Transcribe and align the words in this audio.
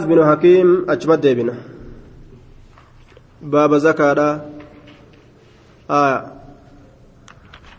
بن 0.00 0.24
حكيم 0.26 0.90
أجمد 0.90 1.20
ديبنا 1.20 1.54
باب 3.42 3.74
زكاة 3.76 4.40
آية 5.90 6.32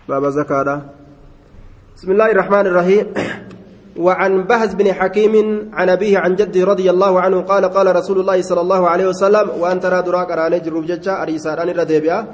باب 0.09 0.29
زكاة 0.29 0.81
بسم 1.95 2.11
الله 2.11 2.31
الرحمن 2.31 2.67
الرحيم 2.67 3.05
وعن 3.97 4.43
بهز 4.43 4.73
بن 4.73 4.93
حكيم 4.93 5.35
عن 5.73 5.89
أبيه 5.89 6.17
عن 6.17 6.35
جده 6.35 6.63
رضي 6.63 6.89
الله 6.89 7.21
عنه 7.21 7.41
قال 7.41 7.65
قال 7.65 7.95
رسول 7.95 8.19
الله 8.19 8.41
صلى 8.41 8.61
الله 8.61 8.89
عليه 8.89 9.07
وسلم 9.07 9.49
وأن 9.59 9.79
ترى 9.79 10.01
دراك 10.01 10.31
أراني 10.31 10.59
جروب 10.59 10.85
ججا 10.85 11.21
أريسان 11.21 11.69
الرديبيا 11.69 12.27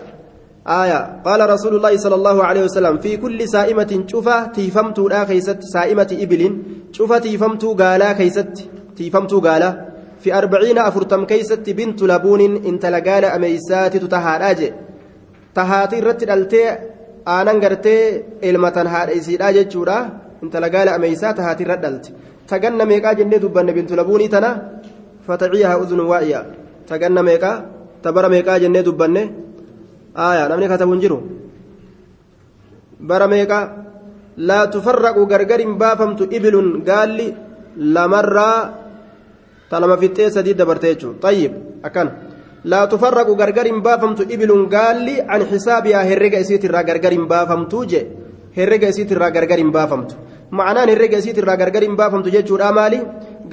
آية 0.68 1.22
قال 1.26 1.50
رسول 1.50 1.76
الله 1.76 1.98
صلى 1.98 2.16
الله 2.16 2.44
عليه 2.44 2.64
وسلم 2.64 2.98
في 2.98 3.18
كل 3.18 3.50
سائمة 3.50 4.04
شوفة 4.08 4.46
تيفمت 4.48 5.00
لا 5.00 5.26
خيست 5.26 5.60
سائمة 5.62 6.18
إبل 6.22 6.62
شوفة 6.92 7.18
تيفمت 7.18 7.66
قالا 7.66 8.14
خيست 9.02 9.32
تيفمت 9.32 9.34
قالا 9.34 9.70
في 10.20 10.30
أربعين 10.38 10.78
أفرتم 10.78 11.26
كيست 11.26 11.70
بنت 11.70 12.02
لبون 12.02 12.42
انت 12.42 12.86
لقال 12.86 13.26
أميسات 13.26 13.98
تتهاراج 13.98 14.74
تهاتي 15.56 16.00
رتد 16.00 16.30
التي 16.30 16.64
aanan 17.26 17.62
gartee 17.62 18.26
ilmatan 18.42 18.88
haadha 18.88 19.14
isiidhaa 19.14 19.54
jechuudha 19.58 19.98
intala 20.44 20.70
gaala 20.74 20.96
ameysaa 20.98 21.34
tahaati 21.38 21.64
irra 21.66 21.78
dhalte 21.84 22.10
taganna 22.50 22.86
meeqaa 22.86 23.16
jennee 23.20 23.40
dubbanne 23.44 23.72
bintu 23.78 23.94
labuunii 23.96 24.30
tana 24.30 24.50
fataciyaha 25.28 25.76
uzunu 25.84 26.10
waa'iya 26.12 26.42
taganna 26.90 27.22
meeqaa 27.30 27.62
tabara 28.02 28.30
meeqaa 28.34 28.60
jennee 28.64 28.84
dubbanne 28.88 29.22
aayaa 30.26 30.50
namni 30.50 30.72
katabu 30.74 30.94
hin 30.94 31.04
jiru 31.04 31.18
bara 33.10 33.28
meeqaa 33.34 33.64
laa 34.50 34.66
tufarraqu 34.74 35.22
gargar 35.32 35.60
hin 35.62 35.78
baafamtu 35.82 36.30
ibilun 36.38 36.82
gaalli 36.90 37.28
lamarraa 37.78 38.58
ta 39.72 39.80
lama 39.84 39.98
fixxee 40.04 40.30
sadii 40.36 40.56
dabarte 40.62 40.88
jechuudha 40.94 41.28
xayyib 41.28 41.54
akkana 41.88 42.12
لا 42.72 42.86
تفرق 42.86 43.30
غرغر 43.42 43.68
بافمت 43.86 44.20
إبل 44.34 44.52
قال 44.76 45.08
عن 45.32 45.42
حسابها 45.50 46.02
هرق 46.10 46.34
إسيت 46.44 46.64
الرا 46.66 46.82
غرغر 46.88 47.14
بافمت 47.32 47.74
جي. 47.92 48.02
هرق 48.58 48.84
إسيت 48.92 49.12
الرا 49.12 49.28
غرغر 49.36 49.60
بافمت 49.76 50.10
معناه 50.58 50.86
هرق 50.94 51.14
إسيت 51.18 51.38
الرا 51.42 51.56
غرغر 51.62 51.84
بافمت 52.00 52.28
جي 52.34 52.42
جورا 52.42 52.70
مالي. 52.78 53.00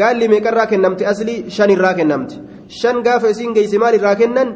قال 0.00 0.16
لي 0.20 0.28
ميكر 0.28 0.54
راكن 0.54 0.80
نمت 0.84 1.00
أصلي 1.02 1.36
شن 1.56 1.70
راكن 1.84 2.08
نمت 2.12 2.30
شن 2.68 2.96
قاف 3.06 3.24
إسين 3.32 3.52
جيس 3.56 3.74
مالي 3.82 3.96
راكنن 3.96 4.48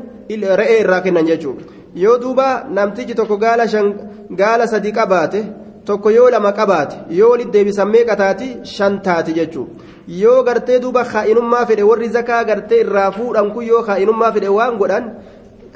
رئي 0.60 0.82
راكنن 0.92 1.24
جيجو 1.24 1.52
yoo 1.94 2.18
duuba 2.18 2.64
namtichi 2.76 3.14
tokko 3.14 3.36
gaala 3.36 3.68
shan 3.68 3.86
gaala 4.40 4.66
sadi 4.66 4.92
qabaate 4.92 5.40
tokko 5.86 6.10
yoo 6.10 6.30
lama 6.30 6.52
qabaate 6.58 6.96
yoo 7.18 7.30
walitti 7.30 7.52
deebisan 7.56 7.88
meeqa 7.94 8.16
taati 8.22 8.48
shan 8.74 9.00
taati 9.06 9.32
jechuudha 9.38 9.72
yoo 10.22 10.42
gartee 10.48 10.78
duuba 10.82 11.04
kaa'inummaa 11.12 11.66
fedhe 11.70 11.82
warri 11.90 12.08
zakaa 12.16 12.42
gartee 12.50 12.80
irraa 12.84 13.10
fuudhan 13.18 13.50
kun 13.54 13.64
yoo 13.70 13.82
kaa'inummaa 13.88 14.32
fedhe 14.36 14.48
waan 14.58 14.76
godhan 14.82 15.08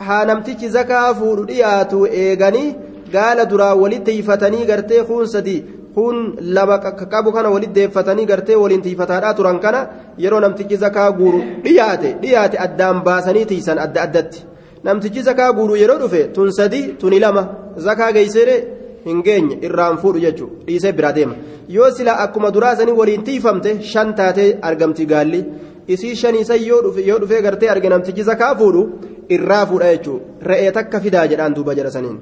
haa 0.07 0.25
namtichi 0.31 0.69
zakaa 0.77 1.09
fuudhu 1.21 1.47
dhiyaatu 1.51 2.05
eeganii 2.25 2.69
gaala 3.15 3.45
duraa 3.51 3.75
walitti 3.83 4.13
hiifatanii 4.17 4.65
gartee 4.71 5.03
kuun 5.11 5.27
sadii 5.35 5.61
kuun 5.95 6.17
lama 6.57 6.79
qabu 7.13 7.33
kana 7.33 7.49
walitti 7.55 7.75
deeffatanii 7.81 8.27
gartee 8.31 8.57
waliin 8.63 8.83
tiifataadhaa 8.87 9.35
turan 9.35 9.61
kana 9.65 9.81
yeroo 10.25 10.41
namtichi 10.45 10.77
zakaa 10.85 11.11
guuru 11.19 11.43
dhiyaate 11.65 12.17
dhiyaate 12.23 12.59
addaan 12.67 13.03
baasanii 13.07 13.45
tiisan 13.53 13.79
adda 13.85 14.03
addatti 14.07 14.45
namtichi 14.89 15.23
zakaa 15.29 15.53
guuru 15.59 15.77
yeroo 15.83 15.99
dhufe 16.03 16.25
tun 16.35 16.53
sadii 16.59 16.87
tuni 17.01 17.21
lama 17.25 17.47
zakaa 17.87 18.11
geessee 18.17 18.59
hin 19.09 19.23
geenye 19.27 19.59
irraan 19.69 19.99
fuudhu 20.03 20.25
jechuudha 20.27 20.67
dhiisee 20.69 20.93
biraa 21.01 21.13
deema. 21.19 21.35
Yoo 21.77 21.91
silaa 21.99 22.19
akkuma 22.25 22.51
duraa 22.55 22.77
sanii 22.77 22.99
waliin 23.01 23.27
tiifamte 23.29 23.77
shan 23.93 24.15
taatee 24.21 24.49
argamti 24.71 25.07
gaalli. 25.13 25.45
Isii 25.89 26.15
shaniisan 26.23 26.65
yoo 26.67 27.19
dhufee 27.21 27.43
gartee 27.43 27.71
arge 27.75 27.89
namtichi 27.89 28.29
zakaa 28.31 28.55
fuudhu 28.63 28.89
irraa 29.39 29.67
fuudha 29.67 29.93
jechuudha 29.93 30.51
re'ee 30.51 30.73
takka 30.81 31.01
fidaa 31.07 31.29
jedhaan 31.35 31.55
duuba 31.59 31.79
jala 31.81 31.91
saniin. 31.99 32.19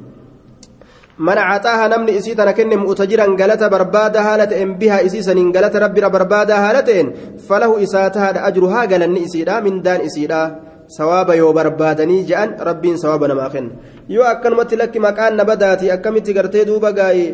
من 1.19 1.39
عطاها 1.39 1.89
نمني 1.89 2.19
إسي 2.19 2.35
تنكن 2.35 2.77
مؤتجرا 2.77 3.25
غلطة 3.25 3.69
بربادة 3.69 4.21
هالتين 4.21 4.75
بها 4.75 5.07
إسي 5.07 5.23
سنين 5.23 5.57
غلطة 5.57 5.79
ربي 5.79 6.01
بربادة 6.01 6.55
هالتين 6.71 7.13
فله 7.49 7.83
إساتها 7.83 8.49
أجرها 8.49 8.85
غلن 8.85 9.17
إسيدا 9.17 9.61
من 9.61 9.83
دان 9.83 10.01
إسيدا 10.01 10.74
sawaaba 10.87 11.35
yoo 11.35 11.53
barbaadanii 11.53 12.25
je'an 12.31 12.57
rabbiin 12.69 12.97
sawaaba 12.99 13.29
namaa 13.29 13.51
kenna 13.51 13.71
yoo 14.09 14.25
akkanumatti 14.33 14.77
lakki 14.77 15.01
maqaan 15.01 15.37
na 15.37 15.45
badaati 15.45 15.91
akkamitti 15.91 16.35
gartee 16.35 16.65
duuba 16.65 16.93
gaa'ee 16.93 17.29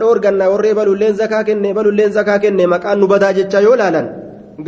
dhoorganna 0.00 0.50
warree 0.50 0.74
balulleen 0.74 1.14
zakaa 1.20 1.44
kenne 1.44 1.74
balulleen 1.74 2.12
zakaa 2.12 2.38
kenne 2.38 2.66
maqaan 2.66 2.98
nu 3.00 3.06
badaa 3.06 3.32
jecha 3.32 3.60
yoo 3.60 3.76
laalan 3.76 4.08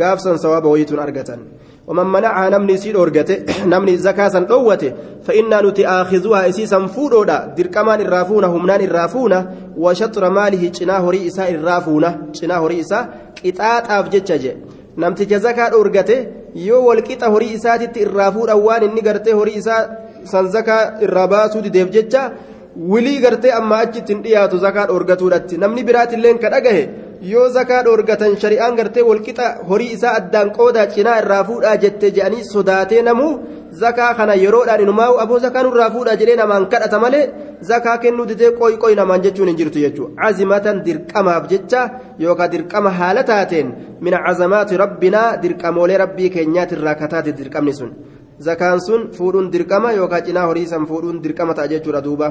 gaafsan 0.03 0.37
sawaaba 0.37 0.69
wayituun 0.69 0.99
argatan 1.07 1.41
ومن 1.87 2.05
منعها 2.05 2.49
نمني 2.49 2.77
سيد 2.77 2.95
أورجته 2.95 3.65
نمني 3.65 3.97
زكاة 3.97 4.39
دوته 4.39 4.93
فإنا 5.23 5.61
نتي 5.61 5.87
آخذوها 5.87 6.49
إسيسا 6.49 6.87
فودودا 6.87 7.53
دركمان 7.57 8.01
الرافونة 8.01 8.47
همنان 8.47 8.81
الرافونة 8.81 9.39
وشطر 9.77 10.29
ماله 10.29 10.67
جناه 10.67 11.09
رئيسا 11.09 11.49
الرافونة 11.49 12.17
جناه 12.41 12.67
رئيسا 12.67 13.09
قطعات 13.45 13.91
أفجتشجه 13.91 14.55
namticha 14.97 15.39
zakaa 15.39 15.69
dhoorgate 15.73 16.15
yoo 16.67 16.81
walqixa 16.87 17.29
horii 17.33 17.53
isaatitti 17.57 17.99
irraa 18.05 18.31
fuudhan 18.37 18.59
waan 18.67 18.83
inni 18.87 19.01
gartee 19.07 19.33
horii 19.39 19.57
isaa 19.63 19.81
san 20.31 20.49
zakaa 20.55 20.81
irraa 21.05 21.27
baasuu 21.33 21.61
dideef 21.67 21.89
jecha 21.95 22.23
wilii 22.93 23.19
gartee 23.25 23.51
amma 23.59 23.77
achitti 23.85 24.13
hin 24.13 24.23
dhiyaatu 24.25 24.57
zakaa 24.65 24.85
dhoorgatuudhatti 24.89 25.57
namni 25.63 25.83
biraatillee 25.89 26.33
ka 26.43 26.49
dhagahe 26.55 26.83
yoo 27.21 27.47
zakaa 27.55 27.83
dhoorgatan 27.85 28.35
shari'aan 28.41 28.75
gartee 28.77 29.03
walqixa 29.09 29.47
horii 29.69 29.91
isaa 29.95 30.13
addaan 30.19 30.49
qoodaa 30.57 30.85
cinaa 30.93 31.17
irraa 31.21 31.43
fuudhaa 31.49 31.75
jette 31.83 32.07
jedhanii 32.15 32.43
sodaatee 32.53 33.01
namuu 33.07 33.31
zakaa 33.81 34.13
kana 34.19 34.33
yeroodhaan 34.43 34.81
inumaa 34.85 35.09
aboo 35.23 35.39
zakaa 35.45 35.63
nurraa 35.67 35.89
fuudhaa 35.95 36.15
jedhee 36.21 36.35
namaan 36.41 36.65
kadhata 36.71 36.99
malee 37.03 37.23
zakaa 37.71 37.97
kennuu 38.03 38.25
didee 38.31 38.51
qoy 38.61 38.73
qoy 38.83 38.93
namaan 38.99 39.21
jechuun 39.25 39.47
hin 39.51 39.57
jirtu 39.59 39.79
jechuudha 39.85 40.15
cazimatan 40.23 40.81
dirqamaaf 40.87 41.43
jecha 41.51 41.81
yookaan 42.23 42.51
dirqama 42.53 42.89
haala 42.99 43.23
taateen 43.31 43.67
min 44.07 44.13
cazamaati 44.25 44.77
rabbinaa 44.83 45.27
dirqamoolee 45.43 45.97
rabbii 46.03 46.29
keenyaatirraa 46.37 46.95
kataate 47.03 47.31
dirqamni 47.39 47.73
sun 47.79 47.91
zakaan 48.47 48.79
sun 48.87 49.01
fuudhuun 49.17 49.47
dirqama 49.53 49.93
yookaan 49.99 50.25
cinaa 50.27 50.45
horii 50.49 50.67
san 50.73 50.85
fuudhuun 50.89 51.21
dirqama 51.23 51.53
ta'a 51.57 51.71
jechuudha 51.73 52.01
duuba 52.07 52.27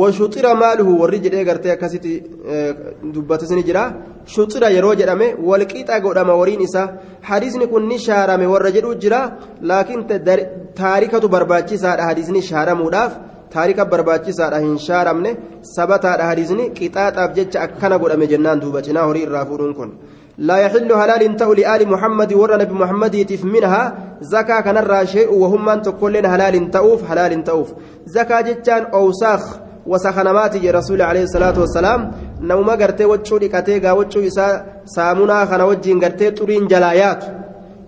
washuxira 0.00 0.52
maaluhu 0.62 0.92
warri 1.02 1.18
jedhee 1.24 1.44
gartee 1.48 1.72
akkasitti 1.76 2.12
dubbatis 3.14 3.50
ni 3.56 3.62
jira 3.68 3.82
shuxira 4.34 4.68
yeroo 4.76 4.94
jedhame 5.00 5.26
walqixa 5.48 6.00
godhama 6.06 6.38
horiin 6.40 6.62
isaa 6.68 6.88
hadiisni 7.30 7.66
kun 7.72 7.88
ni 7.90 7.98
shaarame 8.06 8.46
warra 8.52 8.70
jedhu 8.76 8.94
jira 9.02 9.20
laakiin 9.70 10.06
taarikatu 10.82 11.32
barbaachisaadha 11.34 12.08
hadiisni 12.10 12.46
shaaramuudhaaf 12.50 13.12
taarika 13.54 13.84
barbaachisaadha 13.92 14.62
hin 14.64 14.76
shaaramne 14.86 15.30
sabataadha 15.74 16.30
hadiisni 16.30 16.70
qixaaxaaf 16.78 17.36
jecha 17.38 17.62
akkana 17.66 17.98
godhame 18.02 18.26
jennaan 18.32 18.62
duuba 18.64 18.82
cinaa 18.88 19.06
horii 19.10 19.24
irraa 19.28 19.44
fuudhuun 19.50 19.74
kun 19.78 19.90
لا 20.48 20.56
يحل 20.64 20.90
حلال 21.00 21.22
تأو 21.36 21.52
لآل 21.52 21.82
محمد 21.88 22.30
ور 22.40 22.50
نبي 22.62 22.74
محمد 22.82 23.14
يتف 23.14 23.44
منها. 23.44 23.82
زكاة 24.20 24.60
كان 24.60 24.76
الراشيء 24.76 25.28
وهم 25.42 25.64
من 25.64 25.82
تقولين 25.82 26.28
حلال 26.32 26.54
تأوف 26.70 27.00
حلال 27.10 27.44
تأوف. 27.44 27.68
زكاة 28.06 28.40
جتان 28.40 28.82
أوساخ 28.96 29.42
وسخنمات 29.86 30.54
يا 30.64 30.72
رسول 30.72 31.00
عليه 31.02 31.22
الصلاة 31.28 31.56
والسلام. 31.60 32.00
نوما 32.40 32.74
قرتي 32.80 33.04
وجو 33.04 33.36
لكتي 33.42 33.78
قا 33.84 33.92
وجو 33.92 34.20
إسا 34.26 34.46
سامونا. 34.84 35.44
خنا 35.44 35.64
وجين 35.64 36.00
قرتي 36.04 36.30
تورين 36.30 36.66
جلايات. 36.72 37.22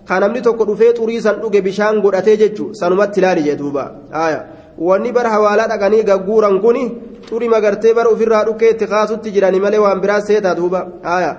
خنا 0.09 0.29
مني 0.29 0.41
تقول 0.41 0.77
في 0.77 0.93
توري 0.93 1.21
سن 1.21 1.41
أوجي 1.41 1.61
بشان 1.61 2.03
قرتي 2.03 2.37
جتشو 2.37 2.73
سنمت 2.73 3.15
تلالي 3.15 3.43
جدوبا 3.43 3.85
آية. 4.27 4.41
wanni 4.79 5.13
bar 5.13 5.27
hawaalaa 5.27 5.69
dhaqanii 5.69 6.03
gagguuran 6.03 6.57
kuni 6.65 6.85
xurii 7.29 7.49
magartee 7.55 7.95
bar 7.95 8.07
ofirraa 8.13 8.45
dhukkee 8.45 8.71
itti 8.75 8.87
kaasutti 8.93 9.31
jirani 9.35 9.61
malee 9.61 9.79
waan 9.85 10.01
biraa 10.01 10.21
seetaa 10.29 10.55
duuba 10.55 10.81
aayaa 11.05 11.37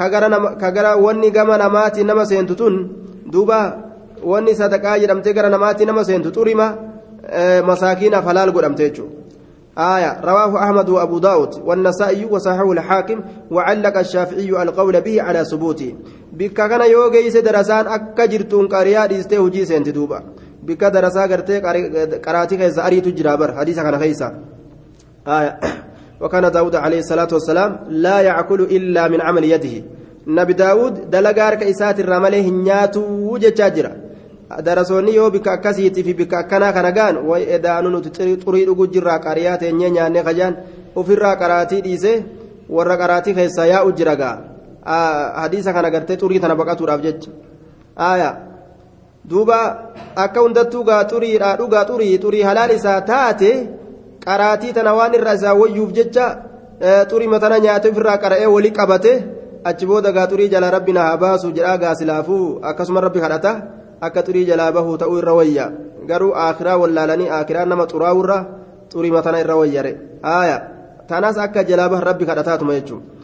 kagara 0.00 0.96
wanni 0.96 1.30
gama 1.30 1.58
namaati 1.58 2.04
nama 2.04 2.26
seentu 2.26 2.54
tun 2.60 2.74
duuba 3.32 3.60
wanni 4.24 4.54
sadaqaa 4.54 4.98
jedhamtee 4.98 5.32
gara 5.32 5.48
namaati 5.56 5.84
nama 5.84 6.04
seentu 6.04 6.30
xurima 6.36 6.66
masaakiinaaf 7.70 8.24
halaal 8.24 8.52
godhamte 8.52 8.84
jechuudha. 8.88 9.20
آية 9.78 10.20
رواه 10.24 10.64
أحمد 10.64 10.88
وأبو 10.88 11.18
داود 11.18 11.54
والنسائي 11.64 12.24
وصححه 12.24 12.72
الحاكم 12.72 13.20
وعلق 13.50 13.98
الشافعي 13.98 14.62
القول 14.62 15.00
به 15.00 15.22
على 15.22 15.44
ثبوته 15.44 15.94
بك 16.32 16.52
كان 16.52 16.90
يوغيس 16.90 17.36
درسان 17.36 17.86
أكا 17.86 18.26
جرتون 18.26 18.68
قريا 18.68 19.06
ديسته 19.06 19.46
هجي 19.46 19.64
سنت 19.64 19.88
دوبا 19.88 20.22
بك 20.62 20.84
درسا 20.84 21.22
قرتي 21.22 21.58
قراتي 22.26 22.58
خيس 22.58 22.78
أريت 22.78 23.08
جرابر 23.08 23.52
حديث 23.52 23.80
كان 23.80 23.98
خيسا 23.98 24.28
آية 25.28 25.60
وكان 26.20 26.50
داود 26.50 26.76
عليه 26.76 26.98
الصلاة 26.98 27.28
والسلام 27.32 27.78
لا 27.88 28.20
يأكل 28.20 28.60
إلا 28.60 29.08
من 29.08 29.20
عمل 29.20 29.44
يده 29.44 29.84
nabi 30.26 30.54
daawud 30.54 30.94
dalagaa 31.10 31.44
harka 31.50 31.64
isaatirraa 31.72 32.20
malee 32.20 32.42
hin 32.42 32.58
nyaatuu 32.64 33.38
jechaa 33.44 33.70
jira 33.76 33.90
darasoonni 34.66 35.14
yoo 35.14 35.30
bikka 35.30 35.52
akkasiitii 35.52 36.04
fi 36.04 36.14
bikka 36.14 36.38
akkanaa 36.38 36.72
kana 36.72 36.90
gaan 36.92 37.16
way 37.30 37.42
edaanu 37.56 37.90
nuti 37.90 38.10
xurii 38.44 38.64
dhuguu 38.68 38.86
jirraa 38.94 39.18
qariyaa 39.26 39.56
teenyee 39.62 39.90
nyaannee 39.96 40.22
kajaan 40.28 40.54
ofirraa 41.02 41.36
qaraatii 41.42 41.80
dhiisee 41.86 42.16
warra 42.76 42.96
qaraatii 43.02 43.34
keessaa 43.38 43.66
yaa'u 43.72 43.92
jira 43.98 44.14
gaa 44.22 44.36
hadiisa 45.42 45.72
kana 45.72 45.90
gartee 45.90 46.16
xurii 46.22 46.40
tana 46.44 46.54
baqatuudhaaf 46.60 47.02
jecha 47.06 47.30
aayaa 48.08 48.34
duuba 49.30 49.58
akka 50.24 50.40
hundattuu 50.44 50.84
gaa 50.84 51.02
xuriidhaa 51.10 51.56
dhugaa 51.60 51.84
xurii 51.90 52.18
xurii 52.22 52.42
halaal 52.50 52.70
isaa 52.78 53.00
taate 53.10 53.50
qaraatii 54.26 54.72
tana 54.78 54.94
waan 54.98 55.14
irra 55.18 55.34
isaa 55.40 55.54
wayyuuf 55.60 55.92
jecha 55.98 56.26
xurii 57.10 57.28
matana 57.34 57.58
nyaate 57.66 57.88
ofirraa 57.92 58.18
qara'ee 58.24 58.46
walii 58.56 58.70
qabate. 58.80 59.12
achi 59.64 59.86
booda 59.86 60.12
gaa 60.12 60.26
xurii 60.30 60.48
jalaa 60.48 60.70
rabbi 60.70 60.92
naa 60.92 61.16
baasu 61.16 61.52
jedhaa 61.52 61.78
gaasilaafuu 61.78 62.60
akkasuma 62.62 63.00
rabbi 63.00 63.20
kadhata 63.20 63.52
akka 64.00 64.22
xurii 64.26 64.44
jalaa 64.50 64.72
bahuu 64.72 64.96
ta'uu 64.96 65.18
irra 65.18 65.34
wayya. 65.34 65.66
Garuu 66.08 66.32
aakiraa 66.34 66.76
wallaalanii 66.82 67.28
aakiraa 67.28 67.64
nama 67.64 67.86
xuraawurra 67.86 68.38
xuriima 68.92 69.22
tana 69.22 69.40
irra 69.40 69.56
wayyare. 69.56 69.92
Aaya. 70.24 70.58
Tanaas 71.08 71.38
akka 71.38 71.64
jalaa 71.64 71.88
bahan 71.88 72.04
rabbi 72.04 72.24
kadhataatuma 72.24 72.74
jechuudha. 72.78 73.20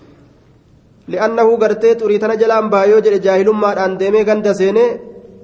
li'annahu 1.09 1.57
gartee 1.59 1.95
xurii 1.95 2.19
tana 2.19 2.37
jalaan 2.37 2.71
baay'oo 2.71 3.01
jedhe 3.01 3.21
jaahilummaadhaan 3.27 3.99
deemee 3.99 4.25
ganda 4.25 4.55
seene 4.55 4.85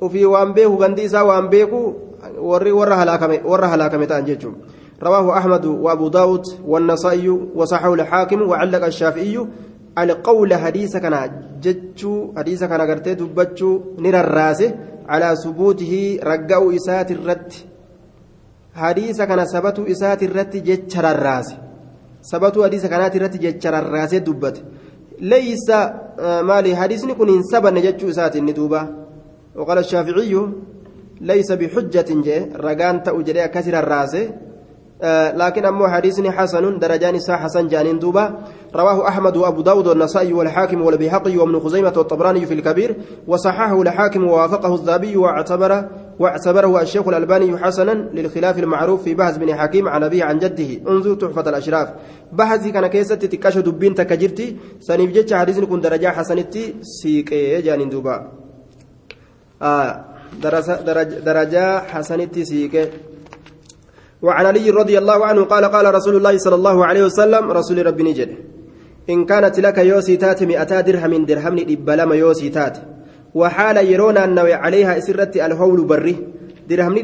ofii 0.01 0.25
waan 0.27 0.55
beeku 0.55 0.77
gandi 0.77 1.03
isaa 1.09 1.25
waan 1.25 1.49
beeku 1.53 1.81
warri 2.51 2.73
warra 2.79 2.97
halaakame 3.01 3.37
warra 3.51 3.69
halaakame 3.73 4.07
ta'an 4.11 4.27
jechuudha 4.27 4.59
rawaahu 5.07 5.31
ahmadu 5.41 5.71
wa 5.85 5.93
abu 5.93 6.11
daawud 6.11 6.45
wannasaa'iyyu 6.73 7.37
wasaxahu 7.55 7.97
lxaakimu 8.03 8.51
wacalaqa 8.51 8.91
shaafi'iyyu 8.99 9.47
alqawla 9.97 10.59
hadiisa 10.59 11.01
kana 11.01 11.29
jechuu 11.61 12.33
hadiisa 12.37 12.69
kana 12.69 12.87
gartee 12.87 13.15
dubbachuu 13.15 13.75
ni 13.99 14.11
rarraase 14.11 14.75
alaa 15.09 15.37
subuutihii 15.37 16.19
ragga'uu 16.31 16.73
isaati 16.79 17.13
irratti 17.19 17.67
hadiisa 18.75 19.27
kana 19.27 19.47
sabatuu 19.47 19.87
isaati 19.87 20.25
irratti 20.25 20.61
jecha 20.61 21.03
rarraase. 21.03 21.57
Sabatuu 22.21 22.63
hadiisa 22.63 22.89
kanaati 22.89 23.17
irratti 23.19 23.39
jecha 23.39 23.71
rarraasee 23.71 24.21
dubbate. 24.21 24.63
Leeysa 25.21 25.79
maali? 26.45 26.73
Hadiisni 26.73 27.15
kun 27.15 27.29
hin 27.29 27.43
sabanne 27.43 27.83
jechuu 27.83 28.09
isaati 28.09 28.39
inni 28.39 28.53
duuba. 28.53 28.87
Waqala 29.55 29.83
shaaficiyyu 29.85 30.43
leeysa 31.21 31.57
bixujjatin 31.57 32.23
jee 32.23 32.41
ragaan 32.67 33.03
ta'u 33.03 33.23
jedhee 33.23 33.45
akkasi 33.45 33.71
rarraase. 33.71 34.23
لكن 35.35 35.65
أمو 35.65 35.89
حديثني 35.89 36.31
حسن 36.31 36.79
درجان 36.79 37.19
سا 37.19 37.37
حسن 37.37 37.69
جانين 37.69 37.99
دوبا. 37.99 38.39
رواه 38.75 39.09
أحمد 39.09 39.37
وأبو 39.37 39.63
داود 39.63 39.87
والنسائي 39.87 40.33
والحاكم 40.33 40.83
والبيهقي 40.83 41.37
وابن 41.37 41.61
خزيمة 41.61 41.93
والطبراني 41.97 42.47
في 42.47 42.55
الكبير. 42.55 42.97
وصححه 43.27 43.83
الحاكم 43.83 44.25
ووافقه 44.25 44.75
الذهبي 44.75 45.17
واعتبره 45.17 45.91
واعتبره 46.19 46.83
الشيخ 46.83 47.09
الألباني 47.09 47.59
حسنا 47.59 47.93
للخلاف 47.93 48.59
المعروف 48.59 49.03
في 49.03 49.15
بحث 49.15 49.37
بن 49.37 49.55
حكيم 49.55 49.89
عن 49.89 50.03
أبيه 50.03 50.25
عن 50.25 50.39
جده. 50.39 50.91
انظر 50.91 51.15
تحفة 51.15 51.49
الأشراف. 51.49 51.89
بحثي 52.33 52.71
كان 52.71 52.87
كيسة 52.87 53.15
تكاش 53.15 53.59
دبين 53.59 53.95
تكجرتي. 53.95 54.57
سنيف 54.81 55.11
جتش 55.11 55.33
حديثني 55.33 55.67
كن 55.67 55.81
درجة 55.81 56.09
حسنتي. 56.09 56.75
سيك 56.83 57.35
جانين 57.35 57.89
دوبا. 57.89 58.29
آه 59.63 60.05
درجة, 61.25 61.79
حسنتي 61.79 62.45
سيك 62.45 62.91
وعن 64.23 64.47
علي 64.47 64.71
رضي 64.71 64.99
الله 64.99 65.27
عنه 65.27 65.43
قال 65.45 65.65
قال 65.65 65.95
رسول 65.95 66.17
الله 66.17 66.39
صلى 66.39 66.55
الله 66.55 66.87
عليه 66.87 67.03
وسلم 67.05 67.51
رسول 67.51 67.87
ربي 67.87 68.03
نجد. 68.03 68.31
إن 69.11 69.25
كانت 69.27 69.61
لك 69.61 69.79
يوسيتات 69.79 70.43
مئتا 70.43 70.81
درهم 70.81 71.25
درهم 71.25 71.57
إبلما 71.59 72.15
يوسيتات. 72.15 72.77
وحال 73.35 73.77
يرون 73.93 74.17
أنه 74.17 74.55
عليها 74.55 74.99
إسرت 74.99 75.37
الهول 75.37 75.85
بري. 75.85 76.17
درهم 76.69 76.95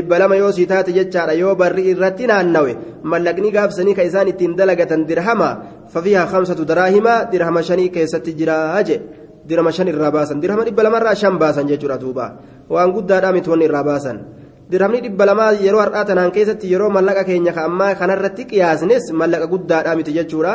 إبلما 0.00 0.36
يوسيتات 0.36 0.90
جتشار 0.90 1.30
يو 1.30 1.54
بري 1.54 1.92
إرتنا 1.92 2.40
أنه 2.40 2.76
ملقني 3.04 3.50
قاب 3.56 3.70
سنيك 3.70 4.00
إسان 4.00 4.28
التندلقة 4.28 4.92
درهما 5.10 5.62
ففيها 5.92 6.24
خمسة 6.26 6.54
دراهم 6.54 7.06
درهم 7.32 7.60
شني 7.60 7.88
كيست 7.88 8.28
جراج. 8.28 9.00
درهم 9.48 9.70
شن 9.70 9.88
الراباسا 9.88 10.34
درهم 10.34 10.60
إبلما 10.60 10.98
را 10.98 11.14
شن 11.14 11.38
باسا 11.38 11.62
جتشورا 11.62 11.96
توبا. 11.96 12.26
وأن 12.70 12.92
قد 12.92 13.06
دامت 13.06 13.48
ون 13.48 13.62
الراباسا 13.62 14.14
dirhamni 14.74 15.00
dhibba 15.04 15.24
lamaa 15.30 15.50
yeroo 15.66 15.82
har'aa 15.84 16.04
tanaan 16.08 16.32
keessatti 16.36 16.72
yeroo 16.72 16.90
mallaqa 16.96 17.24
keenya 17.28 17.52
ammaa 17.68 17.92
kanarratti 18.00 18.48
qiyaasnes 18.50 19.04
mallaqa 19.20 19.46
guddaadhaa 19.52 19.98
miti 20.00 20.16
jechuudha 20.18 20.54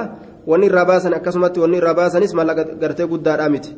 wanni 0.50 0.68
irraa 0.70 0.86
baasan 0.92 1.16
akkasumatti 1.20 1.64
wanni 1.64 1.80
irraa 1.82 1.96
baasanis 2.02 2.34
mallaqa 2.40 2.64
gartee 2.82 3.08
guddaadhaa 3.14 3.50
miti 3.56 3.72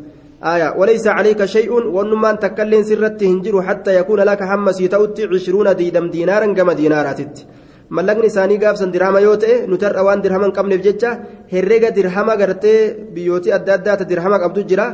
وليس 0.79 1.07
عليك 1.07 1.45
شيء 1.45 1.69
ونمان 1.69 2.39
تكلم 2.39 2.81
سرته 2.83 3.27
هنجر 3.31 3.61
حتى 3.61 3.91
يكون 3.99 4.19
لك 4.19 4.41
حمسي 4.43 4.88
تؤتي 4.88 5.23
عشرون 5.29 5.75
ديدم 5.75 6.09
دينارا 6.09 6.47
كما 6.57 6.73
دينارات 6.73 7.19
ملقني 7.91 8.29
ساني 8.29 8.57
قابسا 8.57 8.85
درهما 8.85 9.19
يوتئ 9.19 9.67
نتر 9.71 9.93
أوان 9.99 10.21
درهما 10.21 10.47
قمن 10.57 10.71
في 10.77 10.83
جتة 10.85 11.09
هرقة 11.53 11.89
درهما 11.97 12.33
قرتي 12.41 12.73
بيوتي 13.13 13.49
أدادات 13.55 14.01
درهما 14.09 14.38
قبضو 14.43 14.61
جرا 14.69 14.88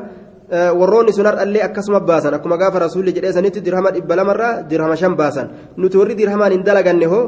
warroonni 0.52 1.12
sun 1.14 1.26
har'allee 1.26 1.62
akkasuma 1.68 2.00
baasan 2.00 2.34
akkuma 2.34 2.58
gaafa 2.58 2.80
rasuulli 2.80 3.14
jedhee 3.14 3.34
sanitti 3.34 3.62
dirhama 3.62 3.92
dhibba 3.92 4.16
lamarraa 4.16 4.64
dirhama 4.70 4.96
shan 4.96 5.16
baasan 5.16 5.48
nuti 5.78 5.98
warri 5.98 6.16
dirhamaan 6.16 6.52
hin 6.52 6.64
dalaganne 6.64 7.06
hoo 7.06 7.24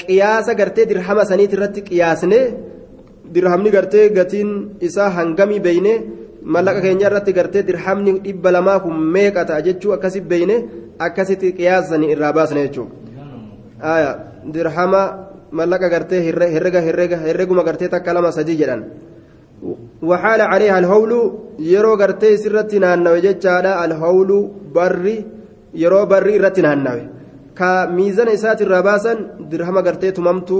qiyaasa 0.00 0.54
gartee 0.54 0.86
dirhama 0.90 1.24
saniit 1.24 1.52
irratti 1.56 1.80
qiyaasne 1.88 2.40
dirhamni 3.34 3.70
gartee 3.76 4.08
gatiin 4.18 4.50
isaa 4.88 5.10
hangamii 5.16 5.60
beeyne 5.66 5.92
mallaqa 6.54 6.80
keenya 6.84 7.06
irratti 7.08 7.32
gartee 7.38 7.62
dirhamni 7.68 8.12
dhibba 8.26 8.50
lamaa 8.56 8.78
kun 8.84 8.96
meeqa 9.14 9.44
ta'a 9.48 9.60
jechuu 9.66 9.92
akkasi 9.96 10.20
beeyne 10.20 10.56
akkasitti 11.06 11.52
qiyaasanii 11.58 12.12
irraa 12.14 12.32
baasne 12.38 12.60
jechuudha 12.66 14.12
dirhama 14.54 15.02
mallaqa 15.58 15.88
gartee 15.94 16.20
herrega 16.54 16.80
herreguma 17.26 17.62
gartee 17.68 17.88
takka 17.88 18.12
lama 18.12 18.30
sadii 18.32 18.56
jedhan. 18.60 18.82
وحال 20.09 20.41
عليها 20.51 20.77
الهول 20.79 21.11
يرو 21.73 21.93
غرتي 22.01 22.37
سرتي 22.41 22.77
نانوي 22.83 23.21
جچادا 23.25 23.71
الهول 23.85 24.29
بري 24.75 25.15
يرو 25.83 26.01
بري 26.11 26.35
رتي 26.43 26.61
نانوي 26.65 27.03
كا 27.57 27.69
ميزان 27.97 28.29
اسات 28.35 28.59
الرباسا 28.65 29.13
درهم 29.51 29.77
غرتي 29.85 30.09
تممتو 30.17 30.59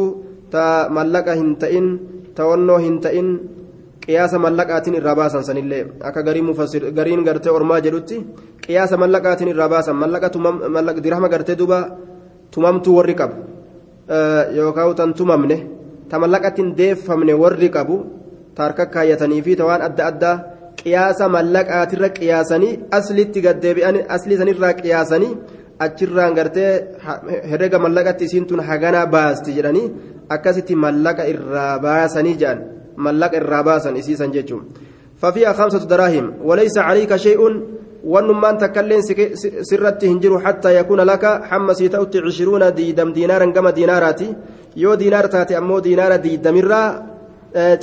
تا 0.54 0.64
ملقا 0.96 1.34
هنتئن 1.42 1.88
تونو 2.38 2.76
هنتئن 2.86 3.28
قياس 4.08 4.34
ملقاتين 4.34 4.96
الرباسا 5.02 5.42
سنillee 5.48 5.84
akka 6.08 6.22
garii 6.28 6.42
mufassir 6.50 6.84
gariin 6.98 7.22
gartee 7.28 7.52
ormaa 7.58 7.80
jedhutti 7.86 8.16
qiyaasa 8.64 8.96
mallaqaatiin 9.04 9.50
irraa 9.54 9.70
baasan 9.74 9.96
mallaqa 10.04 10.30
tumam 10.36 10.56
mallaqa 10.76 11.04
dirhama 11.06 11.28
gartee 11.34 11.56
duba 11.62 11.80
tumamtuu 12.54 12.96
warri 12.98 13.16
qabu 13.22 13.36
yookaan 14.58 14.96
tan 15.00 15.14
tumamne 15.20 15.58
ta 16.10 16.16
mallaqatiin 16.24 16.76
deeffamne 16.80 17.34
warri 17.44 17.70
qabu 17.76 17.96
taarka 18.59 18.87
kaayyatanii 18.95 19.43
fi 19.47 19.57
tawaan 19.61 19.87
adda 19.89 20.07
addaa 20.11 20.37
qiyaasa 20.81 21.29
mallaqaatirra 21.37 22.09
qiyaasanii 22.19 22.79
aslitti 22.99 23.45
gaddeebi'anii 23.47 24.07
aslii 24.17 24.41
sanirraa 24.41 24.75
qiyaasanii 24.81 25.33
achirraan 25.87 26.35
gartee 26.39 26.73
herrega 27.51 27.79
mallaqatti 27.85 28.29
isiin 28.29 28.47
tun 28.51 28.65
haganaa 28.69 29.07
baasti 29.15 29.57
jedhanii 29.59 29.93
akkasitti 30.37 30.81
mallaqa 30.85 31.29
irraa 31.33 31.73
baasanii 31.87 32.37
jedhan 32.43 32.67
mallaqa 33.07 33.41
irraa 33.43 33.63
baasan 33.71 34.03
isiisan 34.03 34.37
jechuun 34.39 34.67
ففيها 35.23 35.53
خمسة 35.53 35.85
دراهم 35.89 36.35
وليس 36.45 36.79
عليك 36.79 37.17
شيء 37.17 37.41
ونمان 38.05 38.59
تكلين 38.59 39.03
سرت 39.63 40.05
هنجر 40.05 40.33
حتى 40.45 40.77
يكون 40.77 41.01
لك 41.01 41.25
حمسي 41.43 41.89
تأتي 41.89 42.19
عشرون 42.19 42.75
ديدم 42.75 43.13
دينارا 43.13 43.47
كما 43.51 43.71
ديناراتي 43.71 44.35
يو 44.77 44.95
دينار 44.95 45.27
تاتي 45.27 45.59
أمو 45.59 45.79
دينار 45.79 46.17
ديدم 46.17 46.57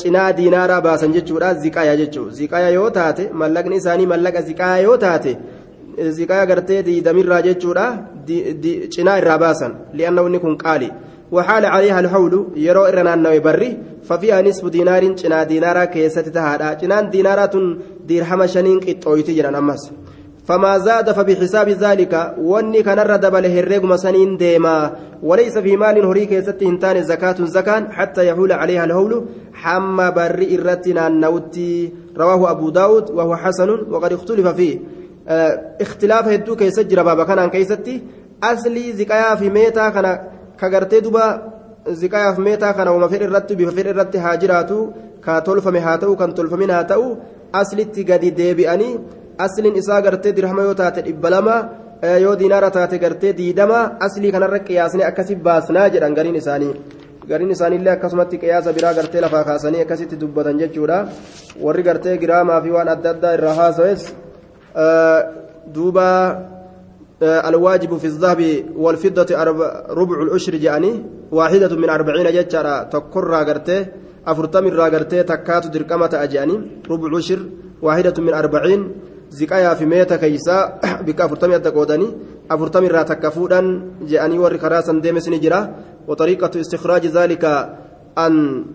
cinaa 0.01 0.31
diinaaraa 0.39 0.81
baasan 0.81 1.13
jechuudha 1.13 1.53
ziqaaya 1.63 1.95
jechuudha 2.01 2.35
ziqaaya 2.39 2.69
yoo 2.77 2.89
taate 2.89 3.29
mallaqni 3.41 3.75
isaanii 3.81 4.11
mallaqa 4.13 4.41
ziqaaya 4.49 4.83
yoo 4.87 4.97
taate 5.05 5.37
ziqaaya 6.17 6.45
gartee 6.51 6.83
diidamirraa 6.83 7.41
jechuudha 7.47 7.85
cinaa 8.95 9.17
irraa 9.21 9.39
baasan 9.45 9.73
li'aanna 9.93 10.27
inni 10.29 10.39
kun 10.45 10.57
qaali 10.65 10.91
وحال 11.33 11.65
عليها 11.65 11.99
الحول 11.99 12.33
يرو 12.55 12.85
إرنا 12.85 13.13
النوي 13.13 13.39
بري 13.39 13.77
ففيها 14.07 14.41
نصف 14.41 14.65
دينار 14.67 15.03
جنا 15.19 15.43
دينارا 15.43 15.85
كيسة 15.85 16.21
تهادا 16.21 16.73
جنان 16.73 17.09
دينارات 17.09 17.55
ديرهم 18.07 18.45
شنين 18.45 18.79
قطويتي 18.79 19.33
جنان 19.37 19.55
أمس 19.55 19.83
فما 20.45 20.77
زاد 20.77 21.11
فبحساب 21.11 21.69
ذلك 21.69 22.33
واني 22.37 22.83
كان 22.83 22.99
الردب 22.99 23.35
لهرق 23.35 23.83
مسنين 23.83 24.37
ديما. 24.37 24.95
وليس 25.23 25.57
في 25.57 25.77
مال 25.77 26.05
هريك 26.05 26.31
يستي 26.31 26.65
انتان 26.65 27.03
زكاة 27.03 27.35
زكاة 27.45 27.89
حتى 27.91 28.27
يحول 28.27 28.51
عليها 28.51 28.83
الهول. 28.83 29.25
حما 29.53 30.09
برئ 30.09 30.55
الرتنا 30.55 31.07
النوتي. 31.07 31.93
رواه 32.17 32.51
أبو 32.51 32.69
داود 32.69 33.11
وهو 33.11 33.35
حسن 33.35 33.69
وقد 33.69 34.13
اختلف 34.13 34.47
فيه. 34.47 34.79
آه 35.27 35.61
اختلاف 35.81 36.27
هدو 36.27 36.55
كيسجر 36.55 37.03
بابا 37.03 37.23
كان 37.23 37.49
كيستي 37.49 38.03
أصلي 38.43 38.93
زكايا 38.93 39.35
في 39.35 39.49
ميتا 39.49 39.89
كان 39.89 40.19
كغرتي 40.59 40.99
دوبا. 40.99 41.53
زكايا 41.87 42.31
في 42.31 42.41
ميتا 42.41 42.71
كان 42.71 42.87
وما 42.87 43.07
فر 43.07 43.21
الرت 43.21 43.53
بفر 43.53 43.89
الرت 43.89 44.15
هاجراتو. 44.15 44.89
كتولفم 45.25 45.75
هاتو 45.75 46.15
كان 46.15 46.33
تولفمين 46.33 46.69
هاتو 46.69 47.15
أصلي 47.55 47.83
تقدي 47.85 48.29
ديبئني 48.29 48.99
asliin 49.37 49.75
isaa 49.75 50.01
gartee 50.01 50.33
dirhama 50.37 50.61
yoo 50.67 50.73
taate 50.81 51.01
dhibba 51.07 51.29
lama 51.29 51.55
yoo 52.25 52.35
diinaara 52.35 52.71
taate 52.71 52.97
gartee 52.99 53.33
diidama 53.33 53.79
aslii 54.07 54.31
kanarra 54.31 54.59
qiyaasnee 54.67 55.05
akkasi 55.11 55.35
baasnaa 55.35 55.87
jedhan 55.89 56.13
gariin 56.17 56.35
isaanii 56.41 56.73
gariin 57.29 57.51
isaaniillee 57.55 57.93
akkasumatti 57.93 58.37
qiyaasa 58.43 58.73
biraa 58.73 58.93
gartee 58.93 59.21
lafaa 59.21 59.43
kaasanii 59.49 59.81
akkasitti 59.85 60.19
dubbatan 60.23 60.59
jechuudha 60.63 60.97
warri 61.65 61.83
gartee 61.83 62.17
giraamaa 62.17 62.61
fi 62.61 62.75
waan 62.75 62.93
adda 62.95 63.09
addaa 63.15 63.33
irraa 63.37 63.55
haasawes 63.61 64.03
دوبا 65.67 66.11
الواجب 67.21 67.97
في 67.97 68.07
الذهب 68.07 68.41
والفضة 68.75 69.29
ربع 69.89 70.17
العشر 70.21 70.55
جاني 70.55 70.91
واحدة 71.31 71.75
من 71.75 71.89
أربعين 71.89 72.27
جتشارا 72.35 72.83
تكر 72.83 73.23
راغرتي 73.23 73.85
أفرتم 74.27 74.67
راغرتي 74.67 75.23
تكات 75.23 75.67
دركمة 75.67 76.09
أجاني 76.13 76.55
ربع 76.91 77.07
العشر 77.07 77.39
واحدة 77.81 78.17
من 78.25 78.33
أربعين 78.33 78.81
زكايا 79.29 79.73
في 79.73 79.85
ميتا 79.85 80.15
كيسا 80.15 80.79
بك 81.07 81.21
أفرتم 81.21 81.51
يتقودني 81.51 82.07
أفرتم 82.51 82.85
را 82.85 83.01
تكفودا 83.03 83.81
جاني 84.01 84.39
وركراسا 84.39 84.93
ديمس 84.93 85.29
نجرا 85.29 85.61
وطريقة 86.07 86.59
استخراج 86.59 87.07
ذلك 87.07 87.43
أن 88.17 88.65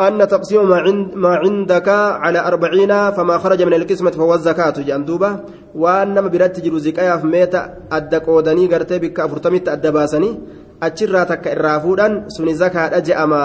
أن 0.00 0.28
تقسيم 0.28 0.68
ما, 0.68 0.76
عند 0.76 1.14
ما 1.14 1.34
عندك 1.36 1.88
على 1.88 2.38
أربعين 2.38 3.10
فما 3.10 3.38
خرج 3.38 3.62
من 3.62 3.74
القسمة 3.74 4.10
فهو 4.10 4.34
الزكاة 4.34 4.76
جندوبة 4.88 5.30
وأنما 5.74 6.28
برات 6.28 6.60
جرو 6.60 6.78
زكايا 6.78 7.16
في 7.16 7.26
ميتا 7.26 7.74
أدك 7.92 8.28
ودني 8.28 8.66
قرتي 8.66 8.98
بك 8.98 9.20
أفرتمت 9.20 9.68
أدباسني 9.68 10.40
أتشرا 10.82 11.24
تك 11.24 11.48
إرافودا 11.48 12.24
سني 12.28 12.54
زكاة 12.54 12.96
أجأما 12.96 13.44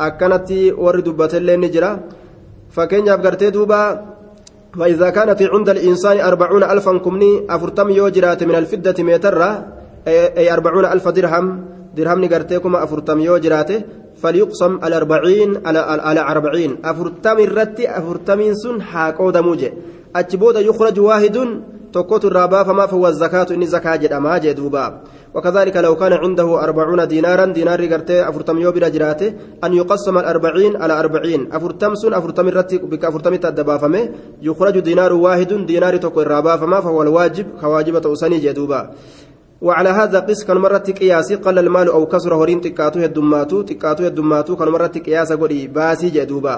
أكنت 0.00 0.48
ورد 0.76 1.08
بتلين 1.08 1.60
نجرا 1.60 2.00
فكين 2.70 3.08
قرتي 3.08 3.50
دوبا 3.50 4.11
فإذا 4.78 5.10
كانت 5.10 5.42
عند 5.42 5.68
الإنسان 5.68 6.20
أربعون 6.20 6.62
ألفا 6.62 6.98
كمني 6.98 7.46
أفرتم 7.50 7.90
يوجرات 7.90 8.44
من 8.44 8.54
الفدة 8.54 9.02
ميترا 9.02 9.66
أي 10.08 10.52
أربعون 10.52 10.84
ألف 10.84 11.08
درهم 11.08 11.64
درهم 11.96 12.24
نقرتيكم 12.24 12.76
أفرتم 12.76 13.20
يوجراته 13.20 13.82
فليقسم 14.16 14.72
الأربعين 14.84 15.66
على 15.66 15.78
على 15.78 16.20
أربعين. 16.20 16.76
أفرتم 16.84 17.38
الرت 17.38 17.80
أفرتمين 17.80 18.54
سن 18.54 18.82
حاكو 18.82 19.30
دموجه 19.30 19.72
أجبود 20.16 20.56
يخرج 20.56 21.00
واحد 21.00 21.36
تقوت 21.92 22.24
الرابا 22.24 22.62
فما 22.62 22.86
فهو 22.86 23.08
الزكاة 23.08 23.46
إني 23.50 23.66
زكاة 23.66 23.96
جدما 23.96 24.38
جدوبا 24.38 25.00
وكذلك 25.34 25.76
لو 25.76 25.96
كان 25.96 26.12
عنده 26.12 26.62
أربعون 26.64 27.08
دينارا 27.08 27.44
دينار 27.44 27.86
قرتي 27.86 28.28
أفرتم 28.28 28.58
يوبر 28.58 28.88
جراته 28.88 29.32
أن 29.64 29.72
يقسم 29.74 30.18
الأربعين 30.18 30.76
على 30.76 30.94
أربعين 31.00 31.52
أفرتم 31.52 31.94
سن 31.94 32.14
أفرتم 32.14 32.48
الرت 32.48 32.74
بك 32.74 33.04
أفرتم 33.04 33.34
تدبا 33.34 33.76
فما 33.76 34.08
يخرج 34.42 34.78
دينار 34.78 35.12
واحد 35.12 35.52
دينار 35.66 35.96
تقو 35.96 36.20
الرابا 36.20 36.56
فما 36.56 36.80
فهو 36.80 37.02
الواجب 37.02 37.46
كواجبة 37.60 38.12
أسني 38.12 38.38
جدوبا 38.38 38.90
وعلى 39.62 39.88
هذا 39.88 40.20
قس 40.20 40.44
كان 40.44 40.56
مرة 40.56 40.78
قياسي 41.00 41.34
قل 41.34 41.58
المال 41.58 41.88
أو 41.88 42.06
كسر 42.06 42.34
هورين 42.34 42.60
تكاتو 42.60 43.00
الدماتو 43.00 43.62
تكاتو 43.62 44.06
الدماتو 44.06 44.56
كان 44.56 44.68
مرة 44.68 44.86
قياس 45.06 45.32
قولي 45.32 45.66
باسي 45.66 46.08
جدوبا 46.10 46.54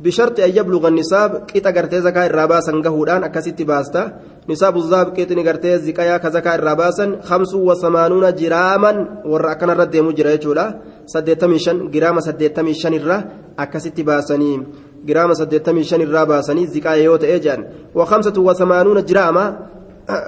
بشرط 0.00 0.40
أن 0.40 0.50
يبلغ 0.56 0.88
النصاب 0.88 1.46
كيتا 1.46 1.70
غرتي 1.70 2.00
زكاة 2.00 2.26
الراباسا 2.26 2.72
قهودان 2.84 3.24
أكاسيتي 3.24 3.64
باستا. 3.64 4.02
نصاب 4.48 4.76
الذهب 4.76 5.08
كيتني 5.12 5.42
غرتي 5.42 5.78
زكايا 5.78 6.16
كزكاة 6.16 6.54
الراباسا 6.54 7.20
خمس 7.22 7.54
وثمانون 7.54 8.34
جراما 8.34 9.22
ورا 9.26 9.52
كان 9.52 9.70
رد 9.70 9.96
مجرى 9.96 10.32
يجولا. 10.32 10.66
سديتمي 11.06 11.58
شن 11.58 11.90
جرام 11.90 12.20
سديتمي 12.20 12.74
شن 12.74 12.94
الرا 12.94 13.24
أكاسيتي 13.58 14.02
باسني 14.02 14.66
جرام 15.06 15.34
سديتمي 15.34 15.82
شن 15.84 16.00
الرا 16.00 16.24
باسني 16.24 16.66
زكايا 16.66 17.02
يوت 17.04 17.24
إيجان. 17.24 17.60
وخمسة 17.94 18.36
وثمانون 18.38 19.04
جراما 19.04 19.44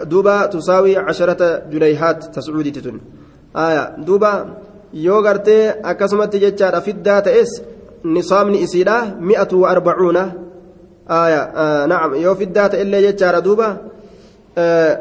دوبا 0.03 0.47
تساوي 0.47 0.97
عشرة 0.97 1.62
جنيهات 1.73 2.35
تسعودي 2.35 2.71
تتن 2.71 3.00
آية 3.57 3.97
دوبا 4.07 4.33
yoo 4.93 5.23
gartee 5.23 5.71
akkasumatti 5.91 6.41
jechaadha 6.43 6.81
fiddaa 6.81 7.21
ta'es 7.23 7.50
nisaabni 8.04 8.62
isiidha 8.62 9.16
mi'atu 9.21 9.61
wa 9.62 9.71
arbacuuna 9.71 10.25
آية 11.11 11.42
آه 11.42 11.87
نعم 11.87 12.14
yoo 12.14 12.35
fiddaa 12.35 12.69
ta'ellee 12.69 13.02
jechaadha 13.02 13.40
duuba 13.42 13.69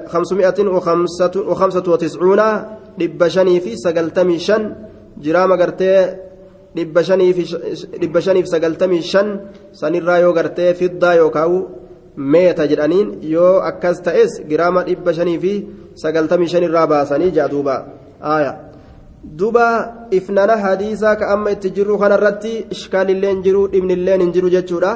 خمسمائة 0.07 0.59
وخمسة, 0.59 1.31
وخمسة 1.35 1.83
وتسعون 1.87 2.41
لبشني 2.97 3.59
في 3.59 3.75
سقلتمي 3.75 4.39
شن 4.39 4.75
جرام 5.17 5.53
قرتي 5.53 6.15
لبشني 6.75 7.33
في 7.33 7.43
لبشني 8.01 8.43
في 8.43 8.49
سقلتمي 8.49 9.01
شن 9.01 9.39
سنرى 9.73 10.21
يو 10.21 10.31
قرتي 10.31 10.73
فضة 10.73 11.13
يوكاو 11.13 11.67
meeta 12.19 12.67
jedhaniin 12.67 13.19
yoo 13.23 13.61
akkas 13.63 14.01
ta'es 14.03 14.41
giraama 14.49 14.83
dhibba 14.83 15.13
shanii 15.13 15.39
fi 15.39 15.53
sagaltamii 15.95 16.47
shan 16.51 16.63
irraa 16.67 16.87
baasanii 16.87 17.31
jaa 17.31 17.47
duuba 17.47 17.75
duuba 19.23 20.07
ifnana 20.11 20.57
hadiisaa 20.57 21.15
ka 21.15 21.27
amma 21.33 21.51
itti 21.51 21.69
jirru 21.77 21.97
kanarratti 21.99 22.51
ishkaalillee 22.75 23.31
hin 23.33 23.41
jiru 23.43 23.67
dhibnillee 23.73 24.17
hin 24.21 24.31
jiru 24.33 24.49
jechuudha. 24.49 24.91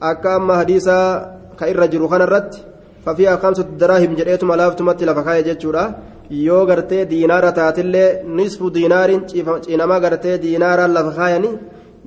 Akka 0.00 0.34
amma 0.36 0.56
hadiisaa 0.60 1.56
ka 1.58 1.68
irra 1.72 1.88
jiru 1.88 2.08
kanarratti 2.08 2.62
fafiyaa 3.04 3.36
kamsatu 3.36 3.76
daraahim 3.82 4.16
jedheetuma 4.16 4.56
laaftumatti 4.56 5.04
lafa 5.04 5.22
kaa'e 5.28 5.42
jechuudha. 5.48 5.84
Yoo 6.30 6.64
gartee 6.66 7.04
diinaara 7.10 7.52
taatillee 7.52 8.22
nisfu 8.38 8.70
diinaariin 8.70 9.22
ciinama 9.28 10.00
gartee 10.00 10.38
diinaaraan 10.44 10.94
lafa 10.94 11.12
kaayanii 11.18 11.58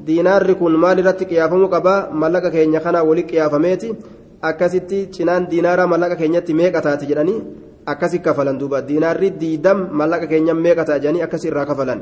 diinaarri 0.07 0.55
kun 0.55 0.79
maalirratti 0.83 1.25
qiyaafamuu 1.31 1.69
qabaa 1.75 1.99
mallaqa 2.21 2.49
keenya 2.55 2.79
kana 2.79 3.03
wali 3.03 3.23
qiyaafameeti. 3.29 3.95
Akkasitti 4.41 5.07
cinaan 5.15 5.47
diinaaraa 5.51 5.87
mallaqa 5.93 6.15
keenyatti 6.15 6.53
meeqa 6.53 6.81
taate 6.81 7.05
jedhanii 7.11 7.39
akkasi 7.85 8.19
kafalan 8.19 8.57
duuba 8.57 8.81
diinaarri 8.81 9.37
diidam 9.37 9.89
mallaqa 9.93 10.27
keenya 10.27 10.53
meeqa 10.53 10.85
ta'a 10.85 10.99
jedhanii 10.99 11.21
akkasi 11.21 11.47
irraa 11.47 11.65
kafalan 11.65 12.01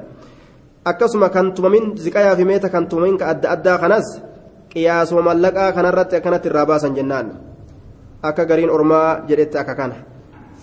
akkasuma 0.85 1.29
kan 1.29 1.53
tumamin 1.53 1.95
ziqayaa 1.97 2.35
fi 2.35 2.43
meeta 2.45 2.69
kan 2.69 2.87
tumamin 2.87 3.17
ka 3.19 3.35
adda 3.35 3.51
addaa 3.55 3.77
kanas 3.77 4.07
qiyaasuma 4.71 5.21
mallaqaa 5.21 5.71
kanarratti 5.75 6.15
akkanatti 6.15 6.47
irraa 6.49 6.65
baasan 6.65 6.95
jennaan 6.95 7.27
akka 8.23 8.45
gariin 8.45 8.71
ormaa 8.71 9.27
jedhetti 9.27 9.57
akka 9.57 9.75
kana 9.75 9.97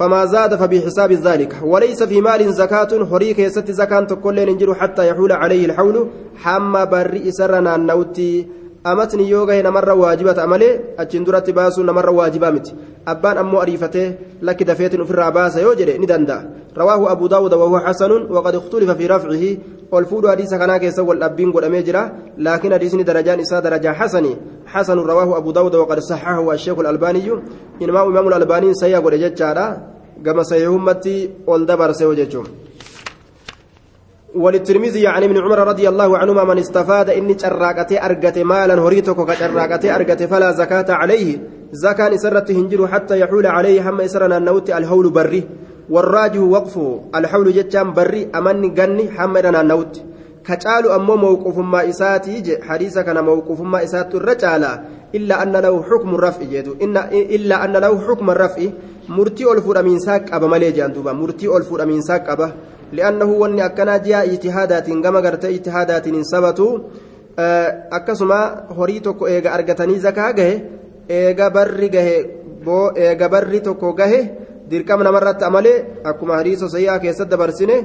فما 0.00 0.24
زاد 0.24 0.56
فبحساب 0.56 1.12
ذلك 1.12 1.56
وليس 1.62 2.02
في 2.02 2.20
مال 2.20 2.52
زكاة 2.52 2.88
هريك 3.12 3.38
يست 3.38 3.70
زكاة 3.70 4.00
تقول 4.00 4.34
ننجر 4.34 4.74
حتى 4.74 5.08
يحول 5.08 5.32
عليه 5.32 5.66
الحول 5.66 6.08
حما 6.36 6.84
برئ 6.84 7.30
سرنا 7.30 7.76
النوتي 7.76 8.46
amatni 8.84 9.28
yoo 9.28 9.46
gahe 9.46 9.62
namarra 9.62 9.94
waajiba 9.94 10.34
ta'a 10.34 10.46
malee 10.46 10.96
achiin 10.96 11.24
duratti 11.24 11.52
baasuun 11.52 11.86
namarra 11.86 12.12
waajibaa 12.12 12.50
miti 12.52 12.74
abbaan 13.06 13.38
ammoo 13.38 13.60
ariifatee 13.60 14.38
lakki 14.42 14.64
dafeetiin 14.64 15.02
ofirraa 15.02 15.30
baasa 15.30 15.60
yoo 15.60 15.74
jedhe 15.74 15.98
ni 15.98 16.06
danda'a 16.06 16.44
rawaahu 16.76 17.08
abu 17.08 17.28
daawuda 17.28 17.56
wahuwa 17.56 17.82
xasanun 17.84 18.28
waqad 18.30 18.54
iktulifa 18.54 18.94
fi 18.94 19.08
rafcihi 19.08 19.50
ol 19.92 20.04
fuudhu 20.04 20.28
hadiisa 20.28 20.58
kanaa 20.58 20.78
keessa 20.78 21.02
wal 21.02 21.18
dhabbiin 21.18 21.52
godhamee 21.52 21.82
jira 21.82 22.02
laakiin 22.38 22.72
hadiisni 22.72 23.04
darajaan 23.04 23.40
isaa 23.40 23.60
darajaa 23.60 23.94
xasanii 24.00 24.36
xasanu 24.72 25.04
rawaahu 25.04 25.36
abu 25.36 25.52
daawuda 25.52 25.78
waqad 25.78 26.00
saxahu 26.00 26.50
asheeku 26.52 26.80
albaaniyyu 26.80 27.42
ilmaa 27.80 28.04
imaamu 28.06 28.32
albaaniin 28.40 28.74
sayya 28.74 29.00
godhe 29.00 29.18
jechaadha 29.18 29.66
gama 30.22 30.44
sayyuhummatti 30.44 31.30
ol 31.46 31.66
dabarse 31.66 32.04
jechuun 32.16 32.46
وللترمذي 34.34 35.06
عن 35.06 35.22
ابن 35.22 35.38
عمر 35.38 35.58
رضي 35.58 35.88
الله 35.88 36.18
عنهما 36.18 36.44
من 36.44 36.58
استفاد 36.58 37.10
إني 37.10 37.38
شراكتي 37.38 38.04
أرقت 38.04 38.38
مالا 38.38 38.74
هريتك 38.74 39.26
كشراكتي 39.26 39.94
أرقت 39.94 40.22
فلا 40.22 40.52
زكاة 40.52 40.94
عليه. 40.94 41.38
زكاة 41.72 42.16
سرت 42.16 42.50
هنجر 42.50 42.86
حتى 42.86 43.20
يحول 43.20 43.46
عليه 43.46 43.90
هم 43.90 44.00
إسرنا 44.00 44.36
النوت 44.36 44.70
الهول 44.70 45.10
بري. 45.10 45.48
والراجه 45.90 46.38
وقفه 46.38 47.00
الحول 47.14 47.52
جتام 47.52 47.92
بري 47.92 48.28
أمني 48.34 48.68
قني 48.68 49.10
حمدنا 49.10 49.60
النوت. 49.60 50.02
كتالو 50.44 50.94
أمو 50.94 51.16
موقف 51.16 51.58
ما 51.58 51.88
إساتي 51.88 52.62
حديث 52.62 52.98
كان 52.98 53.24
موقف 53.24 53.60
ما 53.60 53.84
إسات 53.84 54.14
الرجال 54.14 54.64
إلا 55.14 55.42
أن 55.42 55.52
له 55.56 55.82
حكم 55.82 56.14
الرفع 56.14 56.42
جدو 56.42 56.74
إن 56.82 56.96
إلا 57.36 57.64
أن 57.64 57.72
له 57.72 57.98
حكم 58.08 58.30
الرفع. 58.30 58.62
مرتي 59.08 59.44
ألفور 59.52 59.82
من 59.82 59.98
ساق 59.98 60.34
أبا 60.34 60.46
ملي 60.46 60.70
جاندوبا 60.70 61.12
مرتي 61.12 61.46
ألفور 61.56 61.86
من 61.86 62.00
ساق 62.00 62.30
أبا. 62.30 62.52
لأنه 62.92 63.30
أكنا 63.66 63.96
جاء 63.96 64.24
اجتهادات 64.34 64.90
كما 64.90 65.20
قرت 65.20 65.44
اجتهادات 65.44 66.04
horii 68.76 69.00
tokko 69.00 69.28
eega 69.28 69.52
argatanii 69.52 69.98
zakaa 69.98 70.32
gahe 70.32 70.54
eega 71.08 71.50
barri 71.50 71.88
gahe 71.88 72.16
boo 72.64 72.92
eega 72.96 73.28
barri 73.28 73.60
tokko 73.60 73.92
gahe 73.94 74.20
dirqama 74.70 75.04
namarratti 75.04 75.44
amalee 75.44 76.02
akkuma 76.04 76.36
hadiisa 76.36 76.68
sayyaa 76.68 76.98
keessatti 76.98 77.30
dabarsine 77.30 77.76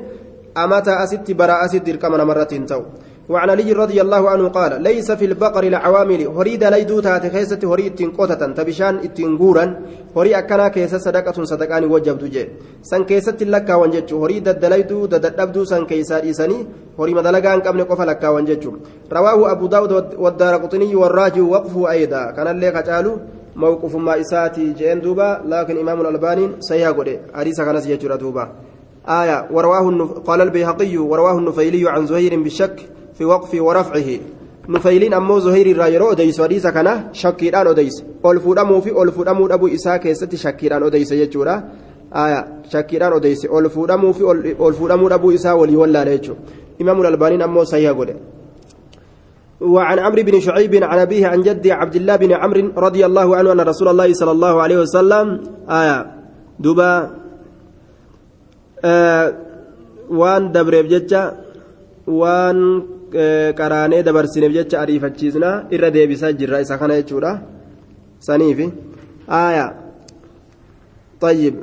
amata 0.55 0.97
asitti 1.03 1.33
bara 1.33 1.59
asitti 1.65 1.91
dirqama 1.91 2.17
namarratti 2.17 2.55
hin 2.55 2.65
ta'u 2.65 2.83
وعن 3.29 3.49
علي 3.49 3.73
رضي 3.73 4.01
الله 4.01 4.29
عنه 4.29 4.47
قال 4.47 4.81
ليس 4.81 5.11
في 5.11 5.25
البقر 5.25 5.63
العوامل 5.63 6.21
هريد 6.27 6.63
ليدو 6.63 6.99
تات 6.99 7.25
خيسة 7.33 7.59
هري 7.63 7.87
اتين 7.87 8.11
قوتة 8.11 8.41
تبشان 8.57 8.95
اتين 8.97 9.35
غورا 9.35 9.65
هري 10.17 10.31
أكنا 10.39 10.67
كيسة 10.67 10.97
صدقة 10.97 11.43
صدقان 11.43 11.83
وجب 11.93 12.17
تجي 12.17 12.49
سن 12.81 13.03
كيسة 13.03 13.37
لك 13.41 13.69
وانجج 13.69 14.13
هري 14.13 14.39
ددليدو 14.39 15.05
دددبدو 15.05 15.63
سن 15.65 15.85
كيسة 15.85 16.29
إساني 16.29 16.57
هري 16.99 17.13
مدلقان 17.13 17.59
قبل 17.61 17.83
قفل 17.83 18.07
لك 18.07 18.23
وانجج 18.23 18.63
رواه 19.13 19.51
أبو 19.51 19.65
داود 19.67 19.91
والدار 20.23 20.55
قطني 20.63 20.95
والراجي 20.95 21.41
وقفه 21.41 21.91
أيضا. 21.91 22.31
كان 22.31 22.47
اللي 22.47 22.69
قتالو 22.69 23.19
موقف 23.55 23.95
ما 23.95 24.19
إساتي 24.21 24.73
جين 24.73 25.01
دوبا 25.01 25.41
لكن 25.45 25.77
إمام 25.77 26.01
الألباني 26.01 26.45
سيهاقودي 26.59 27.19
حديث 27.33 27.61
كان 27.61 27.81
سيجر 27.81 28.15
دوبا. 28.15 28.45
آية 29.07 29.47
ورواه 29.51 29.85
قال 30.27 30.41
البيهقي 30.41 30.97
ورواه 30.97 31.37
النفيلي 31.37 31.89
عن 31.89 32.05
زهير 32.07 32.43
بالشك 32.43 32.77
في 33.17 33.25
وقف 33.25 33.61
ورفعه 33.61 34.19
odeysu 36.11 36.41
hadiisa 36.41 36.71
kana 36.71 37.03
shakkiidhaan 37.13 37.67
odeyse 37.67 38.03
ol 38.23 38.39
fuudhamuu 38.39 38.81
fi 38.81 38.91
ol 38.91 39.11
fuudhamuu 39.11 39.47
dhabuu 39.47 39.67
isaa 39.67 39.99
keessatti 39.99 40.37
shakkiidhaan 40.37 40.83
odeyse 40.83 41.17
jechuudha 41.17 41.63
aya 42.11 42.39
shakkiidhaan 42.71 43.13
odeyse 43.13 43.49
ol 43.49 43.69
fuudhamuu 43.69 44.13
fi 44.13 44.23
ol 44.59 44.73
fuudhamuu 44.73 45.09
dhabuu 45.09 45.31
isaa 45.31 45.55
walii 45.55 45.75
wallaale 45.75 46.17
jechuudha 46.17 46.41
imaamu 46.79 47.03
albaaniin 47.03 47.41
ammoo 47.41 47.65
sayyaa 47.65 47.93
godhe 47.93 48.15
وعن 49.61 49.99
عمرو 49.99 50.23
بن 50.23 50.39
شعيب 50.39 50.83
عن 50.83 50.99
أبيه 50.99 51.27
عن 51.27 51.41
جدي 51.41 51.71
عبد 51.71 51.95
الله 51.95 52.15
بن 52.15 52.31
عمرو 52.31 52.75
رضي 52.77 53.05
الله 53.05 53.35
عنه 53.35 53.51
أن 53.51 53.61
رسول 53.61 53.87
الله 53.87 54.13
صلى 54.13 54.31
الله 54.31 54.53
عليه 54.61 54.77
وسلم 54.83 55.25
آية 55.69 55.97
دبا 56.59 56.93
آه 58.83 59.27
وان 60.09 60.51
دبريف 60.51 60.85
جتة 60.85 61.31
وان 62.07 62.83
qaraanee 63.59 64.03
dabarsineef 64.03 64.51
jecha 64.57 64.81
ariifachiisna 64.81 65.49
irra 65.75 65.91
deebisaa 65.91 66.33
jirra 66.33 66.61
isa 66.65 66.77
kana 66.77 66.99
jechuudha. 67.01 67.31
Saniifi. 68.19 68.67
آية 69.29 69.75
طيب 71.21 71.55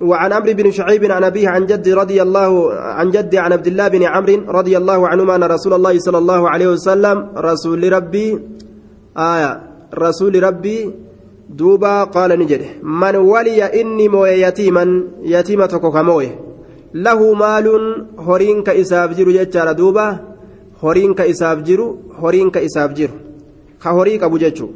وعن 0.00 0.32
عمرو 0.32 0.52
بن 0.52 0.70
شعيب 0.70 1.04
عن 1.04 1.24
أبيه 1.24 1.48
عن 1.48 1.66
جدي 1.66 1.92
رضي 1.92 2.22
الله 2.22 2.74
عن 2.74 3.10
جدي 3.10 3.38
عن 3.38 3.52
عبد 3.52 3.66
الله 3.66 3.88
بن 3.88 4.02
عمرو 4.02 4.42
رضي 4.48 4.76
الله 4.76 5.08
عنهما 5.08 5.36
أن 5.36 5.44
رسول 5.44 5.72
الله 5.72 5.98
صلى 5.98 6.18
الله 6.18 6.50
عليه 6.50 6.68
وسلم 6.68 7.28
رسول 7.36 7.92
ربي 7.92 8.38
آية 9.16 9.60
رسول 9.94 10.42
ربي 10.42 10.92
دوبا 11.48 12.04
قال 12.04 12.38
نجد 12.38 12.62
من 12.82 13.16
ولي 13.16 13.62
إني 13.64 14.08
موي 14.08 14.40
يتيما 14.40 15.04
يتيمة 15.22 15.66
كوكاموي 15.66 16.30
له 16.94 17.34
مال 17.34 17.66
هورين 18.18 18.62
كإساف 18.62 19.14
جيرو 19.16 19.30
جتشار 20.82 20.84
دوبا 20.84 20.84
هورين 20.84 21.14
كإساف 21.14 21.58
جيرو 21.62 21.96
هورين 22.18 22.50
كإساف 22.50 22.92
جيرو 22.92 23.12
كهوريك 23.82 24.22
أبو 24.22 24.38
جتشو 24.38 24.68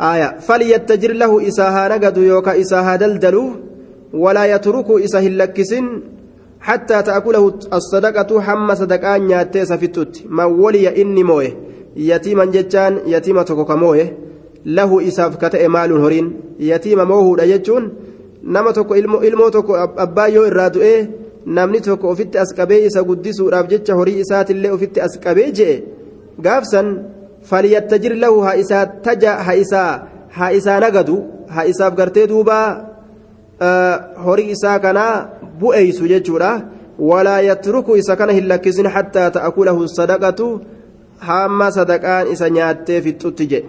آية 0.00 0.38
فليتجر 0.38 1.12
له 1.12 1.48
إساها 1.48 1.88
نقد 1.88 2.16
يوكا 2.16 2.60
إساها 2.60 2.96
دلدلو 2.96 3.50
ولا 4.12 4.44
يترك 4.44 4.90
إساه 4.90 5.26
اللكسن 5.26 5.86
حتى 6.60 7.02
تأكله 7.02 7.54
الصدقة 7.72 8.40
حم 8.40 8.74
صدقان 8.74 9.26
نياتي 9.26 9.64
سفتت 9.64 10.24
من 10.28 10.44
ولي 10.44 11.02
إني 11.02 11.22
مويه 11.22 11.56
يتيما 11.96 12.44
جتان 12.44 12.98
يتيما 13.06 13.42
تكوكا 13.42 13.74
مويه 13.74 14.18
له 14.66 15.08
إساف 15.08 15.36
كتئ 15.36 15.68
مال 15.68 15.92
هورين 15.92 16.26
يتيما 16.60 17.04
موهو 17.04 17.36
جتون 17.36 17.84
nama 18.44 18.72
tokko 18.72 18.96
ilmoo 18.96 19.50
tokko 19.50 19.76
abbaa 19.76 20.28
yoo 20.28 20.46
irraa 20.46 20.70
du'ee 20.70 21.08
namni 21.46 21.80
tokko 21.80 22.08
ofitti 22.08 22.38
as 22.38 22.54
qabee 22.56 22.86
isa 22.86 23.02
guddisuudhaaf 23.08 23.68
jecha 23.72 23.94
horii 23.94 24.20
isaatillee 24.24 24.72
ofitti 24.76 25.00
as 25.06 25.18
qabee 25.24 25.52
je'e 25.58 25.76
gaafsan 26.46 26.88
falyattajir 27.50 28.16
lahu 28.16 28.40
haa 28.46 28.56
isaa 28.62 28.86
taja 29.06 29.32
haa 29.46 29.56
isaa 29.64 29.90
haa 30.36 30.50
isaa 30.58 30.80
nagadu 30.80 31.16
haa 31.54 31.66
isaaf 31.72 31.94
gartee 32.00 32.26
duubaa 32.32 32.68
horii 34.24 34.50
isaa 34.56 34.78
kanaa 34.78 35.14
bu'eeysu 35.60 36.08
jechuudha 36.12 36.52
walaa 36.98 37.40
yatruku 37.40 37.96
isa 37.96 38.16
kana 38.16 38.32
hin 38.32 38.48
lakkisin 38.48 38.86
hattaa 38.96 39.30
ta'akulahu 39.36 39.88
sadaqatu 39.98 40.48
hamma 41.28 41.70
sadaqaan 41.78 42.32
isa 42.34 42.50
nyaattee 42.56 43.00
fixxutti 43.06 43.46
jedhe 43.52 43.68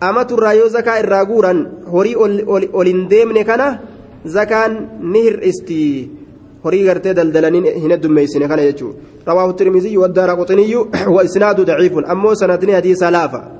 amaturraa 0.00 0.52
yoo 0.60 0.68
zakaa 0.76 0.98
irraa 1.02 1.24
guuran 1.30 1.60
horii 1.92 2.16
ol 2.80 2.90
deemne 3.10 3.44
kana 3.44 3.68
zakaan 4.36 4.78
ni 5.12 5.22
hir'isti 5.26 5.80
horii 6.64 6.84
gartee 6.84 7.14
daldalanii 7.14 7.74
hin 7.82 7.90
heddummeessine 7.90 8.48
kana 8.48 8.62
jechuudha. 8.62 8.98
Rawaahu 9.26 9.52
tirmiziyyu 9.52 10.00
waddaara 10.00 10.36
quxiniyyu 10.36 10.88
wa 11.16 11.24
isnaadu 11.24 11.64
daciifun. 11.64 12.04
Ammoo 12.08 12.34
sanadni 12.34 12.72
hadiisa 12.72 13.10
laafa. 13.10 13.58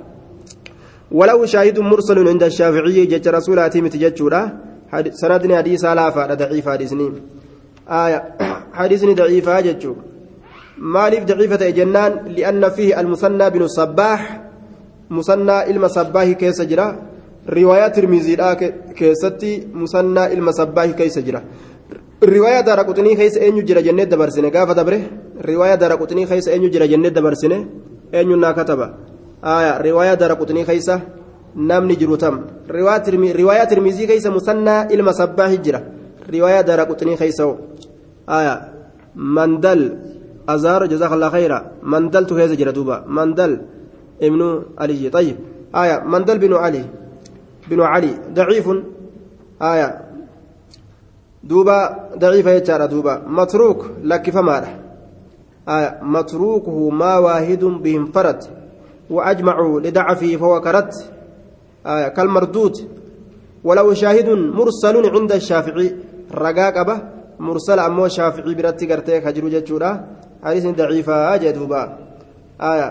ولو 1.13 1.47
شاهد 1.47 1.79
مرسل 1.79 2.29
عند 2.29 2.43
الشافعي 2.43 3.07
جت 3.07 3.29
رسولاتي 3.29 3.81
متججودا 3.81 4.41
سندني 5.11 5.57
حديث 5.57 5.85
لافا 5.85 6.35
ضعيف 6.35 6.69
حديثني 6.69 7.13
آية 7.89 8.21
حديثني 8.73 9.15
ضعيف 9.15 9.49
ججو 9.49 9.95
مالف 10.79 11.25
ضعيفة 11.25 11.71
جنان 11.71 12.13
لأن 12.37 12.69
فيه 12.69 13.01
المثنى 13.01 13.51
بن 13.51 13.63
الصباح 13.63 14.41
مثنى 15.11 15.71
المصباح 15.71 16.27
كيس 16.41 16.61
جرا 16.63 16.97
رواية 17.49 17.89
ترمذي 17.89 18.37
كيستي 18.97 19.53
مثنى 19.75 20.33
المصباح 20.33 20.87
كيس 20.87 21.19
رواية 22.23 22.61
دار 22.61 22.81
قطني 22.89 23.15
كيس 23.15 23.39
أنيو 23.39 23.63
جرا 23.69 23.81
جنة 23.81 24.05
دبرسنة 24.05 24.49
قافة 24.51 24.73
دبره 24.73 25.01
رواية 25.49 25.75
دار 25.75 25.93
قطني 26.01 26.27
كيس 26.27 26.49
أنيو 26.49 26.71
جرا 26.71 26.87
جنة 26.87 27.09
دبرسنة 27.09 27.59
أنيو 28.15 28.37
ناكتبه 28.37 28.89
آية 29.45 29.73
رواية 29.87 30.15
دار 30.15 30.33
قطني 30.33 30.65
كيسة 30.65 30.97
namni 31.57 31.97
jiru 31.97 32.17
tam 32.17 32.45
riwaayaa 32.69 33.67
tirmizii 33.67 34.07
keessa 34.07 34.31
musannaa 34.31 34.87
ilma 34.95 35.13
sabbaa 35.13 35.49
jira 35.57 35.81
riwaayaa 36.29 36.63
dara 36.63 36.87
quxinii 36.87 37.17
keessa 37.17 37.45
aya 38.27 38.55
mandal 39.15 39.83
azaar 40.47 40.89
jazakallah 40.89 41.31
khayra 41.31 41.59
mandaltu 41.83 42.37
keessa 42.37 42.57
jira 42.61 42.73
duuba 42.73 43.05
mandal 43.07 43.53
ibnu 44.21 44.47
aliyi 44.77 45.11
طيب 45.11 45.37
aya 45.73 46.05
mandal 46.05 46.39
binu 46.39 46.57
ali 46.57 46.83
binu 47.69 47.83
ali 47.85 48.13
daciifun 48.35 48.79
aya 49.61 49.89
duuba 51.43 52.09
daciifa 52.17 52.61
jechaadha 52.61 52.89
duuba. 52.89 53.23
Matruuk 53.27 53.91
lakkifamaadha. 54.03 54.69
Matruukuhu 56.03 56.91
maa 56.91 57.21
waahidun 57.21 57.83
bihim 57.83 58.13
farad 58.13 58.59
وأجمعوا 59.11 59.81
لضعفه 59.81 60.37
فهو 60.37 60.61
كرت 60.61 60.93
آية 61.87 62.09
كالمردود 62.09 62.77
ولو 63.65 63.95
شاهد 63.95 64.29
مرسل 64.29 65.11
عند 65.15 65.33
الشافعي 65.33 65.97
رقاق 66.35 66.79
أبه 66.79 66.99
مرسل 67.39 67.79
أمو 67.79 68.09
شافعي 68.09 68.55
برتي 68.55 68.93
قرتي 68.93 69.21
خجرو 69.21 69.49
جتشورا 69.49 69.91
حديث 70.45 70.67
ضعيفة 70.67 71.37
جدوبا 71.37 71.99
آية 72.61 72.89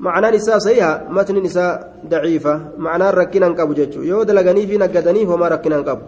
معنى 0.00 0.36
نساء 0.36 0.58
سيئة 0.58 1.06
متن 1.10 1.36
نساء 1.42 1.94
ضعيفة 2.08 2.60
معنى 2.78 3.10
ركنا 3.10 3.46
قبو 3.46 3.72
جتشو 3.72 4.02
يود 4.02 4.30
لغني 4.30 4.66
في 4.66 4.76
نقدني 4.76 5.26
وما 5.26 5.48
ركنا 5.48 5.76
قبو 5.76 6.02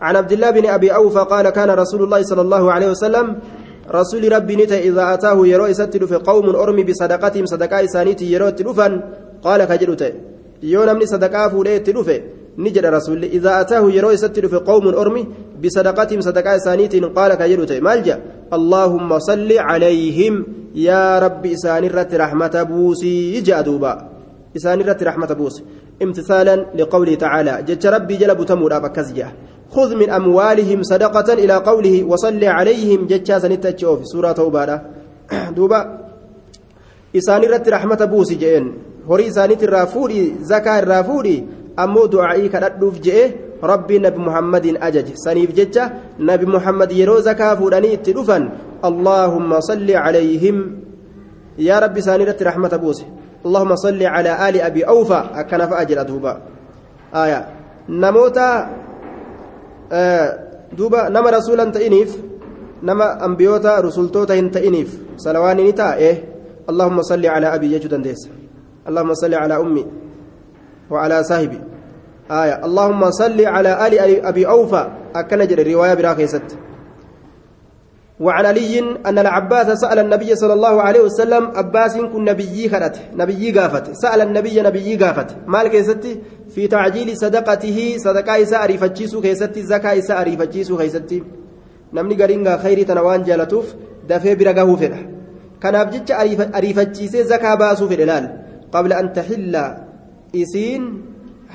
عن 0.00 0.16
عبد 0.16 0.32
الله 0.32 0.50
بن 0.50 0.66
أبي 0.66 0.94
أوفى 0.94 1.18
قال 1.18 1.50
كان 1.50 1.70
رسول 1.70 2.02
الله 2.02 2.22
صلى 2.22 2.40
الله 2.40 2.72
عليه 2.72 2.90
وسلم 2.90 3.36
رسول 3.90 4.32
ربي 4.32 4.56
نتا 4.56 4.78
إذا 4.78 5.14
أتاه 5.14 5.46
يرو 5.46 5.72
ستلف 5.72 6.12
قوم 6.12 6.46
أرمي 6.56 6.82
بصدقاتهم 6.84 7.46
صدقاء 7.46 7.84
إسانيتي 7.84 8.32
يرو 8.32 8.48
تلفا 8.50 8.88
قال 9.44 9.64
كجلت 9.64 10.02
يوم 10.62 10.88
من 10.98 11.06
صدقاء 11.06 11.48
فولي 11.48 11.78
تلف 11.78 12.08
نجد 12.58 12.86
رسول 12.86 13.24
إذا 13.24 13.60
أتاه 13.60 13.84
يرو 13.90 14.16
ستلف 14.16 14.54
قوم 14.54 14.88
أرمي 14.88 15.22
بصدقاتهم 15.62 16.20
صدقاء 16.20 16.56
إسانيتي 16.56 17.00
قال 17.00 17.34
كجلت 17.34 17.72
مالجأ 17.72 18.16
اللهم 18.52 19.18
صل 19.18 19.50
عليهم 19.58 20.46
يا 20.74 21.18
رب 21.18 21.46
إسانرة 21.46 22.08
رحمة 22.12 22.54
بوسي 22.70 23.40
جادوبا 23.40 23.92
إسانرة 24.56 24.98
رحمة 25.02 25.26
بوسي 25.26 25.62
امتثالا 26.02 26.66
لقوله 26.78 27.14
تعالى 27.14 27.62
جت 27.68 27.86
ربي 27.86 28.16
جلب 28.16 28.44
تمور 28.44 28.76
أبكزجه 28.76 29.28
خذ 29.70 29.94
من 29.96 30.10
أموالهم 30.10 30.82
صدقة 30.82 31.32
إلى 31.32 31.54
قوله 31.54 32.04
وصل 32.04 32.44
عليهم 32.44 33.06
جتشا 33.06 33.38
سنتشوف 33.38 34.06
سورة 34.06 34.32
توبة 34.32 34.80
دوبا. 35.56 35.80
إساني 37.16 37.46
رت 37.46 37.68
رحمة 37.68 38.04
بوسي 38.04 38.34
جئن. 38.34 38.72
هوري 39.08 39.28
إساني 39.28 39.54
الرافوري 39.62 40.36
زكاة 40.40 40.78
الرافوري 40.78 41.46
أمو 41.78 42.06
دعائي 42.06 42.48
كددوف 42.48 43.00
جئ 43.00 43.30
ربي 43.62 43.98
نبي 43.98 44.18
محمد 44.18 44.66
أجج. 44.82 45.06
سنيف 45.14 45.52
جتشا. 45.52 45.90
نبي 46.20 46.46
محمد 46.46 46.92
يرو 46.92 47.20
زكاة 47.20 47.54
فوراني 47.54 47.94
اتلفا 47.94 48.38
اللهم 48.84 49.60
صل 49.60 49.90
عليهم. 49.90 50.56
يا 51.58 51.78
ربي 51.78 52.00
إساني 52.00 52.24
رت 52.24 52.42
رحمة 52.42 52.76
بوسي. 52.76 53.06
اللهم 53.46 53.76
صل 53.76 54.02
على 54.02 54.48
آل 54.48 54.60
أبي 54.60 54.82
أوفى. 54.84 55.24
أكنف 55.34 55.72
أجر 55.72 56.02
دوبا. 56.02 56.42
آية. 57.14 57.46
نموتا 57.88 58.85
duuba 60.76 61.10
nama 61.10 61.30
rasuulan 61.30 61.72
ta'iniif 61.72 62.16
nama 62.82 63.18
ambiyoota 63.20 63.80
rusultoota 63.82 64.34
hin 64.34 64.50
ta'iniif 64.50 64.96
salawaani 65.16 65.62
ni 65.64 65.72
taa'e 65.72 66.10
allahumma 66.66 67.02
salli 67.02 67.28
calaa 67.28 67.52
abii 67.52 67.70
jechuu 67.74 67.90
dandeessa 67.90 68.30
allahumma 68.86 69.14
salli 69.14 69.36
calaa 69.36 69.60
ummi 69.60 69.86
وعلى 70.90 71.24
صاحبي 71.24 71.60
آية 72.30 72.64
اللهم 72.64 73.10
صل 73.10 73.40
على 73.46 73.86
آل 73.86 74.26
أبي 74.26 74.46
أوفى 74.46 74.90
أكن 75.14 75.46
جري 75.46 75.74
رواية 75.74 75.94
براكي 75.94 76.26
ست 76.26 76.58
وعن 78.20 78.46
علي 78.46 78.80
أن 79.06 79.18
العباس 79.18 79.78
سأل 79.78 79.98
النبي 79.98 80.36
صلى 80.36 80.52
الله 80.52 80.82
عليه 80.82 81.00
وسلم 81.00 81.52
عباس 81.56 81.96
كن 81.96 82.24
نبيي 82.24 82.68
خرت 82.68 82.96
نبيي 83.20 83.58
قافت. 83.58 83.92
سأل 83.92 84.20
النبي 84.20 84.56
نبيي 84.62 84.96
قافت. 84.96 85.36
مال 85.46 85.68
كيستي؟ 85.68 86.20
في 86.54 86.68
تعجيل 86.68 87.16
صدقته. 87.16 87.78
صدقاء 87.98 88.44
سأري 88.44 88.76
فتشيسو 88.78 89.20
كيستي؟ 89.20 89.62
زكاة 89.62 90.00
سأري 90.00 90.36
فتشيسو 90.36 90.78
كيستي؟ 90.78 91.22
نمني 91.92 92.14
قرينغا 92.22 92.56
خيري 92.56 92.84
تنوان 92.84 93.22
جالتوف 93.22 93.66
دفي 94.08 94.34
برقه 94.34 94.76
فره 94.76 95.16
kanaaf 95.62 95.90
jecha 95.94 96.18
ariifachiisee 96.58 97.24
zakaa 97.32 97.56
baasuu 97.62 97.88
fedhe 97.90 98.06
laal 98.10 98.26
qabla 98.74 98.98
an 99.00 99.08
taxilla 99.18 99.64
isiin 100.42 100.82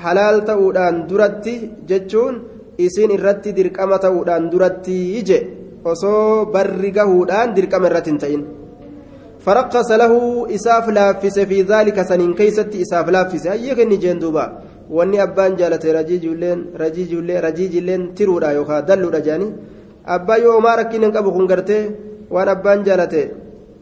halaal 0.04 0.38
ta'uudhaan 0.48 0.96
duratti 1.10 1.54
jechuun 1.90 2.34
isiin 2.86 3.14
irratti 3.16 3.54
dirqama 3.58 3.98
ta'uudhaan 4.04 4.50
duratti 4.52 4.96
ije 5.20 5.38
osoo 5.84 6.46
barri 6.52 6.90
gahuudhaan 6.90 7.54
dirqama 7.54 7.86
irratti 7.88 8.10
hin 8.10 8.18
ta'in. 8.18 8.42
فرقص 9.46 9.90
له 10.02 10.12
إساف 10.54 10.88
لافس 10.88 11.36
في 11.50 11.58
ذلك 11.62 11.96
سنين 12.02 12.34
كيست 12.34 12.70
إساف 12.82 13.06
لافس 13.10 13.46
أي 13.46 13.74
كني 13.74 13.96
جندوبا 13.96 14.44
واني 14.90 15.22
أبان 15.22 15.52
جالت 15.58 15.84
رجيج 15.86 16.24
لين 16.42 16.58
رجيج 16.82 17.12
لين 17.28 17.38
رجيج 17.46 17.74
لين 17.86 18.14
ترورا 18.14 18.50
يوخا 18.56 18.80
دلو 18.88 19.08
رجاني 19.16 19.48
أبا 20.14 20.34
يو 20.44 20.60
ما 20.64 20.72
ركين 20.78 21.04
انقبو 21.04 21.30
خنقرته 21.36 21.80
وان 22.34 22.48
أبان 22.54 22.78
جالت 22.86 23.14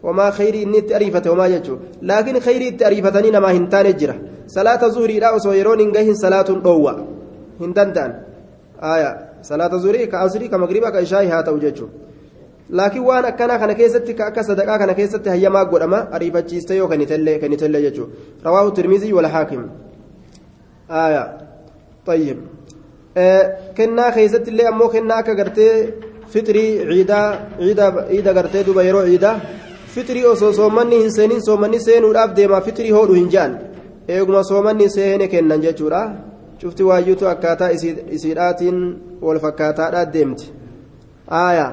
وما 0.05 0.27
خيري 0.37 0.63
إني 0.63 0.81
تعريفته 0.89 1.31
وما 1.31 1.45
يجو 1.53 1.75
لكن 2.09 2.35
خيري 2.45 2.67
تعريفتني 2.81 3.29
نما 3.35 3.49
هنتان 3.57 3.87
جرا 3.99 4.15
صلاة 4.55 4.81
زهري 4.95 5.17
لا 5.19 5.29
وصويرون 5.35 5.79
إنقهن 5.85 6.15
صلاة 9.43 9.67
قوة 9.67 9.77
هندندان 9.77 9.77
آية 9.77 9.77
صلاة 9.77 9.77
زهري 9.77 10.05
كأسري 10.05 10.47
كمغربا 10.47 10.89
كإشاي 10.89 11.27
هاتا 11.27 11.51
وججو 11.51 11.87
laakiin 12.71 13.03
waan 13.03 13.25
akkanaa 13.25 13.59
kana 13.59 13.75
keessatti 13.75 14.13
ka 14.13 14.25
akka 14.27 14.43
sadaqaa 14.43 14.77
kana 14.79 14.93
keessatti 14.93 15.29
hayyamaa 15.29 15.65
godhama 15.65 16.07
ariifachiiste 16.11 16.75
yoo 16.75 16.87
kanitellee 16.87 17.39
kanitellee 17.39 17.81
jechuudha 17.81 18.15
rawaahu 18.43 18.71
tirmizii 18.71 19.11
wal 19.13 19.27
haakim 19.33 19.65
aayaa 20.89 21.25
tayyib 22.05 22.37
kennaa 23.73 24.11
keessatti 24.11 24.51
illee 24.51 24.67
ammoo 24.67 24.89
kennaa 24.89 25.17
akka 25.17 25.35
gartee 25.35 25.93
fixrii 26.33 26.87
ciidaa 26.91 27.27
ciida 28.11 28.33
gartee 28.33 28.63
duba 28.63 28.83
yeroo 28.83 29.05
ciidaa 29.05 29.35
fixrii 29.95 30.25
osoo 30.25 30.53
soomanni 30.53 31.03
hin 31.03 31.11
seenin 31.11 31.45
soomanni 31.45 31.79
seenuudhaaf 31.79 32.35
deemaa 32.35 32.61
fixrii 32.61 32.91
hoodhu 32.91 33.13
hin 33.13 33.29
jaan 33.35 33.59
eeguma 34.07 34.43
soomanni 34.43 34.89
seene 34.89 35.27
kennan 35.27 35.61
jechuudha 35.61 36.01
cufti 36.61 36.83
waayyuutu 36.89 37.27
akkaataa 37.27 37.69
isiidhaatiin 38.17 38.81
wal 39.21 39.39
fakkaataadhaa 39.39 40.05
deemti 40.13 40.53
aayaa. 41.43 41.71